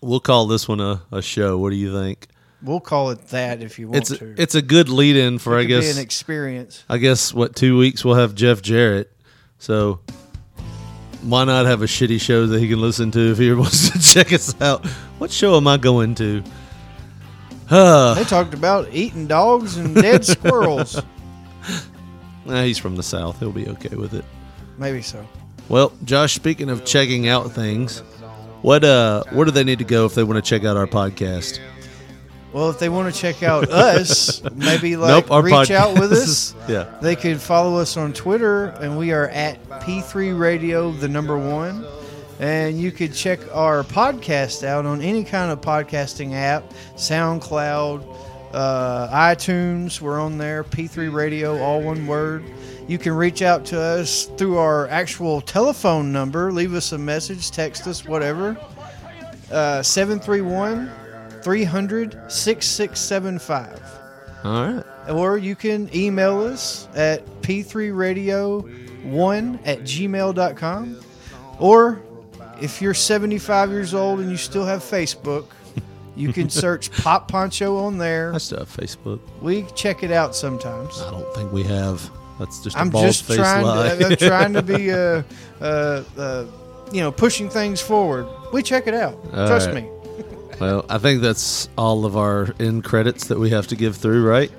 we'll 0.00 0.20
call 0.20 0.46
this 0.46 0.68
one 0.68 0.78
a, 0.80 1.02
a 1.10 1.20
show. 1.20 1.58
What 1.58 1.70
do 1.70 1.76
you 1.76 1.92
think? 1.92 2.28
We'll 2.62 2.78
call 2.78 3.10
it 3.10 3.26
that 3.28 3.60
if 3.60 3.78
you 3.78 3.88
want 3.88 3.96
It's 3.96 4.10
a, 4.12 4.18
to. 4.18 4.34
it's 4.40 4.54
a 4.54 4.62
good 4.62 4.88
lead 4.88 5.16
in 5.16 5.38
for 5.38 5.58
It 5.58 5.62
I 5.62 5.64
guess 5.64 5.96
an 5.96 6.00
experience. 6.02 6.84
I 6.88 6.98
guess 6.98 7.34
what 7.34 7.56
two 7.56 7.76
weeks 7.76 8.04
we'll 8.04 8.14
have 8.14 8.36
Jeff 8.36 8.62
Jarrett. 8.62 9.12
So 9.58 9.98
why 11.22 11.42
not 11.44 11.66
have 11.66 11.82
a 11.82 11.86
shitty 11.86 12.20
show 12.20 12.46
that 12.46 12.60
he 12.60 12.68
can 12.68 12.80
listen 12.80 13.10
to 13.12 13.32
if 13.32 13.38
he 13.38 13.52
wants 13.52 13.90
to 13.90 13.98
check 13.98 14.32
us 14.32 14.54
out? 14.60 14.86
What 15.18 15.30
show 15.30 15.56
am 15.56 15.66
I 15.66 15.76
going 15.76 16.14
to? 16.16 16.42
Uh, 17.70 18.14
They 18.14 18.24
talked 18.24 18.54
about 18.54 18.88
eating 18.92 19.26
dogs 19.26 19.76
and 19.76 19.94
dead 19.94 20.24
squirrels. 20.24 21.02
nah, 22.46 22.62
he's 22.62 22.78
from 22.78 22.96
the 22.96 23.02
south. 23.02 23.38
He'll 23.40 23.52
be 23.52 23.68
okay 23.68 23.96
with 23.96 24.14
it. 24.14 24.24
Maybe 24.78 25.02
so. 25.02 25.26
Well, 25.68 25.92
Josh, 26.04 26.34
speaking 26.34 26.70
of 26.70 26.84
checking 26.84 27.28
out 27.28 27.52
things, 27.52 27.98
what 28.62 28.84
uh 28.84 29.24
where 29.32 29.44
do 29.44 29.50
they 29.50 29.64
need 29.64 29.78
to 29.80 29.84
go 29.84 30.06
if 30.06 30.14
they 30.14 30.22
want 30.24 30.42
to 30.42 30.48
check 30.48 30.64
out 30.64 30.76
our 30.76 30.86
podcast? 30.86 31.60
Well, 32.52 32.70
if 32.70 32.78
they 32.78 32.88
want 32.88 33.12
to 33.14 33.20
check 33.20 33.42
out 33.42 33.68
us, 33.70 34.42
maybe 34.54 34.96
like 34.96 35.10
Nope, 35.10 35.30
our 35.30 35.42
reach 35.42 35.70
out 35.70 35.98
with 35.98 36.10
us. 36.12 36.54
yeah. 36.68 36.96
They 37.02 37.14
could 37.14 37.40
follow 37.40 37.76
us 37.78 37.96
on 37.98 38.14
Twitter, 38.14 38.66
and 38.80 38.96
we 38.96 39.12
are 39.12 39.28
at 39.28 39.62
P3 39.82 40.38
Radio, 40.38 40.90
the 40.92 41.08
number 41.08 41.36
one. 41.36 41.84
And 42.38 42.80
you 42.80 42.92
could 42.92 43.14
check 43.14 43.40
our 43.52 43.82
podcast 43.82 44.64
out 44.64 44.86
on 44.86 45.02
any 45.02 45.24
kind 45.24 45.50
of 45.50 45.60
podcasting 45.60 46.34
app, 46.34 46.72
SoundCloud, 46.94 48.04
uh, 48.52 49.08
iTunes. 49.08 50.00
We're 50.00 50.20
on 50.20 50.38
there, 50.38 50.64
P3 50.64 51.12
Radio, 51.12 51.58
all 51.58 51.82
one 51.82 52.06
word. 52.06 52.44
You 52.86 52.96
can 52.96 53.12
reach 53.12 53.42
out 53.42 53.64
to 53.66 53.80
us 53.80 54.26
through 54.36 54.58
our 54.58 54.88
actual 54.88 55.40
telephone 55.40 56.12
number. 56.12 56.52
Leave 56.52 56.74
us 56.74 56.92
a 56.92 56.98
message, 56.98 57.50
text 57.50 57.86
us, 57.86 58.06
whatever. 58.06 58.56
Uh, 59.50 59.82
731 59.82 60.90
300 61.42 62.30
6675. 62.30 63.82
All 64.44 64.74
right. 64.74 64.84
Or 65.10 65.38
you 65.38 65.56
can 65.56 65.90
email 65.94 66.40
us 66.40 66.86
at 66.94 67.26
p3radio1 67.42 69.58
at 69.64 69.80
gmail.com. 69.80 71.00
Or 71.58 72.00
if 72.60 72.82
you're 72.82 72.94
75 72.94 73.70
years 73.70 73.94
old 73.94 74.20
and 74.20 74.30
you 74.30 74.36
still 74.36 74.64
have 74.64 74.82
Facebook, 74.82 75.46
you 76.16 76.32
can 76.32 76.50
search 76.50 76.90
Pop 76.90 77.28
Poncho 77.28 77.76
on 77.78 77.98
there. 77.98 78.34
I 78.34 78.38
still 78.38 78.58
have 78.58 78.70
Facebook. 78.70 79.20
We 79.40 79.64
check 79.74 80.02
it 80.02 80.10
out 80.10 80.34
sometimes. 80.34 81.00
I 81.00 81.10
don't 81.10 81.34
think 81.34 81.52
we 81.52 81.62
have. 81.64 82.10
That's 82.38 82.62
just 82.62 82.76
a 82.76 82.80
I'm 82.80 82.90
just 82.90 83.26
trying 83.30 83.64
lie. 83.64 83.96
to, 83.96 84.06
I'm 84.06 84.16
trying 84.16 84.52
to 84.52 84.62
be, 84.62 84.92
uh, 84.92 85.22
uh, 85.60 86.02
uh, 86.16 86.46
you 86.92 87.00
know, 87.00 87.10
pushing 87.10 87.48
things 87.50 87.80
forward. 87.80 88.26
We 88.52 88.62
check 88.62 88.86
it 88.86 88.94
out. 88.94 89.14
All 89.32 89.46
Trust 89.46 89.70
right. 89.70 89.84
me. 89.84 89.90
well, 90.60 90.84
I 90.88 90.98
think 90.98 91.20
that's 91.20 91.68
all 91.76 92.04
of 92.04 92.16
our 92.16 92.54
end 92.60 92.84
credits 92.84 93.26
that 93.28 93.38
we 93.38 93.50
have 93.50 93.66
to 93.68 93.76
give 93.76 93.96
through, 93.96 94.24
right? 94.24 94.52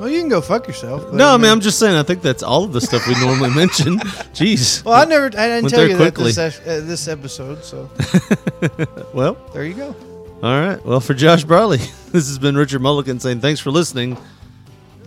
Well, 0.00 0.08
you 0.08 0.18
can 0.20 0.28
go 0.28 0.40
fuck 0.40 0.66
yourself. 0.66 1.02
but 1.04 1.14
No, 1.14 1.34
I 1.34 1.36
mean 1.36 1.50
I'm 1.50 1.60
just 1.60 1.78
saying. 1.78 1.96
I 1.96 2.02
think 2.02 2.20
that's 2.20 2.42
all 2.42 2.64
of 2.64 2.72
the 2.72 2.80
stuff 2.80 3.06
we 3.06 3.14
normally 3.20 3.50
mention. 3.54 3.98
Jeez. 4.34 4.84
Well, 4.84 4.94
I 4.94 5.04
never, 5.04 5.26
I 5.26 5.30
didn't 5.30 5.62
Went 5.64 5.68
tell 5.74 5.80
there 5.80 5.90
you 5.90 5.96
quickly. 5.96 6.32
that 6.32 6.52
this, 6.64 6.82
uh, 6.82 6.86
this 6.86 7.08
episode, 7.08 7.64
so 7.64 7.88
Well, 9.14 9.36
there 9.52 9.64
you 9.64 9.74
go. 9.74 9.94
all 10.42 10.60
right. 10.60 10.84
Well, 10.84 11.00
for 11.00 11.14
Josh 11.14 11.44
Brawley, 11.44 11.78
this 12.12 12.26
has 12.28 12.38
been 12.38 12.56
Richard 12.56 12.82
Mulligan 12.82 13.20
saying 13.20 13.40
thanks 13.40 13.60
for 13.60 13.70
listening, 13.70 14.18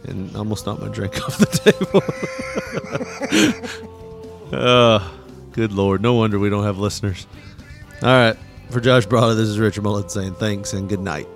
and 0.06 0.34
almost 0.38 0.66
knocked 0.66 0.82
my 0.82 0.88
drink 0.88 1.22
off 1.28 1.38
the 1.38 1.48
table. 4.48 4.58
uh, 4.58 5.00
good 5.52 5.74
lord, 5.74 6.02
no 6.02 6.14
wonder 6.14 6.40
we 6.40 6.50
don't 6.50 6.64
have 6.64 6.78
listeners. 6.78 7.28
All 8.02 8.08
right, 8.10 8.38
for 8.70 8.80
Josh 8.80 9.06
Brawley, 9.06 9.36
this 9.36 9.50
is 9.50 9.60
Richard 9.60 9.84
Mulligan 9.84 10.10
saying 10.10 10.36
thanks 10.36 10.72
and 10.74 10.88
good 10.88 11.00
night. 11.02 11.28